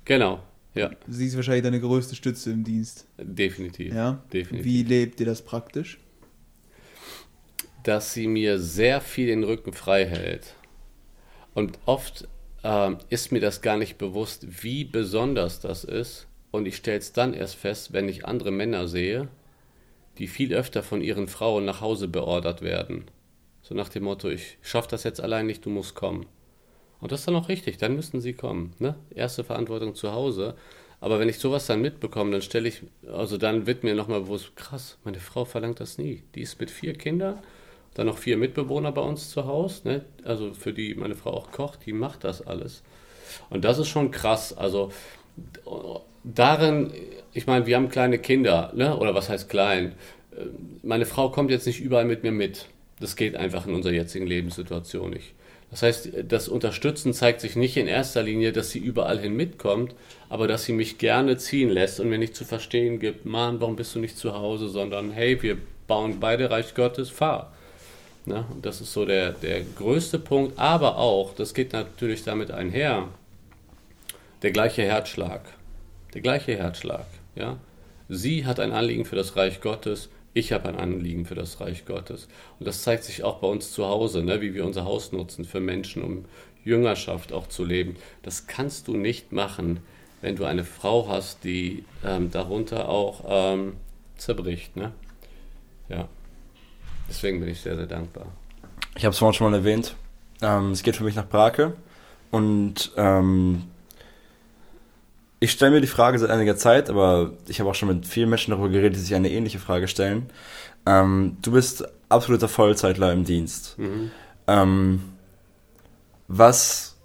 [0.03, 0.41] Genau.
[0.73, 3.05] Ja, sie ist wahrscheinlich deine größte Stütze im Dienst.
[3.19, 3.93] definitiv.
[3.93, 4.23] Ja?
[4.33, 4.65] Definitiv.
[4.65, 5.99] Wie lebt ihr das praktisch?
[7.83, 10.55] Dass sie mir sehr viel den Rücken frei hält.
[11.53, 12.27] Und oft
[12.63, 16.25] ähm, ist mir das gar nicht bewusst, wie besonders das ist.
[16.49, 19.27] Und ich stelle es dann erst fest, wenn ich andere Männer sehe,
[20.17, 23.05] die viel öfter von ihren Frauen nach Hause beordert werden.
[23.61, 26.25] So nach dem Motto, ich schaffe das jetzt allein nicht, du musst kommen.
[26.99, 28.73] Und das ist dann auch richtig, dann müssen sie kommen.
[28.79, 28.95] Ne?
[29.13, 30.55] Erste Verantwortung zu Hause.
[31.01, 34.55] Aber wenn ich sowas dann mitbekomme, dann stelle ich, also dann wird mir nochmal bewusst,
[34.55, 36.23] krass, meine Frau verlangt das nie.
[36.35, 37.39] Die ist mit vier Kindern,
[37.93, 40.05] dann noch vier Mitbewohner bei uns zu Hause, ne?
[40.23, 42.83] also für die meine Frau auch kocht, die macht das alles.
[43.49, 44.53] Und das ist schon krass.
[44.53, 44.91] Also
[46.23, 46.91] darin,
[47.33, 48.97] ich meine, wir haben kleine Kinder, ne?
[48.97, 49.93] oder was heißt klein?
[50.31, 50.45] Äh,
[50.83, 52.67] Meine Frau kommt jetzt nicht überall mit mir mit.
[52.99, 55.33] Das geht einfach in unserer jetzigen Lebenssituation nicht.
[55.71, 59.95] Das heißt, das Unterstützen zeigt sich nicht in erster Linie, dass sie überall hin mitkommt,
[60.29, 63.75] aber dass sie mich gerne ziehen lässt und mir nicht zu verstehen gibt, Mann, warum
[63.75, 65.57] bist du nicht zu Hause, sondern hey, wir
[65.87, 67.51] bauen beide Reich Gottes, fahr.
[68.25, 68.45] Ne?
[68.61, 73.07] Das ist so der, der größte Punkt, aber auch, das geht natürlich damit einher,
[74.43, 75.41] der gleiche Herzschlag.
[76.13, 77.05] Der gleiche Herzschlag.
[77.35, 77.57] Ja?
[78.09, 81.85] Sie hat ein Anliegen für das Reich Gottes, ich habe ein Anliegen für das Reich
[81.85, 82.27] Gottes.
[82.59, 84.41] Und das zeigt sich auch bei uns zu Hause, ne?
[84.41, 86.25] wie wir unser Haus nutzen für Menschen, um
[86.65, 87.95] Jüngerschaft auch zu leben.
[88.23, 89.79] Das kannst du nicht machen,
[90.21, 93.73] wenn du eine Frau hast, die ähm, darunter auch ähm,
[94.17, 94.75] zerbricht.
[94.75, 94.91] Ne?
[95.87, 96.07] Ja.
[97.07, 98.25] Deswegen bin ich sehr, sehr dankbar.
[98.95, 99.95] Ich habe es vorhin schon mal erwähnt.
[100.41, 101.73] Ähm, es geht für mich nach Brake.
[102.31, 103.63] Und ähm,
[105.43, 108.29] ich stelle mir die Frage seit einiger Zeit, aber ich habe auch schon mit vielen
[108.29, 110.29] Menschen darüber geredet, die sich eine ähnliche Frage stellen.
[110.85, 113.77] Ähm, du bist absoluter Vollzeitler im Dienst.
[113.77, 114.11] Mhm.
[114.47, 115.01] Ähm,
[116.27, 116.95] was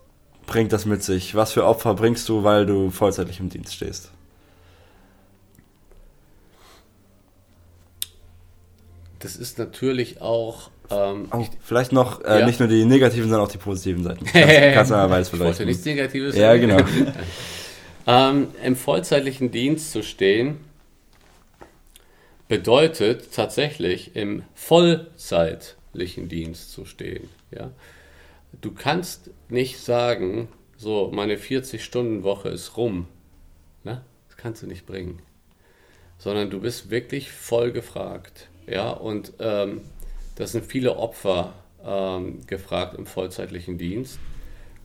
[0.47, 1.35] bringt das mit sich?
[1.35, 4.11] Was für Opfer bringst du, weil du vollzeitlich im Dienst stehst?
[9.19, 10.71] Das ist natürlich auch.
[10.91, 12.47] Ähm, Oh, vielleicht noch äh, Ja.
[12.47, 14.25] nicht nur die negativen, sondern auch die positiven Seiten.
[14.33, 15.67] Kannst, kannst du mal weiß ich wollte vielleicht.
[15.67, 16.79] nichts Negatives Ja, genau.
[18.09, 20.65] Ähm, Im vollzeitlichen Dienst zu stehen,
[22.49, 27.29] bedeutet tatsächlich im vollzeitlichen Dienst zu stehen.
[27.51, 27.71] Ja?
[28.63, 30.49] Du kannst nicht sagen,
[30.79, 33.09] so, meine 40-Stunden-Woche ist rum.
[33.85, 34.01] Ne?
[34.29, 35.21] Das kannst du nicht bringen.
[36.17, 38.49] Sondern du bist wirklich voll gefragt.
[38.67, 39.83] Ja, und ähm,
[40.35, 41.53] das sind viele Opfer
[41.85, 44.19] ähm, gefragt im vollzeitlichen Dienst.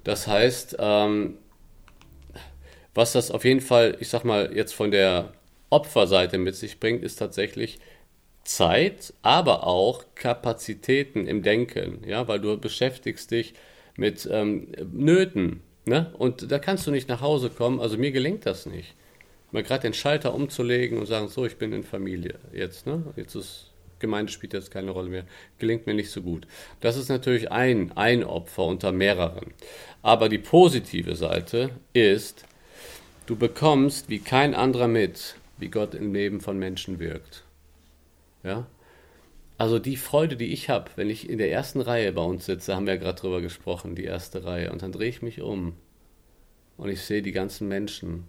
[0.03, 1.37] Das heißt, ähm,
[2.93, 5.33] was das auf jeden Fall, ich sag mal, jetzt von der
[5.69, 7.79] Opferseite mit sich bringt, ist tatsächlich
[8.43, 13.53] Zeit, aber auch Kapazitäten im Denken, ja, weil du beschäftigst dich
[13.95, 16.13] mit ähm, Nöten, ne?
[16.17, 18.95] Und da kannst du nicht nach Hause kommen, also mir gelingt das nicht.
[19.51, 23.03] Mal gerade den Schalter umzulegen und sagen, so, ich bin in Familie jetzt, ne?
[23.15, 23.73] Jetzt ist
[24.03, 25.23] Gemeinde spielt jetzt keine Rolle mehr.
[25.59, 26.45] Gelingt mir nicht so gut.
[26.81, 29.53] Das ist natürlich ein, ein Opfer unter mehreren.
[30.01, 32.43] Aber die positive Seite ist,
[33.25, 37.43] du bekommst wie kein anderer mit, wie Gott im Leben von Menschen wirkt.
[38.43, 38.67] Ja?
[39.57, 42.75] Also die Freude, die ich habe, wenn ich in der ersten Reihe bei uns sitze,
[42.75, 45.73] haben wir ja gerade drüber gesprochen, die erste Reihe, und dann drehe ich mich um
[46.77, 48.25] und ich sehe die ganzen Menschen,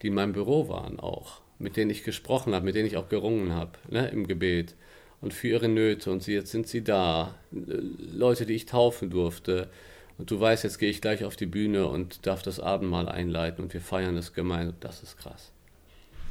[0.00, 3.08] die in meinem Büro waren auch, mit denen ich gesprochen habe, mit denen ich auch
[3.08, 4.74] gerungen habe ne, im Gebet.
[5.20, 7.34] und für ihre Nöte und sie, jetzt sind sie da.
[7.50, 9.68] Leute, die ich taufen durfte.
[10.16, 13.62] Und du weißt, jetzt gehe ich gleich auf die Bühne und darf das Abendmahl einleiten
[13.64, 14.76] und wir feiern das gemeinsam.
[14.80, 15.50] Das ist krass.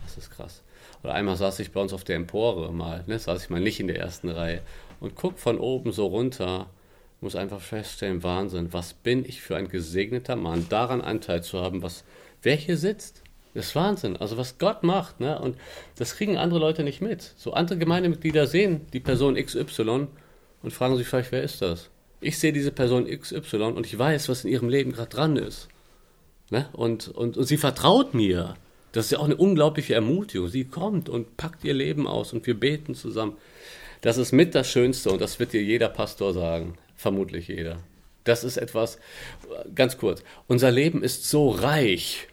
[0.03, 0.63] Das ist krass.
[1.03, 3.79] Oder einmal saß ich bei uns auf der Empore mal, ne, saß ich mal nicht
[3.79, 4.61] in der ersten Reihe
[4.99, 6.69] und guck von oben so runter,
[7.19, 11.81] muss einfach feststellen, Wahnsinn, was bin ich für ein gesegneter Mann, daran Anteil zu haben,
[11.81, 12.03] was
[12.41, 13.21] wer hier sitzt.
[13.53, 14.17] Das ist Wahnsinn.
[14.17, 15.39] Also was Gott macht, ne?
[15.39, 15.57] Und
[15.95, 17.33] das kriegen andere Leute nicht mit.
[17.37, 20.07] So andere Gemeindemitglieder sehen die Person XY
[20.63, 21.89] und fragen sich vielleicht, wer ist das?
[22.23, 25.67] Ich sehe diese Person XY und ich weiß, was in ihrem Leben gerade dran ist.
[26.49, 26.67] Ne?
[26.73, 28.55] Und, und, und sie vertraut mir.
[28.91, 30.47] Das ist ja auch eine unglaubliche Ermutigung.
[30.47, 33.37] Sie kommt und packt ihr Leben aus und wir beten zusammen.
[34.01, 36.77] Das ist mit das Schönste und das wird dir jeder Pastor sagen.
[36.95, 37.79] Vermutlich jeder.
[38.23, 38.99] Das ist etwas,
[39.75, 42.27] ganz kurz, unser Leben ist so reich.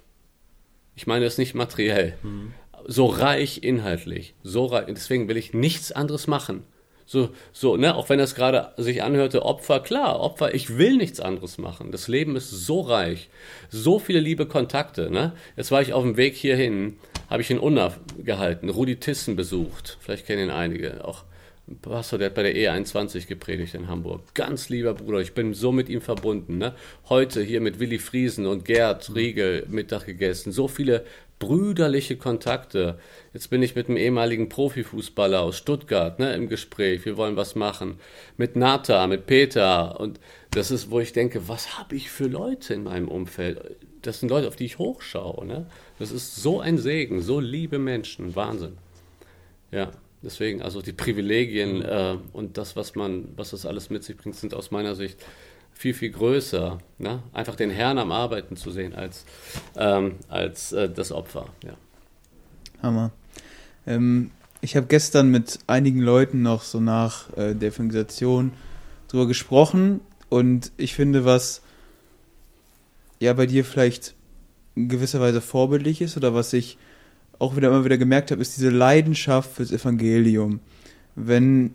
[0.95, 2.15] Ich meine es nicht materiell.
[2.23, 2.53] Mhm.
[2.87, 4.35] So reich inhaltlich.
[4.43, 4.87] So reich.
[4.89, 6.65] Deswegen will ich nichts anderes machen.
[7.13, 11.19] So, so, ne, auch wenn das gerade sich anhörte, Opfer, klar, Opfer, ich will nichts
[11.19, 11.91] anderes machen.
[11.91, 13.31] Das Leben ist so reich,
[13.69, 15.33] so viele liebe Kontakte, ne?
[15.57, 16.99] Jetzt war ich auf dem Weg hierhin,
[17.29, 17.95] habe ich in Unna
[18.25, 21.25] gehalten, Rudi Tissen besucht, vielleicht kennen ihn einige, auch
[21.67, 24.21] ein Pastor, der hat bei der E21 gepredigt in Hamburg.
[24.35, 26.77] Ganz lieber Bruder, ich bin so mit ihm verbunden, ne?
[27.09, 31.05] Heute hier mit Willi Friesen und Gerd Riegel Mittag gegessen, so viele
[31.41, 33.01] brüderliche Kontakte.
[33.33, 37.05] Jetzt bin ich mit einem ehemaligen Profifußballer aus Stuttgart ne, im Gespräch.
[37.05, 37.99] Wir wollen was machen.
[38.37, 39.99] Mit Nata, mit Peter.
[39.99, 40.21] Und
[40.53, 43.77] das ist, wo ich denke, was habe ich für Leute in meinem Umfeld?
[44.03, 45.45] Das sind Leute, auf die ich hochschaue.
[45.45, 45.67] Ne?
[45.99, 48.37] Das ist so ein Segen, so liebe Menschen.
[48.37, 48.77] Wahnsinn.
[49.73, 54.17] Ja, deswegen, also die Privilegien äh, und das, was man, was das alles mit sich
[54.17, 55.19] bringt, sind aus meiner Sicht
[55.81, 56.77] viel, viel größer.
[56.99, 57.23] Ne?
[57.33, 59.25] Einfach den Herrn am Arbeiten zu sehen als,
[59.77, 61.47] ähm, als äh, das Opfer.
[61.65, 61.73] Ja.
[62.83, 63.13] Hammer.
[63.87, 68.53] Ähm, ich habe gestern mit einigen Leuten noch so nach äh, der Evangelisation
[69.09, 71.63] drüber gesprochen und ich finde, was
[73.19, 74.15] ja bei dir vielleicht
[74.75, 76.77] in gewisser Weise vorbildlich ist oder was ich
[77.39, 80.61] auch wieder immer wieder gemerkt habe, ist diese Leidenschaft fürs Evangelium.
[81.15, 81.75] Wenn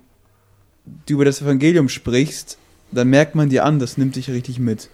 [1.07, 2.59] du über das Evangelium sprichst,
[2.91, 4.89] dann merkt man dir an, das nimmt dich richtig mit.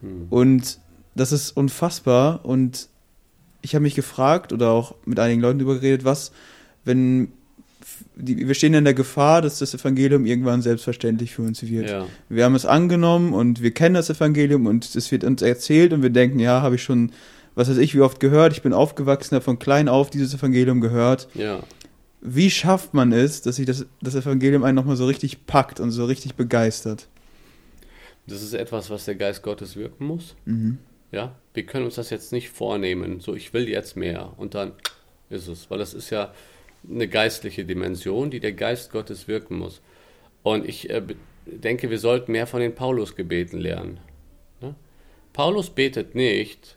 [0.00, 0.26] Hm.
[0.30, 0.78] Und
[1.14, 2.44] das ist unfassbar.
[2.44, 2.88] Und
[3.62, 6.32] ich habe mich gefragt oder auch mit einigen Leuten darüber geredet, was,
[6.84, 7.32] wenn
[8.14, 11.88] die, wir stehen in der Gefahr, dass das Evangelium irgendwann selbstverständlich für uns wird.
[11.88, 12.06] Ja.
[12.28, 16.02] Wir haben es angenommen und wir kennen das Evangelium und es wird uns erzählt und
[16.02, 17.12] wir denken, ja, habe ich schon,
[17.54, 18.52] was weiß ich, wie oft gehört.
[18.52, 21.28] Ich bin aufgewachsen, habe von klein auf dieses Evangelium gehört.
[21.34, 21.60] Ja.
[22.20, 25.90] Wie schafft man es, dass sich das, das Evangelium einen nochmal so richtig packt und
[25.90, 27.08] so richtig begeistert?
[28.26, 30.36] Das ist etwas, was der Geist Gottes wirken muss.
[30.44, 30.78] Mhm.
[31.10, 34.72] Ja, wir können uns das jetzt nicht vornehmen, so ich will jetzt mehr und dann
[35.28, 36.32] ist es, weil das ist ja
[36.88, 39.82] eine geistliche Dimension, die der Geist Gottes wirken muss.
[40.42, 41.02] Und ich äh,
[41.46, 44.00] denke, wir sollten mehr von den Paulus-Gebeten lernen.
[44.60, 44.74] Ja?
[45.32, 46.76] Paulus betet nicht,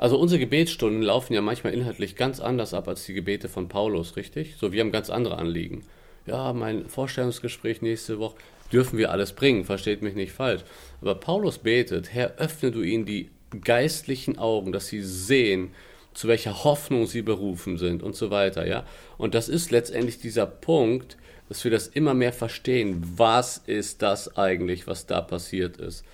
[0.00, 4.16] also unsere Gebetsstunden laufen ja manchmal inhaltlich ganz anders ab als die Gebete von Paulus,
[4.16, 4.56] richtig?
[4.56, 5.82] So, wir haben ganz andere Anliegen.
[6.26, 8.36] Ja, mein Vorstellungsgespräch nächste Woche
[8.72, 10.62] dürfen wir alles bringen, versteht mich nicht falsch.
[11.00, 13.30] Aber Paulus betet, Herr, öffne du ihnen die
[13.62, 15.72] geistlichen Augen, dass sie sehen,
[16.14, 18.84] zu welcher Hoffnung sie berufen sind und so weiter, ja.
[19.16, 21.16] Und das ist letztendlich dieser Punkt,
[21.48, 23.02] dass wir das immer mehr verstehen.
[23.16, 26.04] Was ist das eigentlich, was da passiert ist?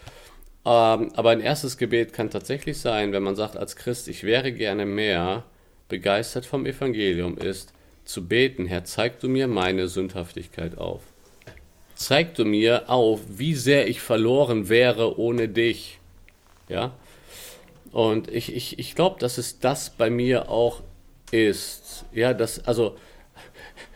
[0.65, 4.53] Ähm, aber ein erstes Gebet kann tatsächlich sein, wenn man sagt als Christ, ich wäre
[4.53, 5.45] gerne mehr
[5.89, 7.73] begeistert vom Evangelium, ist
[8.05, 11.03] zu beten, Herr, zeig du mir meine Sündhaftigkeit auf
[11.97, 15.99] zeig du mir auf, wie sehr ich verloren wäre ohne dich.
[16.69, 16.93] Ja?
[17.91, 20.83] Und ich, ich, ich glaube, dass es das bei mir auch
[21.33, 22.05] ist.
[22.13, 22.97] Ja, das, also,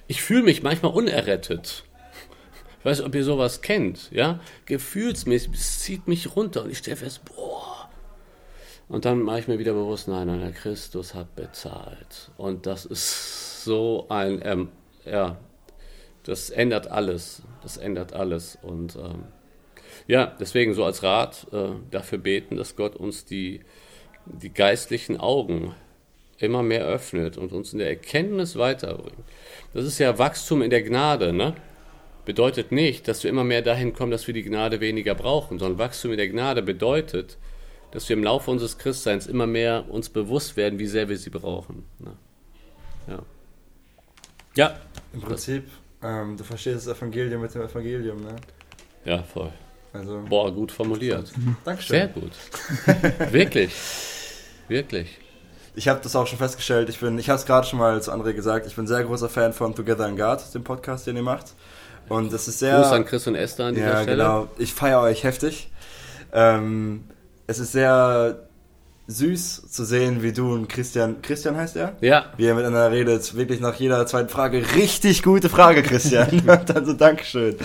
[0.08, 1.84] ich fühle mich manchmal unerrettet.
[2.78, 4.40] Ich weiß ob ihr sowas kennt, ja?
[4.64, 7.90] Gefühlsmäßig, es zieht mich runter und ich stelle fest, boah.
[8.88, 12.30] Und dann mache ich mir wieder bewusst, nein, nein, der Christus hat bezahlt.
[12.38, 14.68] Und das ist so ein, ähm,
[15.04, 15.36] ja,
[16.24, 17.42] das ändert alles.
[17.62, 18.58] Das ändert alles.
[18.62, 19.24] Und ähm,
[20.06, 23.60] ja, deswegen so als Rat äh, dafür beten, dass Gott uns die,
[24.26, 25.74] die geistlichen Augen
[26.38, 29.24] immer mehr öffnet und uns in der Erkenntnis weiterbringt.
[29.74, 31.54] Das ist ja Wachstum in der Gnade, ne?
[32.24, 35.78] Bedeutet nicht, dass wir immer mehr dahin kommen, dass wir die Gnade weniger brauchen, sondern
[35.78, 37.38] Wachstum in der Gnade bedeutet,
[37.90, 41.30] dass wir im Laufe unseres Christseins immer mehr uns bewusst werden, wie sehr wir sie
[41.30, 41.84] brauchen.
[41.98, 42.12] Ne?
[43.08, 43.22] Ja.
[44.56, 44.80] Ja.
[45.12, 45.64] Im Prinzip
[46.02, 48.36] ähm, du verstehst das Evangelium mit dem Evangelium, ne?
[49.04, 49.52] Ja, voll.
[49.92, 51.32] Also, Boah, gut formuliert.
[51.64, 51.96] Dankeschön.
[51.96, 52.32] Sehr gut.
[53.32, 53.74] Wirklich.
[54.68, 55.18] Wirklich.
[55.74, 56.88] ich habe das auch schon festgestellt.
[56.88, 58.66] Ich bin, ich habe es gerade schon mal zu André gesagt.
[58.66, 61.54] Ich bin sehr großer Fan von Together in God, dem Podcast, den ihr macht.
[62.08, 62.76] Und das ist sehr.
[62.80, 64.16] Gruß an Chris und Esther an dieser ja, Stelle.
[64.16, 64.48] genau.
[64.58, 65.70] Ich feiere euch heftig.
[66.32, 67.04] Ähm,
[67.46, 68.48] es ist sehr
[69.10, 71.96] süß zu sehen, wie du und Christian, Christian heißt er?
[72.00, 73.34] Ja, Wie er miteinander redet.
[73.34, 74.62] Wirklich nach jeder zweiten Frage.
[74.76, 76.28] Richtig gute Frage, Christian.
[76.46, 77.56] und dann so, Dankeschön.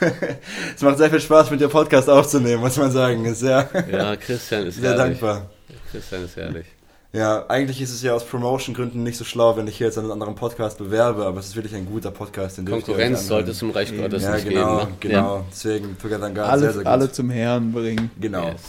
[0.74, 3.24] es macht sehr viel Spaß, mit dir Podcast aufzunehmen, muss man sagen.
[3.26, 5.20] Ist sehr, ja, Christian ist sehr herrlich.
[5.20, 5.50] dankbar.
[5.90, 6.66] Christian ist herrlich.
[7.12, 10.10] Ja, eigentlich ist es ja aus Promotion-Gründen nicht so schlau, wenn ich hier jetzt einen
[10.10, 13.70] anderen Podcast bewerbe, aber es ist wirklich ein guter Podcast, den Konkurrenz sollte es im
[13.70, 14.90] Reich Gottes Ja, nicht genau, geben.
[14.90, 14.96] Ne?
[15.00, 15.44] genau.
[15.50, 16.92] Deswegen Together in God, alle, sehr, sehr gut.
[16.92, 18.10] alle zum Herrn bringen.
[18.20, 18.42] Genau.
[18.46, 18.52] Ja.
[18.52, 18.60] Yes.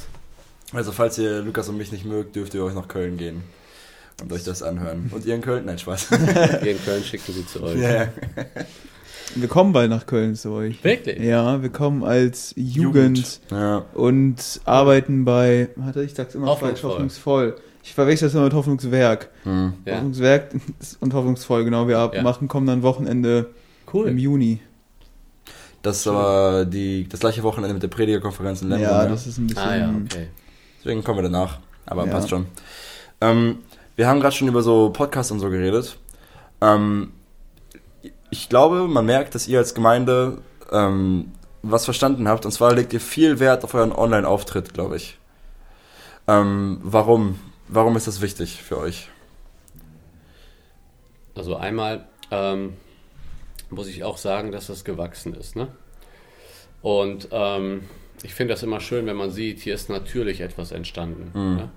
[0.73, 3.43] Also falls ihr Lukas und mich nicht mögt, dürft ihr euch nach Köln gehen
[4.21, 5.09] und euch das anhören.
[5.13, 5.65] Und ihr in Köln?
[5.65, 6.11] Nein, Spaß.
[6.61, 7.79] Wir in Köln schicken sie zu euch.
[7.79, 8.07] ja.
[9.35, 10.81] Wir kommen bald nach Köln zu euch.
[10.83, 11.19] Wirklich?
[11.19, 13.83] Ja, wir kommen als Jugend, ja.
[13.93, 16.91] und arbeiten bei, warte, ich sag's immer falsch, Hoffnungsvoll.
[16.91, 17.55] hoffnungsvoll.
[17.83, 19.29] Ich verwechsel das immer mit Hoffnungswerk.
[19.43, 19.73] Hm.
[19.85, 19.95] Ja.
[19.95, 20.51] Hoffnungswerk
[21.01, 21.87] und hoffnungsvoll, genau.
[21.89, 22.23] Wir ab- Ja.
[22.23, 23.49] machen, kommen dann Wochenende
[23.85, 24.09] im Cool.
[24.17, 24.59] Juni.
[25.81, 28.83] Das ist aber die, das gleiche Wochenende mit der Predigerkonferenz in Lemgo.
[28.85, 29.09] ja, ne?
[29.09, 29.63] das ist ein bisschen.
[29.63, 30.27] Ah ja, okay.
[30.87, 31.57] Deswegen kommen wir danach.
[31.85, 32.11] Aber Ja.
[32.13, 32.47] passt schon.
[33.19, 33.57] Ähm,
[33.97, 35.97] wir haben gerade schon über so Podcasts und so geredet.
[36.61, 37.11] Ähm,
[38.29, 40.37] ich glaube, man merkt, dass ihr als Gemeinde
[40.71, 42.45] ähm, was verstanden habt.
[42.45, 45.17] Und zwar legt ihr viel Wert auf euren Online-Auftritt, glaube ich.
[46.25, 47.37] Ähm, warum?
[47.67, 49.09] Warum ist das wichtig für euch?
[51.35, 52.77] Also einmal ähm,
[53.69, 55.57] muss ich auch sagen, dass das gewachsen ist.
[55.57, 55.67] Ne?
[56.81, 57.89] Und ähm,
[58.23, 61.31] ich finde das immer schön, wenn man sieht, hier ist natürlich etwas entstanden.
[61.55, 61.69] Ne?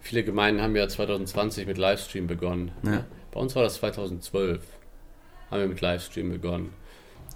[0.00, 2.70] Viele Gemeinden haben ja 2020 mit Livestream begonnen.
[2.82, 3.04] Ne?
[3.32, 4.62] Bei uns war das 2012,
[5.50, 6.72] haben wir mit Livestream begonnen.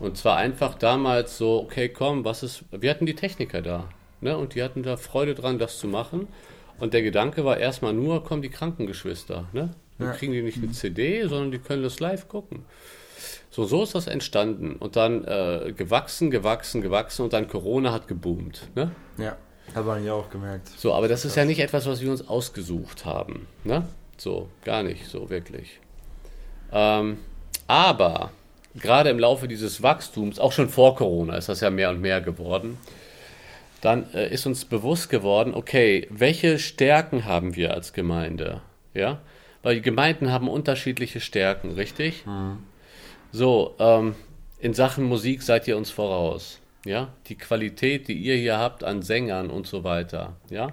[0.00, 3.88] Und zwar einfach damals so, okay, komm, was ist, wir hatten die Techniker da.
[4.20, 4.36] Ne?
[4.36, 6.26] Und die hatten da Freude dran, das zu machen.
[6.80, 9.48] Und der Gedanke war erstmal nur, kommen die Krankengeschwister.
[9.52, 9.70] Ne?
[9.98, 10.14] Dann Ja.
[10.14, 12.64] kriegen die nicht eine CD, sondern die können das live gucken.
[13.50, 14.76] So, so ist das entstanden.
[14.76, 18.68] Und dann äh, gewachsen, gewachsen, gewachsen und dann Corona hat geboomt.
[18.74, 18.90] Ne?
[19.18, 19.36] Ja,
[19.74, 20.68] hat man ja auch gemerkt.
[20.76, 23.46] So, aber das ist ja nicht etwas, was wir uns ausgesucht haben.
[23.64, 23.86] Ne?
[24.16, 25.80] So, gar nicht, so wirklich.
[26.72, 27.18] Ähm,
[27.66, 28.30] aber
[28.74, 32.20] gerade im Laufe dieses Wachstums, auch schon vor Corona, ist das ja mehr und mehr
[32.20, 32.78] geworden,
[33.80, 38.62] dann äh, ist uns bewusst geworden, okay, welche Stärken haben wir als Gemeinde?
[38.94, 39.20] Ja,
[39.62, 42.24] weil die Gemeinden haben unterschiedliche Stärken, richtig?
[43.36, 44.14] So, ähm,
[44.60, 46.60] in Sachen Musik seid ihr uns voraus.
[46.84, 50.36] Ja, die Qualität, die ihr hier habt an Sängern und so weiter.
[50.50, 50.68] Ja,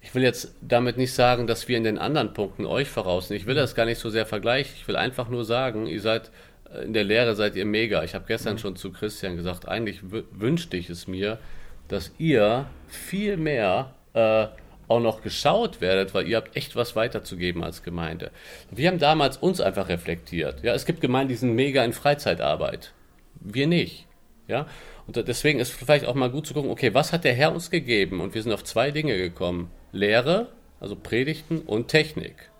[0.00, 3.36] ich will jetzt damit nicht sagen, dass wir in den anderen Punkten euch voraus sind.
[3.36, 4.74] Ich will das gar nicht so sehr vergleichen.
[4.76, 6.32] Ich will einfach nur sagen, ihr seid
[6.74, 8.02] äh, in der Lehre seid ihr mega.
[8.02, 11.38] Ich habe gestern schon zu Christian gesagt, eigentlich wü- wünschte ich es mir,
[11.86, 14.48] dass ihr viel mehr äh,
[14.88, 18.30] auch noch geschaut werdet, weil ihr habt echt was weiterzugeben als Gemeinde.
[18.70, 20.62] Wir haben damals uns einfach reflektiert.
[20.62, 22.92] Ja, es gibt Gemeinden, die sind mega in Freizeitarbeit.
[23.40, 24.06] Wir nicht.
[24.48, 24.66] Ja,
[25.06, 27.70] und deswegen ist vielleicht auch mal gut zu gucken, okay, was hat der Herr uns
[27.70, 28.20] gegeben?
[28.20, 29.70] Und wir sind auf zwei Dinge gekommen.
[29.92, 30.48] Lehre,
[30.80, 32.50] also Predigten und Technik.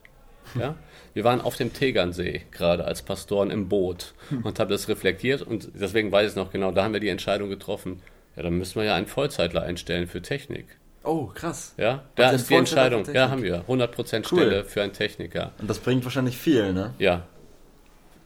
[0.58, 0.76] Ja?
[1.14, 5.70] Wir waren auf dem Tegernsee gerade als Pastoren im Boot und haben das reflektiert und
[5.74, 8.02] deswegen weiß ich es noch genau, da haben wir die Entscheidung getroffen,
[8.36, 10.66] ja, dann müssen wir ja einen Vollzeitler einstellen für Technik.
[11.04, 11.74] Oh, krass.
[11.76, 13.04] Ja, da Also ist die Entscheidung.
[13.12, 13.64] Ja, haben wir.
[13.68, 14.24] 100% Cool.
[14.24, 15.52] Stelle für einen Techniker.
[15.60, 16.94] Und das bringt wahrscheinlich viel, ne?
[16.98, 17.24] Ja.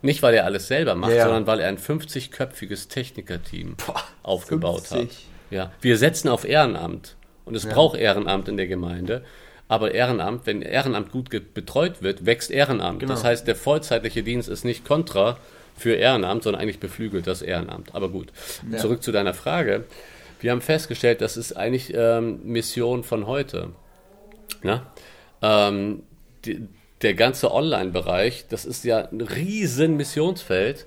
[0.02, 1.24] Nicht, weil er alles selber macht, Ja, ja.
[1.24, 3.76] sondern weil er ein 50-köpfiges Technikerteam
[4.22, 4.98] aufgebaut 50.
[5.00, 5.16] hat.
[5.50, 5.72] Ja.
[5.80, 7.16] Wir setzen auf Ehrenamt.
[7.44, 9.24] Und es braucht Ehrenamt in der Gemeinde.
[9.68, 13.00] Aber Ehrenamt, wenn Ehrenamt gut betreut wird, wächst Ehrenamt.
[13.00, 13.12] Genau.
[13.12, 15.38] Das heißt, der vollzeitliche Dienst ist nicht kontra
[15.76, 17.94] für Ehrenamt, sondern eigentlich beflügelt das Ehrenamt.
[17.94, 18.28] Aber gut,
[18.70, 18.78] Ja.
[18.78, 19.84] zurück zu deiner Frage.
[20.40, 23.70] Wir haben festgestellt, das ist eigentlich ähm, Mission von heute.
[24.62, 24.86] Ja?
[25.42, 26.02] Ähm,
[26.44, 26.68] die,
[27.02, 30.86] der ganze Online-Bereich, das ist ja ein riesen Missionsfeld.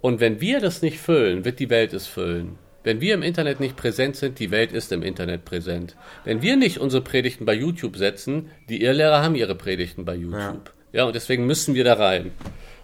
[0.00, 2.58] Und wenn wir das nicht füllen, wird die Welt es füllen.
[2.82, 5.96] Wenn wir im Internet nicht präsent sind, die Welt ist im Internet präsent.
[6.24, 10.70] Wenn wir nicht unsere Predigten bei YouTube setzen, die Irrlehrer haben ihre Predigten bei YouTube.
[10.92, 12.32] Ja, und deswegen müssen wir da rein.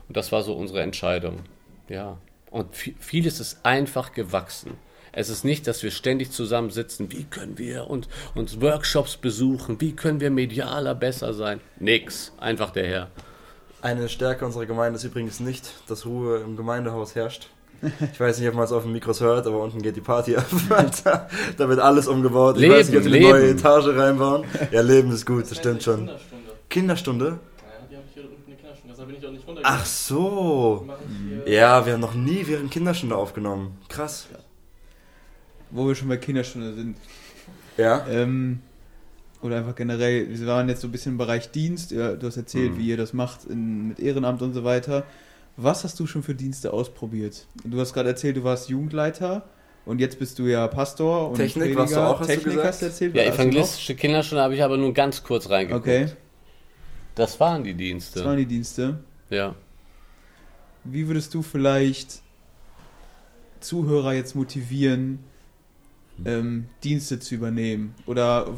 [0.08, 1.40] Und das war so unsere Entscheidung.
[1.88, 2.16] Ja.
[2.50, 4.72] Und vi- vieles ist einfach gewachsen.
[5.12, 9.92] Es ist nicht, dass wir ständig zusammensitzen, wie können wir und uns Workshops besuchen, wie
[9.92, 11.61] können wir medialer besser sein.
[11.78, 13.11] Nix, einfach der Herr.
[13.82, 17.48] Eine Stärke unserer Gemeinde ist übrigens nicht, dass Ruhe im Gemeindehaus herrscht.
[18.12, 20.36] Ich weiß nicht, ob man es auf den Mikros hört, aber unten geht die Party
[20.36, 20.44] ab.
[21.02, 22.56] da, da wird alles umgebaut.
[22.56, 24.44] Ich Leben, weiß nicht, ob die eine neue Etage reinbauen.
[24.70, 26.06] Ja, Leben ist gut, das stimmt schon.
[26.06, 26.52] Kinderstunde.
[26.68, 27.24] Kinderstunde?
[27.24, 29.78] Ja, die habe ich hier unten eine Kinderstunde, deshalb bin ich auch nicht runtergegangen.
[29.80, 30.88] Ach so.
[31.46, 33.78] Ich Ja, wir haben noch nie während Kinderstunde aufgenommen.
[33.88, 34.28] Krass.
[35.70, 36.96] Wo wir schon bei Kinderstunde sind.
[37.76, 38.06] Ja?
[38.08, 38.60] Ähm,
[39.42, 42.36] oder einfach generell, wir waren jetzt so ein bisschen im Bereich Dienst, ja, du hast
[42.36, 42.78] erzählt, Mhm.
[42.78, 45.04] wie ihr das macht in, mit Ehrenamt und so weiter.
[45.56, 47.46] Was hast du schon für Dienste ausprobiert?
[47.64, 49.48] Du hast gerade erzählt, du warst Jugendleiter
[49.86, 52.68] und jetzt bist du ja Pastor und Technik warst du auch, hast du Technik gesagt?
[52.68, 53.14] hast du erzählt.
[53.16, 55.86] Ja, du evangelistische Kinderstunde habe ich aber nur ganz kurz reingeguckt.
[55.86, 56.06] Okay,
[57.14, 58.18] Das waren die Dienste.
[58.18, 58.98] das waren die Dienste.
[59.30, 59.54] ja.
[60.84, 62.22] Wie würdest du vielleicht
[63.60, 65.18] Zuhörer jetzt motivieren,
[66.24, 67.94] ähm, Dienste zu übernehmen?
[68.06, 68.48] Oder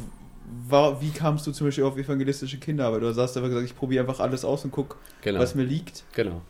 [0.68, 3.02] wa- wie kamst du zum Beispiel auf evangelistische Kinderarbeit?
[3.02, 5.40] Oder hast du einfach gesagt, ich probiere einfach alles aus und guck, Genau.
[5.40, 6.04] was mir liegt?
[6.14, 6.42] Genau.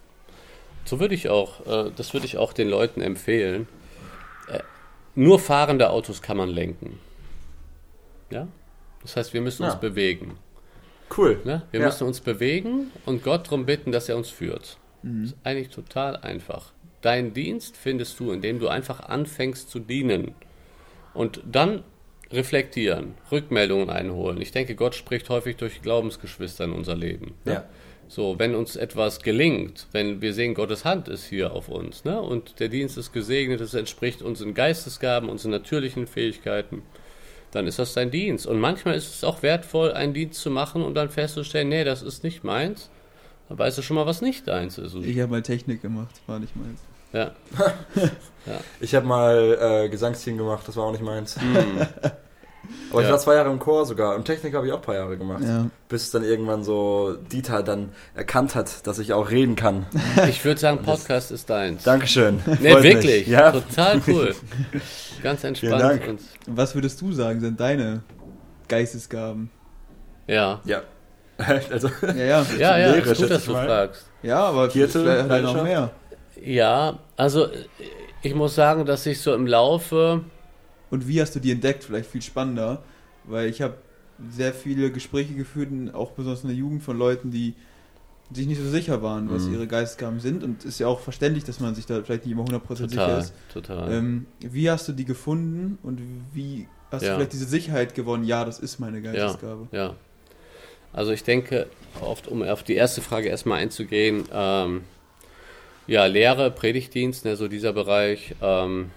[0.85, 3.69] So würde ich auch, äh, das würde ich auch den Leuten empfehlen.
[4.49, 4.61] Äh,
[5.15, 6.99] nur fahrende Autos kann man lenken.
[8.31, 8.49] Ja?
[9.03, 9.79] Das heißt, wir müssen uns Ja.
[9.79, 10.37] bewegen.
[11.17, 11.41] Cool.
[11.45, 11.63] Ne?
[11.71, 11.87] Wir Ja.
[11.87, 14.79] müssen uns bewegen und Gott darum bitten, dass er uns führt.
[15.03, 16.73] Das ist eigentlich total einfach.
[17.03, 20.35] Deinen Dienst findest du, indem du einfach anfängst zu dienen.
[21.15, 21.85] Und dann
[22.33, 24.41] reflektieren, Rückmeldungen einholen.
[24.41, 27.35] Ich denke, Gott spricht häufig durch Glaubensgeschwister in unser Leben.
[27.45, 27.53] ne?
[27.53, 27.65] Ja.
[28.09, 32.21] So, wenn uns etwas gelingt, wenn wir sehen, Gottes Hand ist hier auf uns, ne?
[32.21, 36.83] und der Dienst ist gesegnet, es entspricht unseren Geistesgaben, unseren natürlichen Fähigkeiten,
[37.53, 38.47] dann ist das dein Dienst.
[38.47, 42.03] Und manchmal ist es auch wertvoll, einen Dienst zu machen und dann festzustellen, nee, das
[42.03, 42.91] ist nicht meins.
[43.49, 44.95] Dann weißt du schon mal, was nicht deins ist.
[44.95, 46.81] Ich habe mal Technik gemacht, war nicht meins.
[47.13, 47.33] ja.
[48.81, 51.41] Ich habe mal äh, Gesangsteam gemacht, das war auch nicht meins.
[51.41, 51.87] Hm.
[52.91, 53.13] Aber ich Ja.
[53.13, 55.43] war zwei Jahre im Chor sogar und Technik habe ich auch ein paar Jahre gemacht.
[55.45, 55.67] Ja.
[55.89, 59.87] Bis dann irgendwann so Dieter dann erkannt hat, dass ich auch reden kann.
[60.29, 61.83] Ich würde sagen, Podcast ist deins.
[61.85, 62.41] Dankeschön.
[62.61, 63.27] Nee, Freut wirklich.
[63.27, 64.35] Ja, Total cool.
[65.23, 65.81] Ganz entspannt.
[65.83, 66.09] Dank.
[66.09, 68.03] Und, Was würdest du sagen, sind deine
[68.69, 69.51] Geistesgaben?
[70.27, 70.61] ja.
[70.65, 70.83] ja.
[71.71, 72.47] Also, Ja, ja.
[72.59, 73.67] Ja, ja, Lehre, ist gut, dass ich du mal.
[73.67, 74.07] fragst.
[74.23, 75.91] Ja, aber Vierte vielleicht halt noch mehr.
[76.45, 77.49] Ja, also
[78.23, 80.23] ich muss sagen, dass ich so im Laufe,
[80.91, 81.85] Und wie hast du die entdeckt?
[81.85, 82.83] Vielleicht viel spannender,
[83.25, 83.77] weil ich habe
[84.31, 87.55] sehr viele Gespräche geführt, auch besonders in der Jugend von Leuten, die
[88.31, 89.55] sich nicht so sicher waren, was Mhm.
[89.55, 90.45] ihre Geistesgaben sind.
[90.45, 93.33] Und ist ja auch verständlich, dass man sich da vielleicht nicht immer 100% sicher ist.
[93.53, 93.91] total.
[93.93, 96.01] Ähm, wie hast du die gefunden und
[96.35, 97.11] wie hast Ja.
[97.11, 98.25] du vielleicht diese Sicherheit gewonnen?
[98.25, 99.69] Ja, das ist meine Geistesgabe.
[99.73, 99.95] Ja.
[100.93, 101.67] Also ich denke,
[102.03, 104.83] oft, um auf die erste Frage erstmal einzugehen, ähm,
[105.87, 108.91] ja, Lehre, Predigtdienst, ne, so dieser Bereich, ähm,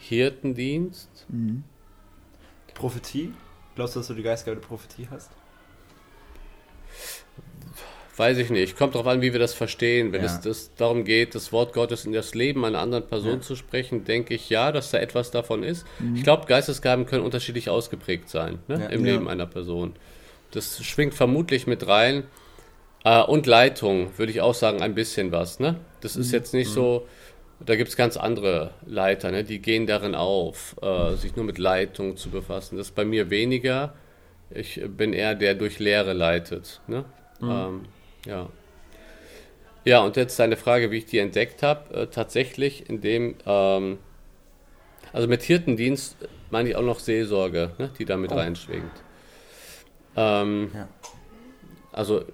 [0.00, 1.64] Hirtendienst, Mhm.
[2.74, 3.32] Prophetie?
[3.74, 5.30] Glaubst du, dass du die Geistgabe der Prophetie hast?
[8.16, 8.76] weiß ich nicht.
[8.76, 10.10] Kommt darauf an, wie wir das verstehen.
[10.12, 10.26] Wenn Ja.
[10.26, 13.40] es das darum geht, das Wort Gottes in das Leben einer anderen Person Ja.
[13.40, 15.86] zu sprechen, denke ich ja, dass da etwas davon ist.
[16.00, 16.16] Mhm.
[16.16, 18.86] Ich glaube, Geistesgaben können unterschiedlich ausgeprägt sein ne, Ja.
[18.86, 19.12] im Ja.
[19.12, 19.94] Leben einer Person.
[20.50, 22.24] Das schwingt vermutlich mit rein.
[23.08, 25.60] Äh, und Leitung, würde ich auch sagen, ein bisschen was.
[25.60, 25.76] Ne?
[26.02, 27.06] Das ist jetzt nicht so,
[27.64, 29.44] da gibt es ganz andere Leiter, ne?
[29.44, 32.76] die gehen darin auf, äh, sich nur mit Leitung zu befassen.
[32.76, 33.94] Das ist bei mir weniger.
[34.50, 36.82] Ich bin eher der durch Lehre leitet.
[36.86, 37.04] Ne?
[37.40, 37.86] Ähm,
[38.26, 38.48] ja.
[39.84, 41.94] Ja, und jetzt deine Frage, wie ich die entdeckt habe.
[41.94, 43.98] Äh, tatsächlich, indem, ähm,
[45.14, 46.16] also mit Hirtendienst
[46.50, 48.34] meine ich auch noch Seelsorge, ne, die da mit Oh.
[48.36, 48.92] reinschwingt.
[50.14, 50.88] Ähm, Ja.
[51.92, 52.24] Also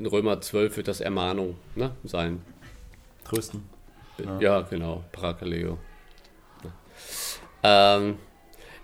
[0.00, 2.40] in Römer 12 wird das Ermahnung ne, sein.
[3.24, 3.62] Trösten.
[4.18, 4.60] Ja, Ja.
[4.62, 5.78] genau, Parakaleo.
[7.62, 8.16] Ähm,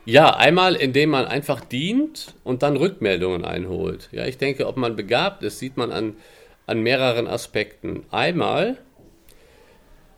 [0.04, 4.08] ja, einmal indem man einfach dient und dann Rückmeldungen einholt.
[4.12, 6.16] Ja, ich denke, ob man begabt ist, sieht man an,
[6.66, 8.04] an mehreren Aspekten.
[8.10, 8.76] Einmal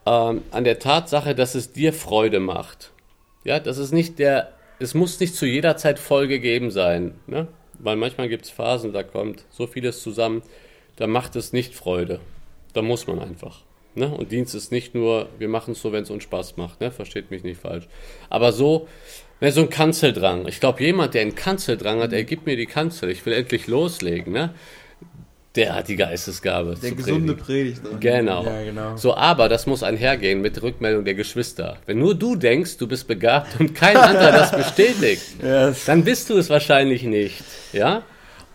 [0.05, 2.91] ähm, an der Tatsache, dass es dir Freude macht.
[3.45, 7.15] Ja, das ist nicht der, es muss nicht zu jeder Zeit voll gegeben sein.
[7.29, 7.47] Ne?
[7.79, 10.43] Weil manchmal gibt es Phasen, da kommt so vieles zusammen,
[10.99, 12.21] da macht es nicht Freude.
[12.75, 13.63] Da muss man einfach.
[13.95, 14.09] Ne?
[14.09, 16.81] Und Dienst ist nicht nur, wir machen es so, wenn es uns Spaß macht.
[16.81, 16.91] Ne?
[16.93, 17.89] Versteht mich nicht falsch.
[18.31, 18.87] Aber so,
[19.41, 20.47] ne, so ein Kanzeldrang.
[20.47, 23.67] Ich glaube, jemand, der einen Kanzeldrang hat, er gibt mir die Kanzel, ich will endlich
[23.67, 24.33] loslegen.
[24.33, 24.55] Ne?
[25.55, 26.77] Der hat die Geistesgabe.
[26.81, 27.81] Der zu gesunde predigen.
[27.83, 27.85] Predigt.
[27.85, 28.01] dran.
[28.01, 28.45] Genau.
[28.45, 28.97] Ja, genau.
[28.97, 31.79] So, aber das muss einhergehen mit Rückmeldung der Geschwister.
[31.87, 36.29] Wenn nur du denkst, du bist begabt und kein anderer das bestätigt, das- dann bist
[36.31, 37.43] du es wahrscheinlich nicht.
[37.73, 38.03] Ja?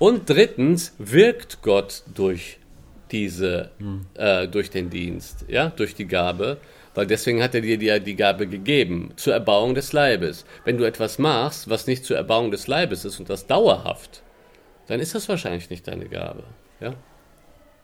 [0.03, 2.59] Und drittens wirkt Gott durch
[3.09, 3.71] diese,
[4.15, 6.57] äh, durch den Dienst, ja, durch die Gabe,
[6.93, 10.43] weil deswegen hat er dir die, die Gabe gegeben, zur Erbauung des Leibes.
[10.65, 14.23] Wenn du etwas machst, was nicht zur Erbauung des Leibes ist und das dauerhaft,
[14.87, 16.43] dann ist das wahrscheinlich nicht deine Gabe.
[16.81, 16.95] Ja?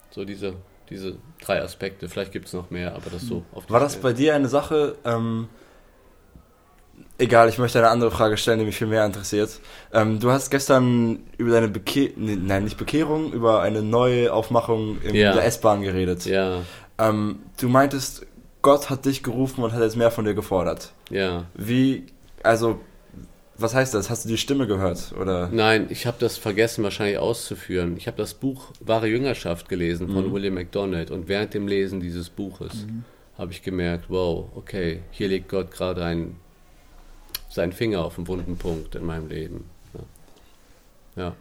[0.10, 0.56] So diese,
[0.90, 2.10] diese drei Aspekte.
[2.10, 4.50] Vielleicht gibt es noch mehr, aber das so auf die War das bei dir eine
[4.50, 5.48] Sache, ähm,
[7.20, 9.60] egal, ich möchte eine andere Frage stellen, die mich viel mehr interessiert.
[9.94, 15.02] Ähm, du hast gestern über deine Beke nee, nein, nicht Bekehrung, über eine neue Aufmachung
[15.04, 15.34] in Ja.
[15.34, 16.26] der S-Bahn geredet.
[16.26, 16.62] Ja,
[16.98, 18.26] Ähm, du meintest,
[18.62, 20.92] Gott hat dich gerufen und hat jetzt mehr von dir gefordert.
[21.10, 21.46] ja.
[21.54, 22.06] Wie,
[22.44, 22.80] also,
[23.58, 24.10] was heißt das?
[24.10, 25.14] Hast du die Stimme gehört?
[25.20, 25.50] Oder?
[25.52, 27.96] Nein, ich habe das vergessen wahrscheinlich auszuführen.
[27.98, 32.30] Ich habe das Buch Wahre Jüngerschaft gelesen von William MacDonald und während dem Lesen dieses
[32.30, 32.86] Buches
[33.38, 36.38] habe ich gemerkt, wow, okay, hier legt Gott gerade einen,
[37.60, 39.66] seinen Finger auf einen wunden Punkt in meinem Leben.
[39.94, 41.24] Ja.
[41.24, 41.36] ja.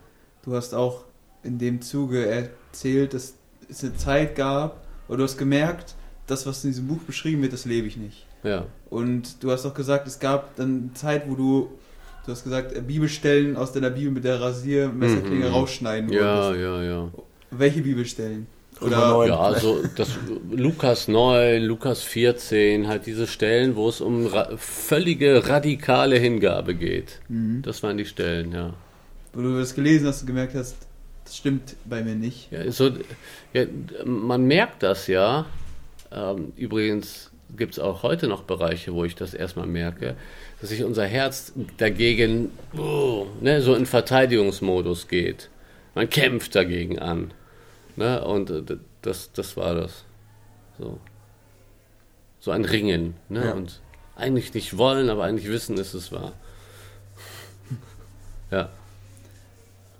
[0.45, 1.05] Du hast auch
[1.45, 3.35] in dem Zuge erzählt, dass
[3.69, 5.95] es eine Zeit gab, wo du hast gemerkt,
[6.27, 8.27] das, was in diesem Buch beschrieben wird, das lebe ich nicht.
[8.43, 8.67] Ja.
[8.91, 11.71] Und du hast auch gesagt, es gab dann eine Zeit, wo du,
[12.27, 15.53] du hast gesagt, Bibelstellen aus deiner Bibel mit der Rasiermesserklinge Mhm.
[15.53, 16.63] rausschneiden Ja, wolltest.
[16.65, 17.09] ja, ja.
[17.53, 18.47] Welche Bibelstellen?
[18.81, 19.27] Oder.
[19.27, 20.17] Ja, also das
[20.51, 27.21] Lukas 9, Lukas 14, halt diese Stellen, wo es um ra völlige radikale Hingabe geht.
[27.29, 27.63] Mhm.
[27.63, 28.75] Das waren die Stellen, ja.
[29.33, 30.77] wo du das gelesen hast und gemerkt hast,
[31.25, 32.51] das stimmt bei mir nicht.
[32.53, 32.91] Ja, so,
[33.53, 33.65] ja
[34.05, 35.47] man merkt das ja.
[36.11, 40.17] Ähm, übrigens gibt es auch heute noch Bereiche, wo ich das erstmal merke,
[40.61, 45.49] dass sich unser Herz dagegen oh, ne, so in Verteidigungsmodus geht.
[45.95, 47.33] Man kämpft dagegen an.
[47.99, 48.25] Ne?
[48.25, 48.63] Und äh,
[49.03, 50.05] das, das war das.
[50.79, 51.01] So,
[52.39, 53.15] so ein Ringen.
[53.29, 53.45] Ne?
[53.47, 53.53] Ja.
[53.55, 53.81] Und
[54.15, 56.33] eigentlich nicht wollen, aber eigentlich wissen, ist es wahr.
[58.51, 58.71] Ja,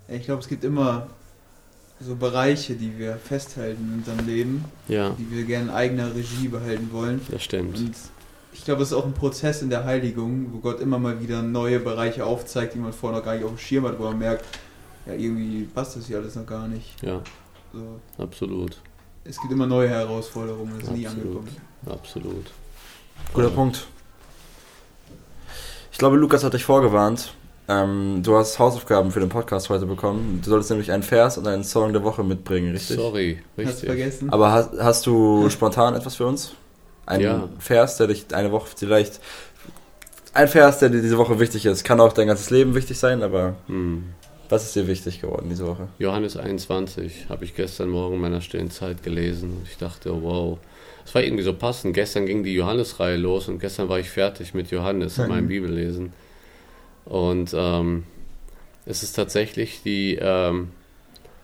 [0.09, 1.09] Ich glaube, es gibt immer
[2.01, 6.49] so Bereiche, die wir festhalten in unserem Leben, ja, die wir gerne in eigener Regie
[6.49, 7.21] behalten wollen.
[7.31, 7.77] das stimmt.
[7.77, 7.95] Und
[8.55, 11.43] ich glaube, es ist auch ein Prozess in der Heiligung, wo Gott immer mal wieder
[11.43, 14.19] neue Bereiche aufzeigt, die man vorher noch gar nicht auf dem Schirm hat, wo man
[14.19, 14.45] merkt,
[15.05, 17.03] ja, irgendwie passt das hier alles noch gar nicht.
[17.03, 17.21] Ja,
[17.73, 18.81] So, absolut.
[19.25, 21.49] es gibt immer neue Herausforderungen, es ist nie angekommen.
[21.87, 22.51] Absolut.
[23.35, 23.87] Guter Punkt.
[25.93, 27.35] Ich glaube, Lukas hat dich vorgewarnt.
[27.71, 30.41] Ähm, du hast Hausaufgaben für den Podcast heute bekommen.
[30.43, 32.97] Du solltest nämlich einen Vers und einen Song der Woche mitbringen, richtig?
[32.97, 33.87] Sorry, Hast du richtig.
[33.89, 34.31] vergessen?
[34.31, 36.53] Aber hast, hast du spontan etwas für uns?
[37.05, 37.49] Einen Ja.
[37.59, 39.21] Vers, der dich eine Woche vielleicht.
[40.33, 41.85] Ein Vers, der dir diese Woche wichtig ist.
[41.85, 44.15] Kann auch dein ganzes Leben wichtig sein, aber Hm.
[44.49, 45.89] Was ist dir wichtig geworden diese Woche?
[45.99, 50.59] Johannes 21 habe ich gestern Morgen in meiner stillen Zeit gelesen und ich dachte, wow,
[51.05, 51.95] es war irgendwie so passend.
[51.95, 56.13] Gestern ging die Johannesreihe los und gestern war ich fertig mit Johannes in meinem Bibellesen.
[57.05, 58.05] Und ähm,
[58.85, 60.69] es ist tatsächlich die, ähm,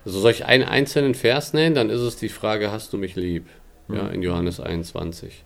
[0.04, 3.16] also soll ich einen einzelnen Vers nennen, dann ist es die Frage, hast du mich
[3.16, 3.46] lieb?
[3.88, 5.44] Ja, in Johannes 21.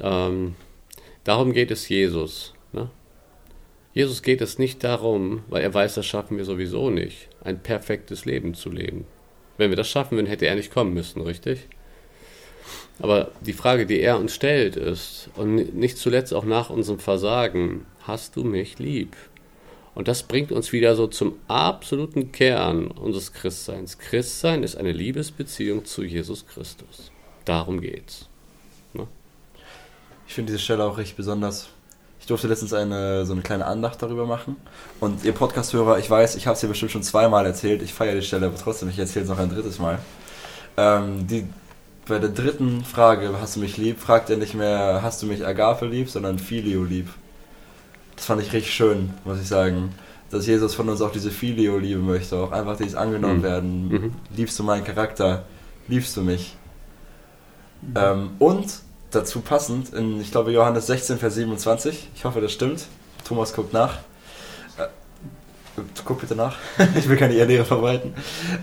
[0.00, 0.54] Ähm,
[1.24, 2.54] darum geht es Jesus.
[2.72, 2.88] Ne?
[3.94, 8.24] Jesus geht es nicht darum, weil er weiß, das schaffen wir sowieso nicht, ein perfektes
[8.24, 9.04] Leben zu leben.
[9.58, 11.68] Wenn wir das schaffen würden, hätte er nicht kommen müssen, richtig?
[12.98, 17.86] Aber die Frage, die er uns stellt, ist, und nicht zuletzt auch nach unserem Versagen,
[18.00, 19.16] hast du mich lieb?
[19.94, 23.98] Und das bringt uns wieder so zum absoluten Kern unseres Christseins.
[23.98, 27.10] Christsein ist eine Liebesbeziehung zu Jesus Christus.
[27.44, 28.28] Darum geht's.
[30.32, 31.68] Ich finde diese Stelle auch richtig besonders.
[32.32, 34.56] Ich durfte letztens eine, so eine kleine Andacht darüber machen.
[35.00, 37.82] Und ihr Podcast-Hörer, ich weiß, ich habe es hier bestimmt schon zweimal erzählt.
[37.82, 39.98] Ich feiere die Stelle, aber trotzdem, ich erzähle es noch ein drittes Mal.
[40.78, 41.46] Ähm, die,
[42.08, 45.44] bei der dritten Frage, hast du mich lieb, fragt er nicht mehr, hast du mich
[45.46, 47.10] Agape lieb, sondern Filio lieb.
[48.16, 49.94] Das fand ich richtig schön, muss ich sagen.
[50.30, 53.42] Dass Jesus von uns auch diese Filio-Liebe möchte, auch einfach dieses angenommen Mhm.
[53.42, 53.88] werden.
[53.88, 54.12] Mhm.
[54.34, 55.44] Liebst du meinen Charakter?
[55.86, 56.56] Liebst du mich?
[57.94, 58.72] Ähm, und
[59.12, 62.86] dazu passend, in, ich glaube, Johannes 16, Vers 27, ich hoffe, das stimmt.
[63.24, 63.98] Thomas guckt nach.
[64.78, 64.86] Äh,
[66.04, 66.56] guck bitte nach,
[66.98, 68.14] ich will keine Irrlehre verbreiten.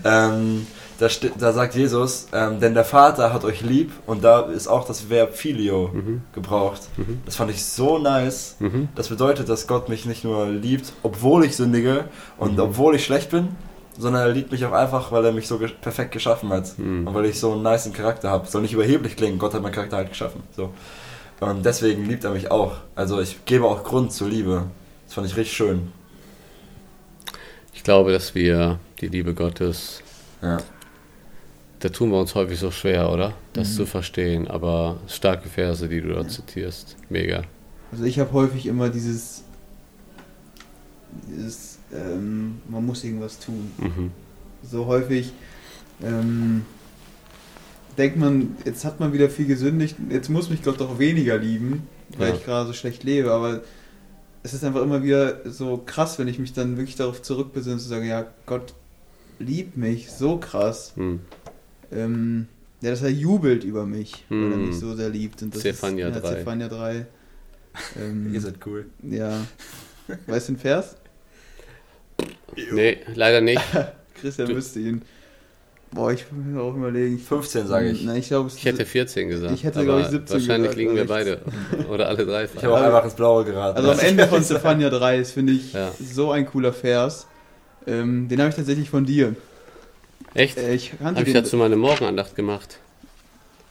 [0.04, 0.66] Ähm,
[0.98, 4.86] da, da sagt Jesus, ähm, denn der Vater hat euch lieb und da ist auch
[4.86, 6.22] das Verb Filio Mhm.
[6.34, 6.82] gebraucht.
[6.98, 7.22] Mhm.
[7.24, 8.56] Das fand ich so nice.
[8.58, 8.88] Mhm.
[8.94, 12.04] Das bedeutet, dass Gott mich nicht nur liebt, obwohl ich sündige
[12.36, 12.60] und Mhm.
[12.60, 13.48] obwohl ich schlecht bin,
[14.00, 16.78] sondern er liebt mich auch einfach, weil er mich so ge perfekt geschaffen hat.
[16.78, 17.06] Mhm.
[17.06, 18.46] Und weil ich so einen niceen Charakter habe.
[18.48, 20.42] Soll nicht überheblich klingen, Gott hat meinen Charakter halt geschaffen.
[20.56, 20.72] So.
[21.40, 22.76] Und deswegen liebt er mich auch.
[22.94, 24.64] Also ich gebe auch Grund zur Liebe.
[25.06, 25.92] Das fand ich richtig schön.
[27.72, 30.02] Ich glaube, dass wir die Liebe Gottes,
[30.42, 30.58] Ja.
[31.78, 33.32] da tun wir uns häufig so schwer, oder?
[33.54, 33.74] Das Mhm.
[33.74, 34.48] zu verstehen.
[34.48, 36.96] Aber starke Verse, die du da zitierst.
[37.08, 37.42] Mega.
[37.92, 39.42] Also ich habe häufig immer dieses,
[41.26, 43.70] dieses ähm, man muss irgendwas tun.
[43.78, 44.10] Mhm.
[44.62, 45.32] So häufig
[46.02, 46.62] ähm,
[47.98, 51.82] denkt man, jetzt hat man wieder viel gesündigt, jetzt muss mich Gott doch weniger lieben,
[52.16, 52.34] weil Ja.
[52.34, 53.62] ich gerade so schlecht lebe, aber
[54.42, 57.88] es ist einfach immer wieder so krass, wenn ich mich dann wirklich darauf zurückbesinne zu
[57.88, 58.74] sagen, ja, Gott
[59.38, 60.92] liebt mich so krass.
[60.96, 61.20] Mhm.
[61.92, 62.46] Ähm,
[62.80, 64.66] ja, dass er jubelt über mich, weil er Mhm.
[64.68, 65.42] mich so sehr liebt.
[65.42, 66.28] Und das Zephania ist, ja, 3.
[66.36, 67.06] Zephania 3.
[68.00, 68.86] Ähm, Ihr seid cool.
[69.02, 69.46] ja.
[70.26, 70.96] Weißt du den Vers?
[72.72, 73.60] Nee, leider nicht.
[74.20, 75.02] Christian Du- müsste ihn.
[75.92, 77.18] Boah, ich will mir auch überlegen.
[77.18, 78.04] 15 sage ich.
[78.04, 79.52] Na, ich glaube, es Ich hätte 14 gesagt.
[79.54, 81.40] Ich hätte, aber glaub ich, 17 Wahrscheinlich gesagt, liegen wir beide.
[81.90, 82.44] Oder alle drei.
[82.44, 83.76] Ich habe auch einfach ins Blaue geraten.
[83.76, 85.90] Also am Ende von Stefania 3 ist, finde ich, Ja.
[86.00, 87.26] so ein cooler Vers.
[87.88, 89.34] Ähm, den habe ich tatsächlich von dir.
[90.34, 90.58] Echt?
[90.58, 92.78] Äh, ich kannte Habe ich dazu meine Morgenandacht gemacht.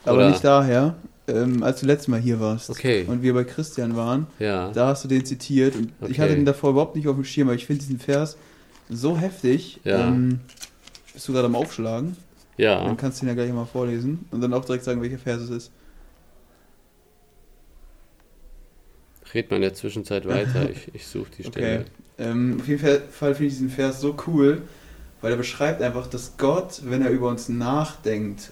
[0.03, 0.29] aber oder?
[0.31, 0.95] nicht daher,
[1.29, 2.69] ähm, als du letztes Mal hier warst.
[2.69, 3.05] Okay.
[3.07, 4.71] Und wir bei Christian waren, Ja.
[4.71, 5.75] da hast du den zitiert.
[5.75, 6.21] Und ich Okay.
[6.21, 8.37] hatte den davor überhaupt nicht auf dem Schirm, aber ich finde diesen Vers
[8.89, 9.79] so heftig.
[9.83, 10.07] Ja.
[10.07, 10.39] Ähm,
[11.13, 12.15] bist du gerade am Aufschlagen?
[12.57, 12.83] Ja.
[12.83, 15.41] Dann kannst du ihn ja gleich mal vorlesen und dann auch direkt sagen, welcher Vers
[15.43, 15.71] es ist.
[19.33, 20.69] Red mal in der Zwischenzeit weiter.
[20.69, 21.79] Ich, ich suche die Stelle.
[21.81, 21.85] Okay.
[22.17, 23.01] Ähm, auf jeden Fall
[23.35, 24.63] finde ich diesen Vers so cool,
[25.21, 28.51] weil er beschreibt einfach, dass Gott, wenn er über uns nachdenkt,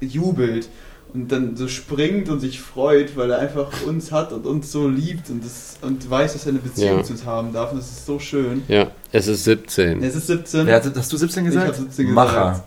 [0.00, 0.68] jubelt
[1.14, 4.88] und dann so springt und sich freut, weil er einfach uns hat und uns so
[4.88, 7.04] liebt und, das, und weiß, dass er eine Beziehung Ja.
[7.04, 7.70] zu uns haben darf.
[7.70, 8.62] Und das ist so schön.
[8.68, 10.02] Ja, es ist 17.
[10.02, 11.66] Es ist 17, Wer hat, hast du 17 gesagt?
[11.66, 12.14] Ich hab 17 gesagt.
[12.32, 12.64] Macher.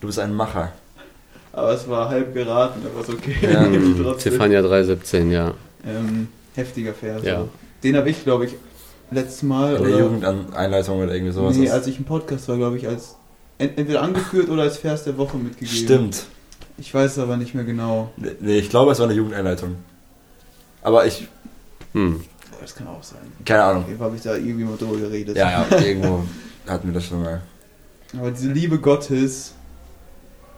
[0.00, 0.72] Du bist ein Macher.
[1.52, 3.36] aber es war halb geraten, aber ist okay.
[3.42, 4.14] Ja.
[4.20, 5.54] Stefania 3,17, ja.
[5.86, 7.22] Ähm, heftiger Vers.
[7.24, 7.46] Ja.
[7.82, 8.54] Den habe ich, glaube ich,
[9.10, 11.56] letztes Mal In der Jugendeinleitung oder irgendwie sowas.
[11.56, 13.16] nee, als ich im Podcast war, glaube ich, als
[13.58, 15.74] ent entweder angeführt oder als Vers der Woche mitgegeben.
[15.84, 16.26] Stimmt.
[16.82, 18.10] Ich weiß es aber nicht mehr genau.
[18.40, 19.76] Nee, ich glaube, es war eine Jugendeinleitung.
[20.82, 21.28] Aber ich,
[21.92, 22.20] Hm.
[22.60, 23.20] Das kann auch sein.
[23.44, 23.84] keine Ahnung.
[23.84, 25.36] Auf Fall habe ich da irgendwie mal drüber geredet.
[25.36, 26.24] Ja, ja, irgendwo
[26.66, 27.40] hatten wir das schon mal.
[28.18, 29.54] Aber diese Liebe Gottes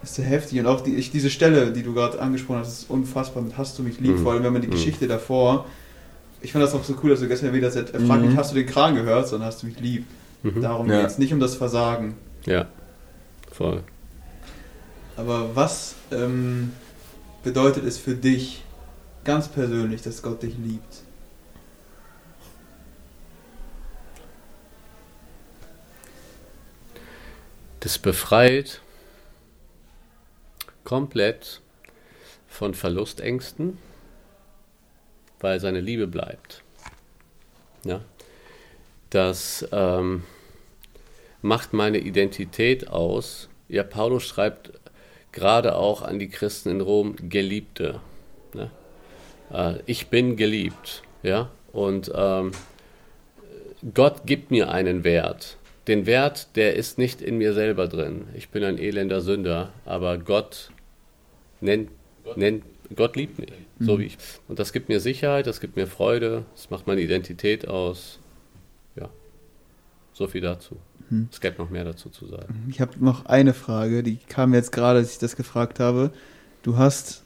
[0.03, 0.61] ist so heftig.
[0.61, 3.79] Und auch die, ich, diese Stelle, die du gerade angesprochen hast, ist unfassbar mit Hast
[3.79, 4.17] du mich lieb.
[4.19, 4.23] Mhm.
[4.23, 4.73] Vor allem, wenn man die Mhm.
[4.73, 5.67] Geschichte davor.
[6.41, 8.29] Ich fand das auch so cool, dass du gestern erwähnt hast, er fragt Mhm.
[8.29, 10.07] nicht, hast du den Kran gehört, sondern hast du mich lieb.
[10.43, 10.63] Mhm.
[10.63, 11.01] Darum Ja.
[11.01, 12.15] geht es nicht um das Versagen.
[12.47, 12.67] Ja,
[13.53, 13.83] voll.
[15.17, 16.73] Aber was ähm,
[17.43, 18.63] bedeutet es für dich
[19.23, 21.03] ganz persönlich, dass Gott dich liebt?
[27.81, 28.81] Das befreit
[30.85, 31.61] komplett
[32.49, 33.79] von Verlustängsten,
[35.41, 36.63] weil seine Liebe bleibt.
[37.85, 38.01] Ja?
[39.11, 40.25] Das ähm,
[41.43, 43.49] macht meine Identität aus.
[43.69, 44.74] Ja, Paulus schreibt
[45.35, 48.01] gerade auch an die Christen in Rom Geliebte.
[48.55, 48.71] Ne?
[49.53, 51.03] Äh, ich bin geliebt.
[51.23, 51.51] Ja?
[51.73, 52.53] Und ähm,
[53.93, 55.59] Gott gibt mir einen Wert.
[55.89, 58.29] Den Wert, der ist nicht in mir selber drin.
[58.35, 60.71] Ich bin ein elender Sünder, aber Gott
[61.61, 61.91] nennt,
[62.37, 62.65] nennt
[62.95, 64.19] Gott liebt mich, so wie ich.
[64.47, 68.19] Und das gibt mir Sicherheit, das gibt mir Freude, das macht meine Identität aus.
[68.97, 69.11] Ja,
[70.13, 70.77] so viel dazu.
[71.11, 71.29] Mhm.
[71.31, 72.67] Es gäbe noch mehr dazu zu sagen.
[72.69, 76.11] Ich habe noch eine Frage, die kam jetzt gerade, als ich das gefragt habe.
[76.63, 77.23] Du hast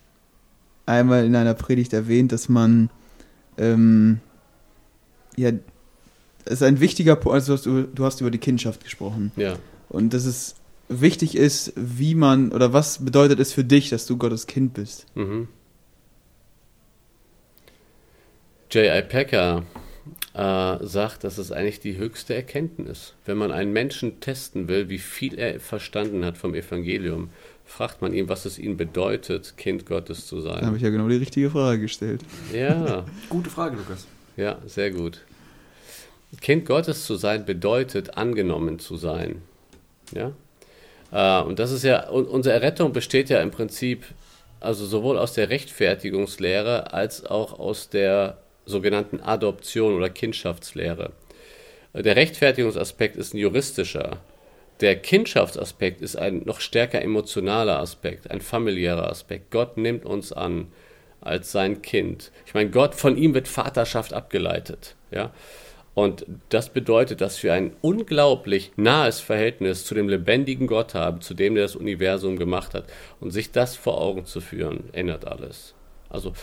[0.86, 2.90] einmal in einer Predigt erwähnt, dass man
[3.56, 4.20] ähm,
[5.36, 5.50] ja,
[6.44, 9.32] es ist ein wichtiger Punkt, also du hast, über, du hast über die Kindschaft gesprochen
[9.36, 9.56] Ja,
[9.88, 10.56] und dass es
[10.88, 15.06] wichtig ist, wie man oder was bedeutet es für dich, dass du Gottes Kind bist?
[15.14, 15.48] mhm.
[18.70, 19.02] J.I.
[19.02, 19.62] Packer
[20.38, 23.14] äh, sagt, das ist eigentlich die höchste Erkenntnis.
[23.26, 27.30] Wenn man einen Menschen testen will, wie viel er verstanden hat vom Evangelium,
[27.66, 30.76] fragt man ihn, was es ihm bedeutet, Kind Gottes zu Da habe sein.
[30.76, 32.22] ich ja genau die richtige Frage gestellt.
[32.52, 34.06] Ja, Gute Frage, Lukas.
[34.36, 35.20] ja, sehr gut.
[36.40, 39.42] Kind Gottes zu sein bedeutet, angenommen zu sein.
[40.14, 40.32] Ja?
[41.10, 44.04] Äh, und das ist ja, und unsere Errettung besteht ja im Prinzip,
[44.60, 51.12] also sowohl aus der Rechtfertigungslehre als auch aus der sogenannten Adoption oder Kindschaftslehre.
[51.92, 54.18] Äh, Der Rechtfertigungsaspekt ist ein juristischer.
[54.80, 59.50] Der Kindschaftsaspekt ist ein noch stärker emotionaler Aspekt, ein familiärer Aspekt.
[59.50, 60.68] Gott nimmt uns an
[61.20, 62.30] als sein Kind.
[62.46, 64.94] Ich meine, Gott, von ihm wird Vaterschaft abgeleitet.
[65.10, 65.32] Ja?
[65.94, 71.34] Und das bedeutet, dass wir ein unglaublich nahes Verhältnis zu dem lebendigen Gott haben, zu
[71.34, 72.84] dem, der das Universum gemacht hat.
[73.18, 75.74] Und sich das vor Augen zu führen, ändert alles.
[76.08, 76.34] Also,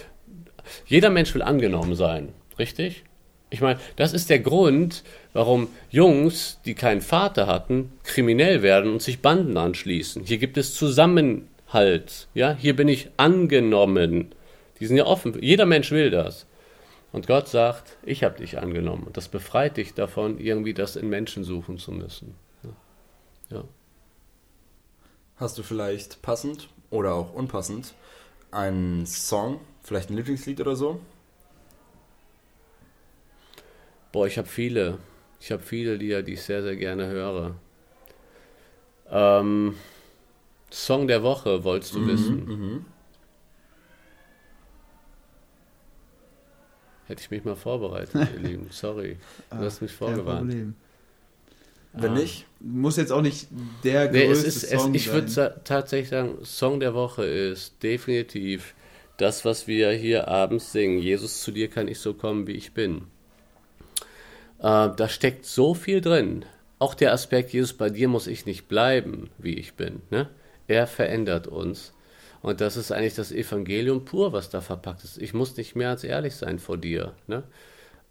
[0.86, 3.04] jeder Mensch will angenommen sein, richtig?
[3.50, 9.02] Ich meine, das ist der Grund, warum Jungs, die keinen Vater hatten, kriminell werden und
[9.02, 10.24] sich Banden anschließen.
[10.24, 12.28] Hier gibt es Zusammenhalt.
[12.34, 14.34] Ja, hier bin ich angenommen.
[14.80, 15.42] Die sind ja offen.
[15.42, 16.48] Jeder Mensch will das.
[17.12, 19.04] Und Gott sagt, ich habe dich angenommen.
[19.04, 22.36] Und das befreit dich davon, irgendwie das in Menschen suchen zu müssen.
[23.50, 23.64] Ja.
[25.38, 27.94] Hast du vielleicht passend oder auch unpassend
[28.52, 31.00] einen Song, vielleicht ein Lieblingslied oder so?
[34.12, 34.98] Boah, ich habe viele.
[35.40, 37.56] Ich habe viele Lieder, die ich sehr, sehr gerne höre.
[39.10, 39.76] Ähm,
[40.72, 42.46] Song der Woche, wolltest du wissen?
[42.46, 42.86] Mhm.
[47.08, 48.68] Hätte ich mich mal vorbereitet, ihr Lieben.
[48.72, 49.18] Sorry.
[49.52, 50.50] Du hast mich Kein vorgewarnt.
[50.50, 50.76] Problem.
[51.94, 53.48] Wenn nicht, Muss jetzt auch nicht
[53.84, 55.30] der Nee, es größte ist, es, Song ich würde sein.
[55.30, 58.74] sa tatsächlich sagen, Song der Woche ist definitiv
[59.18, 61.00] das, was wir hier abends singen.
[61.00, 63.08] Jesus, zu dir kann ich so kommen, wie ich bin.
[64.60, 66.46] Äh, da steckt so viel drin.
[66.80, 70.02] Auch der Aspekt, Jesus, bei dir muss ich nicht bleiben, wie ich bin.
[70.10, 70.30] Ne?
[70.68, 71.94] Er verändert uns.
[72.42, 75.18] Und das ist eigentlich das Evangelium pur, was da verpackt ist.
[75.18, 77.14] Ich muss nicht mehr als ehrlich sein vor dir.
[77.28, 77.44] Ne?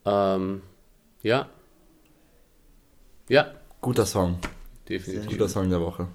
[0.05, 0.63] Ähm,
[1.23, 1.49] ja.
[3.29, 4.39] Ja, guter Song.
[4.89, 5.31] definitiv.
[5.31, 6.09] Guter Song der Woche.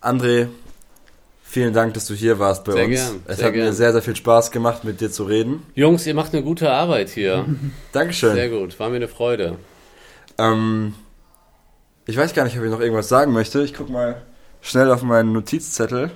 [0.00, 0.48] André,
[1.48, 2.94] vielen Dank, dass du hier warst bei Sehr uns.
[2.94, 3.72] gern, es sehr hat mir gern.
[3.72, 5.62] sehr, sehr viel Spaß gemacht, mit dir zu reden.
[5.74, 7.44] Jungs, ihr macht eine gute Arbeit hier.
[7.92, 8.34] Dankeschön.
[8.34, 9.56] Sehr gut, war mir eine Freude.
[10.38, 10.94] Ähm,
[12.06, 13.62] ich weiß gar nicht, ob ich noch irgendwas sagen möchte.
[13.62, 14.22] Ich guck mal
[14.60, 16.10] schnell auf meinen Notizzettel.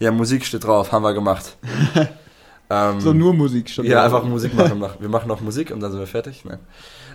[0.00, 1.56] Ja, Musik steht drauf, haben wir gemacht.
[2.70, 3.84] ähm, So nur Musik schon.
[3.86, 4.78] ja, einfach Musik machen.
[4.80, 6.44] Mach- Wir machen noch Musik und dann sind wir fertig.
[6.44, 6.58] Nein.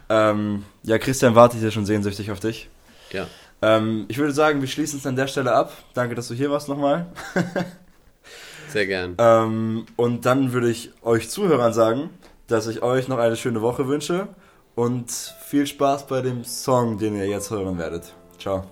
[0.10, 2.70] Ähm, ja, Christian wartet hier schon sehnsüchtig auf dich.
[3.12, 3.28] Ja,
[3.62, 5.74] Ähm, ich würde sagen, wir schließen es an der Stelle ab.
[5.94, 7.08] Danke, dass du hier warst nochmal.
[8.70, 9.16] sehr gern.
[9.18, 12.10] Ähm, und dann würde ich euch Zuhörern sagen,
[12.48, 14.30] dass ich euch noch eine schöne Woche wünsche
[14.76, 18.14] und viel Spaß bei dem Song, den ihr jetzt hören werdet.
[18.40, 18.64] Ciao.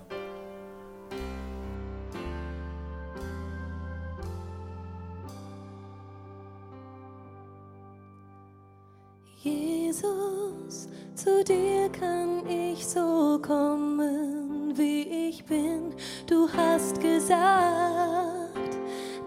[9.42, 14.37] Jesus, zu dir kann ich so kommen,
[14.78, 15.94] wie ich bin.
[16.26, 18.76] Du hast gesagt,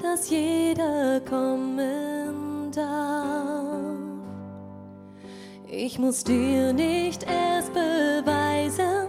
[0.02, 3.52] dass jeder kommen darf.
[5.68, 9.08] Ich muss dir nicht erst beweisen,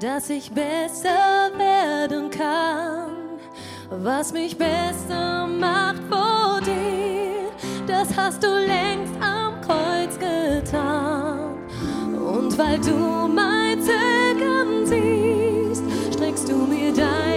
[0.00, 3.10] dass ich besser werden kann.
[3.90, 7.50] Was mich besser macht vor dir,
[7.86, 11.58] das hast du längst am Kreuz getan.
[12.14, 15.13] Und weil du mein Zögern siehst,
[16.34, 17.33] streckst du mir deine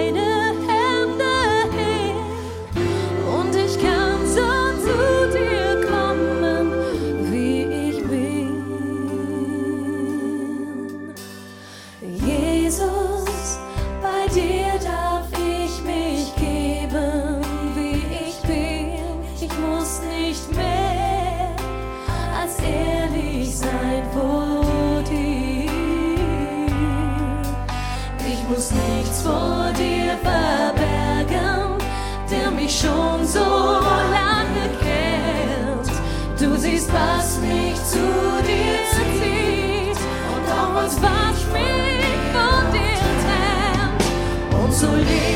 [44.78, 45.27] Und so